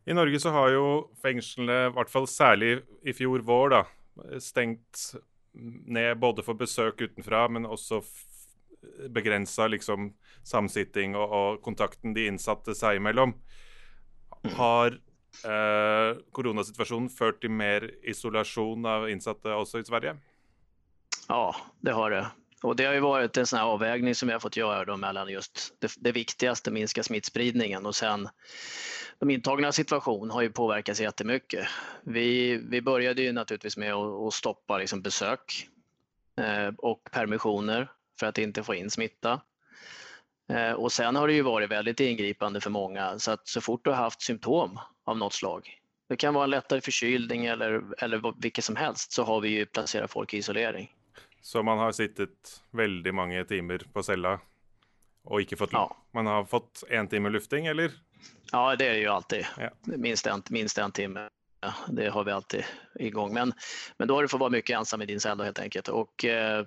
I 0.05 0.15
Norge 0.15 0.41
så 0.41 0.51
har 0.51 0.69
jo 0.69 0.87
fengslene, 1.23 1.87
i 1.87 1.93
hvert 1.97 2.11
fall 2.13 2.27
særlig 2.29 2.83
i 3.03 3.15
fjor 3.17 3.41
vår, 3.41 3.71
da, 3.73 3.81
stengt 4.41 5.15
ned 5.87 6.19
både 6.21 6.45
for 6.45 6.59
besøk 6.61 7.01
utenfra, 7.01 7.47
men 7.49 7.65
også 7.65 8.03
begrensa 9.09 9.67
liksom, 9.73 10.11
samsitting 10.45 11.17
og, 11.17 11.33
og, 11.33 11.63
kontakten 11.65 12.13
de 12.13 12.27
innsatte 12.29 12.75
seg 12.77 13.01
imellom. 13.01 13.33
Har 14.59 14.99
eh, 15.43 16.21
koronasituasjonen 16.33 17.11
ført 17.11 17.41
til 17.43 17.51
mer 17.51 17.87
isolasjon 18.07 18.87
av 18.87 19.09
innsatte 19.11 19.53
også 19.55 19.83
i 19.83 19.89
Sverige? 19.89 20.17
Ja, 21.29 21.55
det 21.81 21.95
har 21.97 22.11
det. 22.11 22.25
Og 22.65 22.77
det 22.77 22.87
har 22.89 22.95
jo 22.97 23.11
vært 23.11 23.37
en 23.37 23.47
sån 23.47 23.59
här 23.59 24.13
som 24.15 24.29
vi 24.29 24.33
har 24.33 24.41
fått 24.41 24.57
gjøre 24.57 24.97
mellom 24.97 25.29
just 25.29 25.75
det, 25.81 25.93
det 26.01 26.13
viktigste, 26.13 26.71
minske 26.71 27.03
smittspridningen 27.03 27.87
og 27.87 27.95
sen 27.95 28.29
de 29.21 29.31
intagna 29.31 29.73
situation 29.73 30.31
har 30.31 30.43
ju 30.43 30.51
påverkats 30.51 31.01
jättemycket. 31.01 31.69
Vi, 32.03 32.57
vi 32.57 32.83
började 32.83 33.23
ju 33.23 33.33
naturligtvis 33.33 33.77
med 33.77 33.95
å 33.95 34.29
att 34.29 34.35
stoppa 34.35 34.79
liksom 34.79 35.03
besök 35.03 35.69
eh, 36.41 36.75
och 36.79 37.09
permissioner 37.13 37.91
för 38.19 38.27
att 38.27 38.39
inte 38.39 38.63
få 38.63 38.75
in 38.75 38.91
smitta. 38.91 39.41
Eh, 40.49 40.73
och 40.73 40.93
sen 40.93 41.17
har 41.17 41.29
det 41.29 41.35
ju 41.35 41.43
varit 41.43 41.71
väldigt 41.71 42.01
ingripande 42.01 42.61
för 42.61 42.71
många 42.71 43.19
så 43.19 43.31
att 43.31 43.49
så 43.49 43.61
fort 43.61 43.85
du 43.85 43.91
har 43.91 43.97
haft 43.97 44.23
symptom 44.23 44.79
av 45.05 45.19
något 45.19 45.33
slag, 45.33 45.81
det 46.09 46.17
kan 46.17 46.35
vara 46.35 46.45
en 46.45 46.51
lättare 46.51 46.81
förkylning 46.81 47.47
eller, 47.47 47.83
eller 47.99 48.43
vilket 48.43 48.65
som 48.65 48.77
helst, 48.77 49.13
så 49.13 49.25
har 49.25 49.41
vi 49.41 49.49
ju 49.49 49.67
placerat 49.67 50.11
folk 50.11 50.35
i 50.35 50.37
isolering. 50.37 50.93
Så 51.41 51.63
man 51.63 51.79
har 51.79 51.93
sittet 51.93 52.63
veldig 52.71 53.15
mange 53.15 53.45
timer 53.45 53.83
på 53.93 54.03
cella 54.03 54.41
och 55.25 55.41
inte 55.41 55.57
fått 55.57 55.73
ja. 55.73 55.97
Man 56.13 56.27
har 56.27 56.45
fått 56.45 56.85
en 56.89 57.09
timme 57.09 57.29
lufting, 57.29 57.67
eller? 57.67 57.91
Ja, 58.53 58.77
det 58.77 58.87
är 58.87 58.95
ju 58.95 59.09
alltid. 59.09 59.47
Ja. 59.59 59.71
Minst, 59.83 60.27
en, 60.27 60.43
minst 60.51 60.79
en 60.79 60.93
timme. 60.93 61.29
Det 61.89 62.09
har 62.09 62.25
vi 62.25 62.31
alltid 62.31 62.65
igång. 62.95 63.35
Men, 63.35 63.53
men 63.97 64.09
då 64.09 64.15
har 64.15 64.23
du 64.23 64.29
fått 64.29 64.41
vara 64.41 64.51
mycket 64.51 64.79
ensam 64.79 65.03
i 65.03 65.07
din 65.07 65.21
cell 65.21 65.41
helt 65.41 65.59
enkelt. 65.59 65.89
Och, 65.89 66.25
eh, 66.25 66.67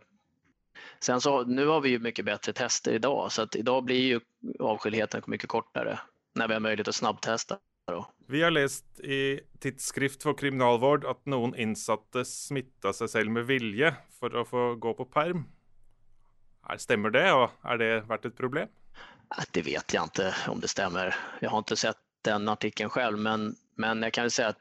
sen 0.99 1.21
så, 1.21 1.43
nu 1.43 1.65
har 1.67 1.81
vi 1.81 1.89
ju 1.89 1.99
mycket 1.99 2.25
bättre 2.25 2.53
tester 2.53 2.91
idag, 2.91 3.31
så 3.31 3.41
att 3.41 3.55
idag 3.55 3.83
blir 3.83 4.01
ju 4.01 4.19
avskildheten 4.59 5.21
mycket 5.27 5.49
kortare 5.49 5.99
när 6.35 6.47
vi 6.47 6.53
har 6.53 6.61
möjlighet 6.61 6.87
att 6.87 6.95
snabbtesta. 6.95 7.57
Då. 7.87 8.07
Vi 8.27 8.43
har 8.43 8.51
lest 8.51 8.99
i 8.99 9.39
Tidsskrift 9.59 10.23
for 10.23 10.33
kriminalvård 10.33 11.05
at 11.05 11.21
noen 11.25 11.53
innsatte 11.55 12.25
smitta 12.27 12.91
seg 12.93 13.09
selv 13.09 13.31
med 13.31 13.47
vilje 13.47 13.93
for 14.19 14.35
å 14.35 14.43
få 14.45 14.63
gå 14.75 14.91
på 14.97 15.05
perm. 15.07 15.45
Stemmer 16.77 17.13
det, 17.15 17.29
og 17.31 17.53
har 17.63 17.79
det 17.79 17.91
vært 18.09 18.27
et 18.27 18.35
problem? 18.35 18.67
Det 19.55 19.63
vet 19.63 19.93
jeg 19.93 20.03
ikke 20.03 20.33
om 20.51 20.59
det 20.59 20.71
stemmer. 20.71 21.15
Jeg 21.39 21.51
har 21.53 21.63
ikke 21.63 21.79
sett 21.79 22.03
den 22.27 22.51
artikeln 22.51 22.91
selv, 22.91 23.23
men, 23.23 23.53
men 23.79 24.03
jeg 24.03 24.15
kan 24.17 24.27
jo 24.27 24.35
si 24.35 24.43
at 24.43 24.59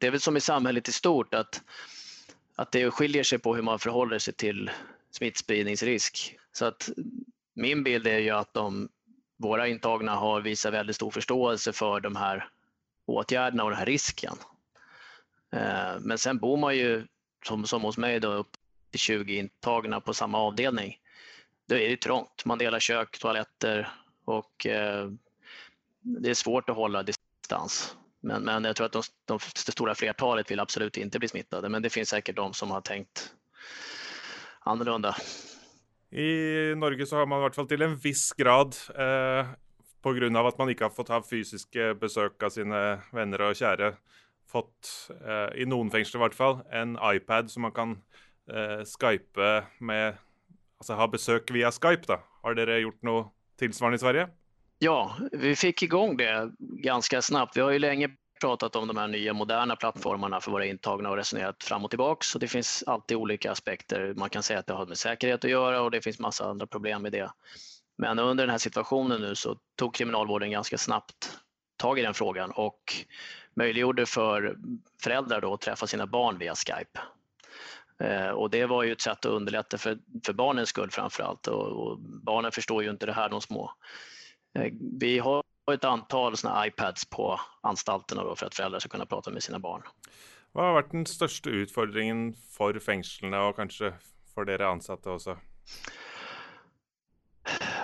det 0.00 0.08
er 0.08 0.14
vel 0.16 0.24
som 0.24 0.36
i 0.36 0.40
samhället 0.40 0.88
i 0.88 0.96
stort, 0.96 1.36
at, 1.36 1.60
at 2.60 2.72
det 2.76 2.90
skiljer 2.92 3.24
seg 3.24 3.42
på 3.42 3.54
hvordan 3.54 3.70
man 3.72 3.82
forholder 3.82 4.20
seg 4.20 4.36
til 4.40 4.70
smittspridningsrisk. 5.16 6.22
Så 6.52 6.72
min 7.54 7.84
bild 7.86 8.06
er 8.06 8.20
jo 8.24 8.40
at 8.40 8.52
de 8.54 8.88
våra 9.40 9.68
intagna 9.68 10.14
har 10.20 10.40
visat 10.44 10.72
väldigt 10.72 10.96
stor 10.96 11.10
förståelse 11.10 11.72
för 11.72 12.00
de 12.00 12.16
här 12.16 12.48
åtgärderna 13.06 13.64
och 13.64 13.70
den 13.70 13.78
här 13.78 13.86
risken. 13.86 14.36
Eh, 15.52 15.98
men 16.00 16.18
sen 16.18 16.38
bor 16.38 16.56
man 16.56 16.76
ju, 16.76 17.06
som, 17.46 17.66
som 17.66 17.82
hos 17.82 17.98
mig, 17.98 18.20
då, 18.20 18.32
upp 18.32 18.56
till 18.90 19.00
20 19.00 19.38
intagna 19.38 20.00
på 20.00 20.14
samma 20.14 20.38
avdelning. 20.38 20.98
Då 21.68 21.74
är 21.74 21.88
det 21.88 21.96
trångt. 21.96 22.44
Man 22.44 22.58
delar 22.58 22.80
kök, 22.80 23.18
toaletter 23.18 23.92
och 24.24 24.66
eh, 24.66 25.10
det 26.00 26.30
är 26.30 26.34
svårt 26.34 26.70
att 26.70 26.76
hålla 26.76 27.02
distans. 27.02 27.96
Men, 28.20 28.42
men 28.42 28.64
jag 28.64 28.76
tror 28.76 28.86
att 28.86 28.92
de, 28.92 29.02
de, 29.26 29.38
det 29.66 29.72
stora 29.72 29.94
flertalet 29.94 30.50
vill 30.50 30.60
absolut 30.60 30.96
inte 30.96 31.18
bli 31.18 31.28
smittade. 31.28 31.68
Men 31.68 31.82
det 31.82 31.90
finns 31.90 32.08
säkert 32.08 32.36
de 32.36 32.54
som 32.54 32.70
har 32.70 32.80
tänkt 32.80 33.32
annorlunda. 34.60 35.16
I 36.10 36.74
Norge 36.74 37.06
så 37.06 37.16
har 37.16 37.26
man 37.26 37.38
i 37.38 37.42
hvert 37.46 37.54
fall 37.54 37.68
til 37.70 37.82
en 37.86 37.96
viss 37.96 38.32
grad, 38.32 38.74
eh, 38.94 39.52
pga. 40.02 40.48
at 40.48 40.58
man 40.58 40.70
ikke 40.70 40.84
har 40.84 40.94
fått 40.94 41.08
ha 41.08 41.20
fysiske 41.22 41.94
besøk 42.00 42.42
av 42.42 42.50
sine 42.50 43.00
venner 43.12 43.46
og 43.46 43.54
kjære, 43.54 43.94
fått, 44.50 45.10
eh, 45.22 45.62
i 45.62 45.64
noen 45.64 45.90
fengsler 45.90 46.18
i 46.18 46.24
hvert 46.24 46.34
fall, 46.34 46.62
en 46.72 46.98
iPad 46.98 47.50
som 47.50 47.62
man 47.62 47.72
kan 47.72 48.02
eh, 48.48 48.82
skype 48.84 49.64
med 49.80 50.18
Altså 50.80 50.96
ha 50.96 51.04
besøk 51.12 51.50
via 51.52 51.68
Skype, 51.68 52.06
da. 52.08 52.22
Har 52.40 52.54
dere 52.56 52.78
gjort 52.80 53.02
noe 53.04 53.26
tilsvarende 53.60 53.98
i 53.98 54.00
Sverige? 54.00 54.30
Ja, 54.82 55.16
vi 55.32 55.56
fikk 55.56 55.82
igång 55.82 56.16
det 56.16 56.52
ganske 56.58 57.22
snabbt. 57.22 57.56
Vi 57.56 57.60
har 57.60 57.70
jo 57.70 57.78
lenge 57.78 58.10
pratat 58.40 58.76
om 58.76 58.88
de 58.88 58.96
här 58.96 59.08
nya 59.08 59.32
moderna 59.32 59.76
plattformarna 59.76 60.40
för 60.40 60.50
våra 60.50 60.66
intagna 60.66 61.10
och 61.10 61.16
resonerat 61.16 61.64
fram 61.64 61.84
och 61.84 61.90
tillbaka. 61.90 62.24
Så 62.24 62.38
det 62.38 62.48
finns 62.48 62.84
alltid 62.86 63.16
olika 63.16 63.52
aspekter. 63.52 64.14
Man 64.16 64.30
kan 64.30 64.42
säga 64.42 64.58
att 64.58 64.66
det 64.66 64.72
har 64.72 64.86
med 64.86 64.98
säkerhet 64.98 65.44
att 65.44 65.50
göra 65.50 65.82
och 65.82 65.90
det 65.90 66.00
finns 66.00 66.18
massa 66.18 66.44
andra 66.44 66.66
problem 66.66 67.02
med 67.02 67.12
det. 67.12 67.30
Men 67.98 68.18
under 68.18 68.44
den 68.44 68.50
här 68.50 68.58
situationen 68.58 69.36
så 69.36 69.56
tog 69.78 69.94
kriminalvården 69.94 70.50
ganska 70.50 70.78
snabbt 70.78 71.38
tag 71.76 71.98
i 71.98 72.02
den 72.02 72.14
frågan 72.14 72.50
och 72.50 72.80
möjliggjorde 73.56 74.06
för 74.06 74.56
föräldrar 75.02 75.40
då 75.40 75.54
att 75.54 75.60
träffa 75.60 75.86
sina 75.86 76.06
barn 76.06 76.38
via 76.38 76.54
Skype. 76.54 77.00
Eh, 77.98 78.30
och 78.30 78.50
det 78.50 78.66
var 78.66 78.82
ju 78.82 78.92
ett 78.92 79.00
sätt 79.00 79.26
att 79.26 79.32
underlätta 79.32 79.78
för, 79.78 79.98
för 80.26 80.32
barnens 80.32 80.68
skull 80.68 80.90
framför 80.90 81.22
allt 81.22 81.46
och, 81.46 81.66
och 81.66 81.98
barnen 82.00 82.52
förstår 82.52 82.82
ju 82.82 82.90
inte 82.90 83.06
det 83.06 83.12
här, 83.12 83.28
de 83.28 83.40
små. 83.40 83.70
Eh, 84.58 84.72
vi 85.00 85.18
har 85.18 85.44
et 85.72 85.84
antall 85.86 86.36
sånne 86.38 86.66
iPads 86.70 87.06
på 87.12 87.30
anstaltene 87.66 88.24
for 88.26 88.48
at 88.48 88.56
foreldre 88.56 88.80
skal 88.82 88.94
kunne 88.96 89.08
prate 89.10 89.32
med 89.34 89.44
sine 89.44 89.60
barn. 89.62 89.84
Hva 90.50 90.66
har 90.66 90.78
vært 90.80 90.94
den 90.94 91.06
største 91.06 91.52
utfordringen 91.62 92.32
for 92.50 92.74
fengslene, 92.82 93.38
og 93.38 93.58
kanskje 93.60 93.92
for 94.32 94.48
dere 94.48 94.72
ansatte 94.72 95.12
også? 95.12 95.36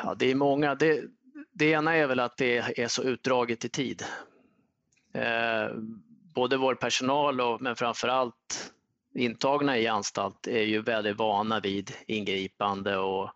Ja, 0.02 0.14
det 0.18 0.32
er 0.32 0.40
mange. 0.40 0.72
Det, 0.80 0.90
det 1.54 1.70
ene 1.78 1.94
er 2.00 2.10
vel 2.10 2.24
at 2.24 2.34
det 2.42 2.54
er 2.74 2.90
så 2.90 3.06
utdraget 3.06 3.68
i 3.68 3.70
tid. 3.70 4.02
Eh, 5.14 5.76
både 6.36 6.58
vår 6.60 6.74
personal 6.82 7.40
og, 7.40 7.62
men 7.62 7.78
framfor 7.78 8.12
alt 8.12 8.58
intagna 9.16 9.78
i 9.78 9.86
anstalt 9.88 10.50
er 10.50 10.66
jo 10.68 10.82
veldig 10.84 11.14
vana 11.16 11.60
vid 11.64 11.94
inngripende 12.06 12.96
och 12.96 13.30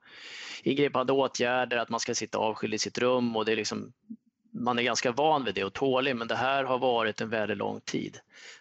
ingripande 0.63 1.13
åtgärder, 1.13 1.77
att 1.77 1.89
man 1.89 2.01
ska 2.01 2.15
sitta 2.15 2.39
avskild 2.39 2.75
i 2.75 2.79
sitt 2.79 2.99
rum 2.99 3.37
och 3.37 3.45
det 3.45 3.53
är 3.53 3.57
liksom, 3.57 3.93
man 4.53 4.79
är 4.79 4.83
ganska 4.83 5.13
van 5.13 5.45
vid 5.45 5.55
det 5.55 5.65
och 5.65 5.73
tålig, 5.73 6.17
men 6.17 6.29
det 6.29 6.37
här 6.37 6.65
har 6.65 6.79
varit 6.79 7.21
en 7.21 7.31
väldigt 7.31 7.57
lång 7.57 7.81
tid. 7.81 8.19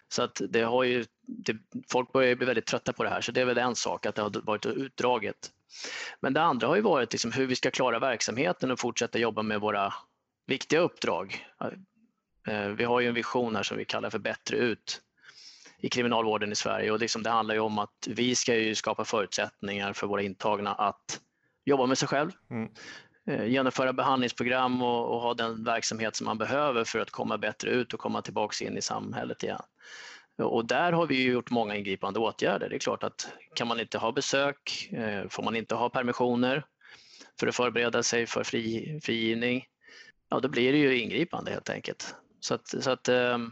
Så 0.08 0.22
att 0.22 0.40
det 0.48 0.62
har 0.62 0.84
ju, 0.84 1.04
det, 1.26 1.56
folk 1.88 2.12
börjar 2.12 2.34
bli 2.34 2.46
väldigt 2.46 2.66
trötta 2.66 2.92
på 2.92 3.04
det 3.04 3.10
här, 3.10 3.20
så 3.20 3.32
det 3.32 3.40
är 3.40 3.44
väl 3.44 3.58
en 3.58 3.76
sak 3.76 4.06
att 4.06 4.14
det 4.14 4.22
har 4.22 4.46
varit 4.46 4.66
utdraget. 4.66 5.50
Men 6.20 6.32
det 6.32 6.42
andra 6.42 6.66
har 6.66 6.76
ju 6.76 6.82
varit 6.82 7.12
liksom 7.12 7.32
hur 7.32 7.46
vi 7.46 7.56
ska 7.56 7.70
klara 7.70 7.98
verksamheten 7.98 8.70
och 8.70 8.80
fortsätta 8.80 9.18
jobba 9.18 9.42
med 9.42 9.60
våra 9.60 9.94
viktiga 10.46 10.80
uppdrag. 10.80 11.46
Eh, 12.48 12.68
vi 12.68 12.84
har 12.84 13.00
ju 13.00 13.08
en 13.08 13.14
vision 13.14 13.56
här 13.56 13.62
som 13.62 13.76
vi 13.76 13.84
kallar 13.84 14.10
för 14.10 14.18
Bättre 14.18 14.56
ut 14.56 15.02
i 15.78 15.88
kriminalvården 15.88 16.52
i 16.52 16.54
Sverige 16.54 16.90
och 16.90 16.98
liksom 16.98 17.22
det 17.22 17.30
handlar 17.30 17.54
ju 17.54 17.60
om 17.60 17.78
att 17.78 18.08
vi 18.08 18.34
ska 18.34 18.54
ju 18.54 18.74
skapa 18.74 19.04
förutsättningar 19.04 19.92
för 19.92 20.06
våra 20.06 20.22
intagna 20.22 20.74
att 20.74 21.20
jobba 21.64 21.86
med 21.86 21.98
sig 21.98 22.08
själv, 22.08 22.30
mm. 22.50 22.68
Eh, 23.26 23.44
genomföra 23.44 23.92
behandlingsprogram 23.92 24.82
och, 24.82 25.14
och, 25.14 25.20
ha 25.20 25.34
den 25.34 25.64
verksamhet 25.64 26.16
som 26.16 26.24
man 26.24 26.38
behöver 26.38 26.84
för 26.84 26.98
att 26.98 27.10
komma 27.10 27.38
bättre 27.38 27.70
ut 27.70 27.94
och 27.94 28.00
komma 28.00 28.22
tillbaks 28.22 28.62
in 28.62 28.76
i 28.76 28.82
samhället 28.82 29.42
igen. 29.42 29.62
Och 30.42 30.66
där 30.66 30.92
har 30.92 31.06
vi 31.06 31.24
gjort 31.24 31.50
många 31.50 31.76
ingripande 31.76 32.18
åtgärder. 32.18 32.68
Det 32.68 32.74
är 32.74 32.78
klart 32.78 33.02
att 33.02 33.32
kan 33.54 33.68
man 33.68 33.80
inte 33.80 33.98
ha 33.98 34.12
besök, 34.12 34.88
eh, 34.92 35.28
får 35.28 35.42
man 35.42 35.56
inte 35.56 35.74
ha 35.74 35.88
permissioner 35.88 36.64
för 37.40 37.46
att 37.46 37.56
förbereda 37.56 38.02
sig 38.02 38.26
för 38.26 38.44
fri, 38.44 39.00
frigivning, 39.02 39.64
ja 40.30 40.40
då 40.40 40.48
blir 40.48 40.72
det 40.72 40.78
ju 40.78 40.98
ingripande 40.98 41.50
helt 41.50 41.70
enkelt. 41.70 42.14
Så 42.40 42.54
att, 42.54 42.68
så 42.68 42.90
att 42.90 43.08
ehm, 43.08 43.50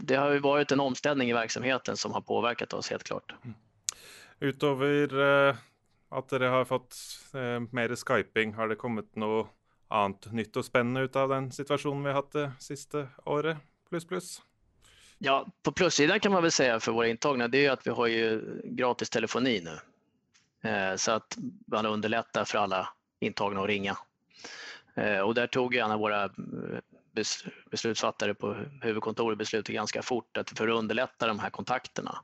det 0.00 0.14
har 0.14 0.30
ju 0.30 0.38
varit 0.38 0.72
en 0.72 0.80
omställning 0.80 1.30
i 1.30 1.32
verksamheten 1.32 1.96
som 1.96 2.12
har 2.12 2.20
påverkat 2.20 2.72
oss 2.72 2.90
helt 2.90 3.04
klart. 3.04 3.34
Mm. 3.44 3.56
Utover 4.40 5.56
att 6.08 6.28
dere 6.28 6.44
har 6.44 6.64
fått 6.64 6.96
eh, 7.34 7.60
mer 7.70 7.96
skyping, 7.96 8.54
har 8.54 8.68
det 8.68 8.76
kommet 8.76 9.16
noe 9.16 9.46
annet 9.88 10.32
nytt 10.32 10.56
og 10.56 10.64
spennende 10.66 11.06
ut 11.06 11.16
av 11.16 11.28
den 11.30 11.50
situasjonen 11.52 12.04
vi 12.04 12.10
har 12.10 12.20
hatt 12.22 12.32
det 12.32 12.50
siste 12.60 13.08
året? 13.24 13.58
Plus 13.88 14.06
plus? 14.06 14.42
Ja, 15.18 15.46
på 15.62 15.72
plussidan 15.72 16.20
kan 16.20 16.32
man 16.32 16.42
väl 16.42 16.52
säga 16.52 16.80
för 16.80 16.92
våra 16.92 17.08
intagna, 17.08 17.48
det 17.48 17.66
är 17.66 17.70
att 17.70 17.86
vi 17.86 17.90
har 17.90 18.06
ju 18.06 18.60
gratis 18.64 19.10
telefoni 19.10 19.60
nu. 19.64 19.78
Eh, 20.70 20.96
så 20.96 21.12
att 21.12 21.38
man 21.66 21.86
underlättar 21.86 22.44
för 22.44 22.58
alla 22.58 22.88
intagna 23.20 23.60
att 23.60 23.66
ringa. 23.66 23.96
Och 25.24 25.34
där 25.34 25.46
tog 25.46 25.74
en 25.74 25.90
av 25.90 26.00
våra 26.00 26.30
beslutsfattare 27.70 28.34
på 28.34 28.56
huvudkontoret 28.82 29.38
beslutar 29.38 29.72
ganska 29.72 30.02
fort 30.02 30.36
att 30.36 30.58
för 30.58 30.68
att 30.68 30.78
underlätta 30.78 31.26
de 31.26 31.38
här 31.38 31.50
kontakterna 31.50 32.10
eh, 32.10 32.16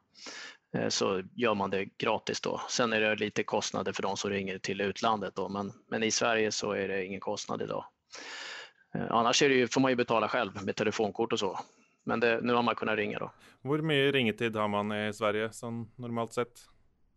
så 0.89 1.23
gör 1.35 1.55
man 1.55 1.71
det 1.71 1.85
gratis 1.99 2.41
då. 2.41 2.61
Sen 2.69 2.93
är 2.93 3.01
det 3.01 3.17
lite 3.17 3.43
kostnader 3.43 3.93
för 3.93 4.03
de 4.03 4.17
som 4.17 4.31
ringer 4.31 4.59
till 4.59 4.81
utlandet 4.81 5.35
då, 5.35 5.49
men, 5.49 5.73
men 5.89 6.03
i 6.03 6.11
Sverige 6.11 6.53
så 6.53 6.73
är 6.73 6.89
det 6.89 7.05
ingen 7.05 7.21
kostnad 7.21 7.63
idag. 7.63 7.85
dag. 8.93 9.09
annars 9.11 9.43
är 9.43 9.49
ju, 9.49 9.69
får 9.69 9.81
man 9.81 9.91
ju 9.91 9.97
betala 9.97 10.29
själv 10.29 10.65
med 10.65 10.77
telefonkort 10.77 11.33
och 11.33 11.39
så. 11.39 11.59
Men 12.05 12.21
det, 12.21 12.41
nu 12.43 12.53
har 12.53 12.63
man 12.63 12.75
kunnat 12.75 12.97
ringa 12.97 13.19
då. 13.19 13.33
Hur 13.63 13.83
mycket 13.83 14.15
ringetid 14.15 14.57
har 14.57 14.69
man 14.69 14.93
i 14.93 15.13
Sverige 15.13 15.53
sånn 15.53 15.91
normalt 15.97 16.33
sett? 16.33 16.53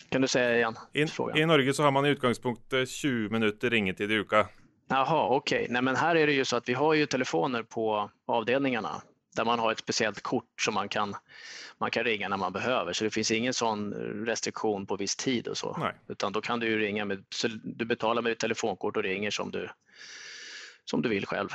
Kan 0.09 0.21
du 0.21 0.27
säga 0.27 0.55
igen? 0.55 0.75
I, 0.93 1.05
I 1.41 1.45
Norge 1.45 1.73
så 1.73 1.83
har 1.83 1.91
man 1.91 2.05
i 2.05 2.09
utgangspunktet 2.09 2.89
20 2.89 3.29
minuter 3.29 3.69
ringetid 3.69 4.11
i 4.11 4.13
uka. 4.13 4.47
Jaha, 4.87 5.27
okej. 5.29 5.61
Okay. 5.61 5.73
Nej, 5.73 5.81
men 5.81 5.95
här 5.95 6.15
är 6.15 6.27
det 6.27 6.33
ju 6.33 6.45
så 6.45 6.57
att 6.57 6.69
vi 6.69 6.73
har 6.73 6.93
ju 6.93 7.05
telefoner 7.05 7.63
på 7.63 8.09
avdelningarna 8.25 9.01
där 9.35 9.45
man 9.45 9.59
har 9.59 9.71
ett 9.71 9.79
speciellt 9.79 10.21
kort 10.21 10.61
som 10.61 10.73
man 10.73 10.89
kan, 10.89 11.15
man 11.77 11.91
kan 11.91 12.03
ringa 12.03 12.29
när 12.29 12.37
man 12.37 12.53
behöver. 12.53 12.93
Så 12.93 13.03
det 13.03 13.09
finns 13.09 13.31
ingen 13.31 13.53
sån 13.53 13.93
restriktion 14.25 14.85
på 14.85 14.95
viss 14.95 15.15
tid 15.15 15.47
och 15.47 15.57
så. 15.57 15.77
Nej. 15.79 15.93
Utan 16.07 16.31
då 16.31 16.41
kan 16.41 16.59
du 16.59 16.67
ju 16.67 16.79
ringa 16.79 17.05
med, 17.05 17.23
du 17.63 17.85
betalar 17.85 18.21
med 18.21 18.31
ditt 18.31 18.39
telefonkort 18.39 18.97
och 18.97 19.03
ringer 19.03 19.31
som 19.31 19.51
du, 19.51 19.69
som 20.85 21.01
du 21.01 21.09
vill 21.09 21.25
själv. 21.25 21.49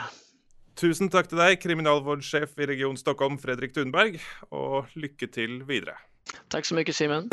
Tusen 0.75 1.09
tack 1.09 1.29
till 1.29 1.37
dig, 1.37 1.57
kriminalvårdschef 1.57 2.59
i 2.59 2.67
Region 2.67 2.97
Stockholm, 2.97 3.39
Fredrik 3.39 3.75
Thunberg, 3.75 4.21
och 4.49 4.87
lycka 4.97 5.27
till 5.27 5.63
vidare. 5.63 5.99
Tack 6.49 6.65
så 6.65 6.75
mycket 6.75 6.97
Simen. 6.97 7.31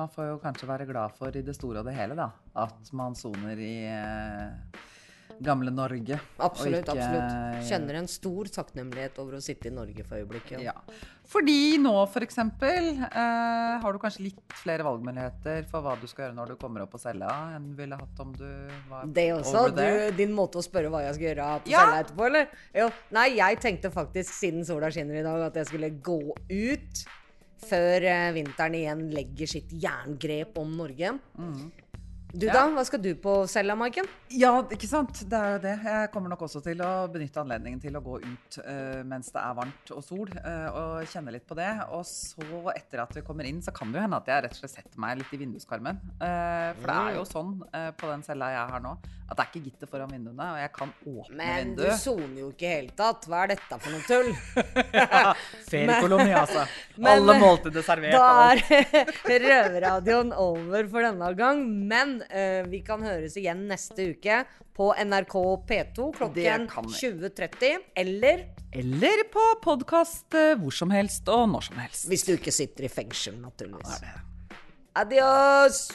Man 0.00 0.12
får 0.12 0.32
jo 0.32 0.38
kanskje 0.42 0.70
være 0.70 0.88
glad 0.88 1.18
for 1.18 1.36
i 1.36 1.44
det 1.44 1.56
store 1.56 1.82
og 1.82 1.90
det 1.90 1.96
hele, 1.98 2.16
da. 2.18 2.30
At 2.58 2.90
man 2.96 3.16
soner 3.18 3.60
i 3.60 3.74
eh, 3.90 4.80
gamle 5.40 5.72
Norge. 5.72 6.18
Absolutt. 6.36 6.82
Ikke, 6.82 6.94
absolutt. 6.94 7.68
Kjenner 7.68 7.98
en 8.00 8.08
stor 8.10 8.50
takknemlighet 8.52 9.18
over 9.22 9.38
å 9.38 9.42
sitte 9.44 9.70
i 9.70 9.74
Norge 9.74 10.04
for 10.06 10.20
øyeblikket. 10.20 10.60
Ja. 10.64 10.74
Fordi 11.30 11.78
nå 11.80 11.92
f.eks. 12.02 12.40
Eh, 12.40 13.12
har 13.84 13.94
du 13.94 14.00
kanskje 14.02 14.26
litt 14.26 14.56
flere 14.62 14.84
valgmuligheter 14.86 15.68
for 15.70 15.84
hva 15.84 15.94
du 16.00 16.08
skal 16.10 16.26
gjøre 16.26 16.38
når 16.40 16.52
du 16.52 16.58
kommer 16.60 16.84
opp 16.84 16.92
på 16.96 17.00
cella, 17.02 17.30
enn 17.56 17.70
du 17.70 17.78
ville 17.78 18.00
hatt 18.00 18.24
om 18.24 18.34
du 18.36 18.48
var 18.90 19.06
Det 19.06 19.28
også? 19.36 19.68
Du, 19.76 19.86
din 20.18 20.34
måte 20.36 20.60
å 20.60 20.66
spørre 20.66 20.92
hva 20.92 21.04
jeg 21.06 21.16
skal 21.18 21.30
gjøre 21.30 21.48
på 21.64 21.72
ja. 21.72 21.86
cella 21.86 22.02
etterpå, 22.04 22.28
eller? 22.28 22.60
Jo. 22.82 22.90
Nei, 23.16 23.28
jeg 23.38 23.62
tenkte 23.62 23.94
faktisk, 23.94 24.34
siden 24.34 24.66
sola 24.68 24.92
skinner 24.92 25.22
i 25.22 25.24
dag, 25.26 25.48
at 25.50 25.62
jeg 25.62 25.72
skulle 25.72 25.94
gå 26.04 26.20
ut 26.34 27.06
før 27.66 28.06
eh, 28.08 28.30
vinteren 28.36 28.76
igjen 28.78 29.06
legger 29.14 29.50
sitt 29.50 29.72
jerngrep 29.82 30.58
om 30.60 30.72
Norge. 30.80 31.14
Mm. 31.38 31.64
Du 32.32 32.46
ja. 32.46 32.52
da? 32.54 32.66
Hva 32.70 32.84
skal 32.86 33.00
du 33.02 33.10
på 33.18 33.32
cella, 33.50 33.74
Maiken? 33.78 34.06
Ja, 34.30 34.52
ikke 34.70 34.86
sant. 34.86 35.22
Det 35.26 35.38
er 35.38 35.56
jo 35.56 35.60
det. 35.64 35.74
Jeg 35.82 36.10
kommer 36.14 36.30
nok 36.30 36.44
også 36.46 36.62
til 36.62 36.78
å 36.84 36.90
benytte 37.10 37.42
anledningen 37.42 37.80
til 37.82 37.96
å 37.98 38.02
gå 38.04 38.20
ut 38.22 38.58
uh, 38.62 39.00
mens 39.08 39.32
det 39.34 39.42
er 39.42 39.56
varmt 39.58 39.92
og 39.96 40.04
sol, 40.06 40.30
uh, 40.38 40.68
og 40.70 41.10
kjenne 41.10 41.34
litt 41.34 41.46
på 41.48 41.58
det. 41.58 41.70
Og 41.96 42.04
så, 42.06 42.46
etter 42.76 43.02
at 43.02 43.16
vi 43.18 43.24
kommer 43.26 43.48
inn, 43.50 43.58
så 43.64 43.74
kan 43.74 43.90
det 43.90 43.98
jo 43.98 44.04
hende 44.06 44.20
at 44.20 44.30
jeg 44.30 44.44
rett 44.46 44.54
og 44.54 44.62
slett 44.62 44.76
setter 44.76 45.02
meg 45.02 45.18
litt 45.18 45.34
i 45.34 45.40
vinduskarmen. 45.42 45.98
Uh, 46.20 46.70
for 46.78 46.86
det 46.86 46.98
er 47.00 47.18
jo 47.18 47.24
mm. 47.26 47.32
sånn 47.32 47.56
på 47.98 48.12
den 48.12 48.22
cella 48.24 48.52
jeg 48.54 48.74
har 48.74 48.82
nå, 48.84 48.92
at 49.30 49.38
det 49.38 49.42
er 49.42 49.50
ikke 49.50 49.64
gitter 49.66 49.90
foran 49.90 50.10
vinduene, 50.14 50.46
og 50.54 50.60
jeg 50.60 50.72
kan 50.76 50.94
åpne 51.06 51.50
vinduet. 51.50 51.66
Men 51.66 51.74
du 51.78 51.84
soner 51.98 52.38
jo 52.44 52.52
ikke 52.54 52.66
i 52.66 52.72
hele 52.76 52.94
tatt. 52.98 53.26
Hva 53.30 53.42
er 53.44 53.52
dette 53.56 53.80
for 53.82 53.94
noe 53.94 54.06
tull? 54.06 54.30
Feriekoloni, 55.70 56.32
altså. 56.34 56.64
Men, 57.00 57.12
Alle 57.16 57.36
måltider 57.42 57.86
servert. 57.86 58.14
Da 58.14 58.54
er 58.54 59.44
røverradioen 59.46 60.34
over 60.36 60.90
for 60.90 61.06
denne 61.06 61.30
gang. 61.38 61.62
Men 61.90 62.19
uh, 62.22 62.66
vi 62.70 62.82
kan 62.86 63.02
høres 63.04 63.36
igjen 63.40 63.66
neste 63.70 64.10
uke 64.14 64.42
på 64.76 64.90
NRK 64.96 65.36
P2 65.68 66.10
klokken 66.16 66.68
20.30. 66.70 67.88
Eller 68.04 68.46
Eller 68.72 69.24
på 69.32 69.46
podkast 69.64 70.36
uh, 70.36 70.54
hvor 70.60 70.74
som 70.74 70.92
helst 70.94 71.28
og 71.32 71.48
når 71.54 71.70
som 71.70 71.80
helst. 71.82 72.06
Hvis 72.10 72.26
du 72.28 72.34
ikke 72.36 72.54
sitter 72.54 72.86
i 72.86 72.92
fengsel, 72.92 73.40
naturligvis. 73.42 74.00
Adios! 75.00 75.88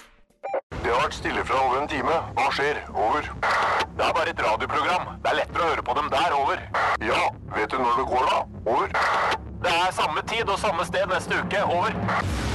Det 0.83 0.91
har 0.91 1.01
vært 1.01 1.15
stille 1.17 1.43
fra 1.45 1.61
over 1.65 1.81
en 1.81 1.87
time. 1.89 2.17
Hva 2.37 2.49
skjer? 2.53 2.81
Over. 2.93 3.29
Det 3.97 4.03
er 4.05 4.13
bare 4.17 4.29
et 4.29 4.43
radioprogram. 4.45 5.07
Det 5.23 5.31
er 5.31 5.39
lettere 5.39 5.63
å 5.63 5.71
høre 5.71 5.85
på 5.87 5.95
dem 5.97 6.11
der. 6.13 6.35
Over. 6.37 6.61
Ja, 7.03 7.21
vet 7.55 7.71
du 7.73 7.79
når 7.81 8.01
det 8.01 8.05
går, 8.11 8.29
da? 8.29 8.43
Over. 8.75 8.93
Det 9.65 9.73
er 9.73 9.95
samme 9.97 10.21
tid 10.29 10.51
og 10.51 10.61
samme 10.61 10.85
sted 10.85 11.09
neste 11.09 11.41
uke. 11.41 11.63
Over. 11.65 12.54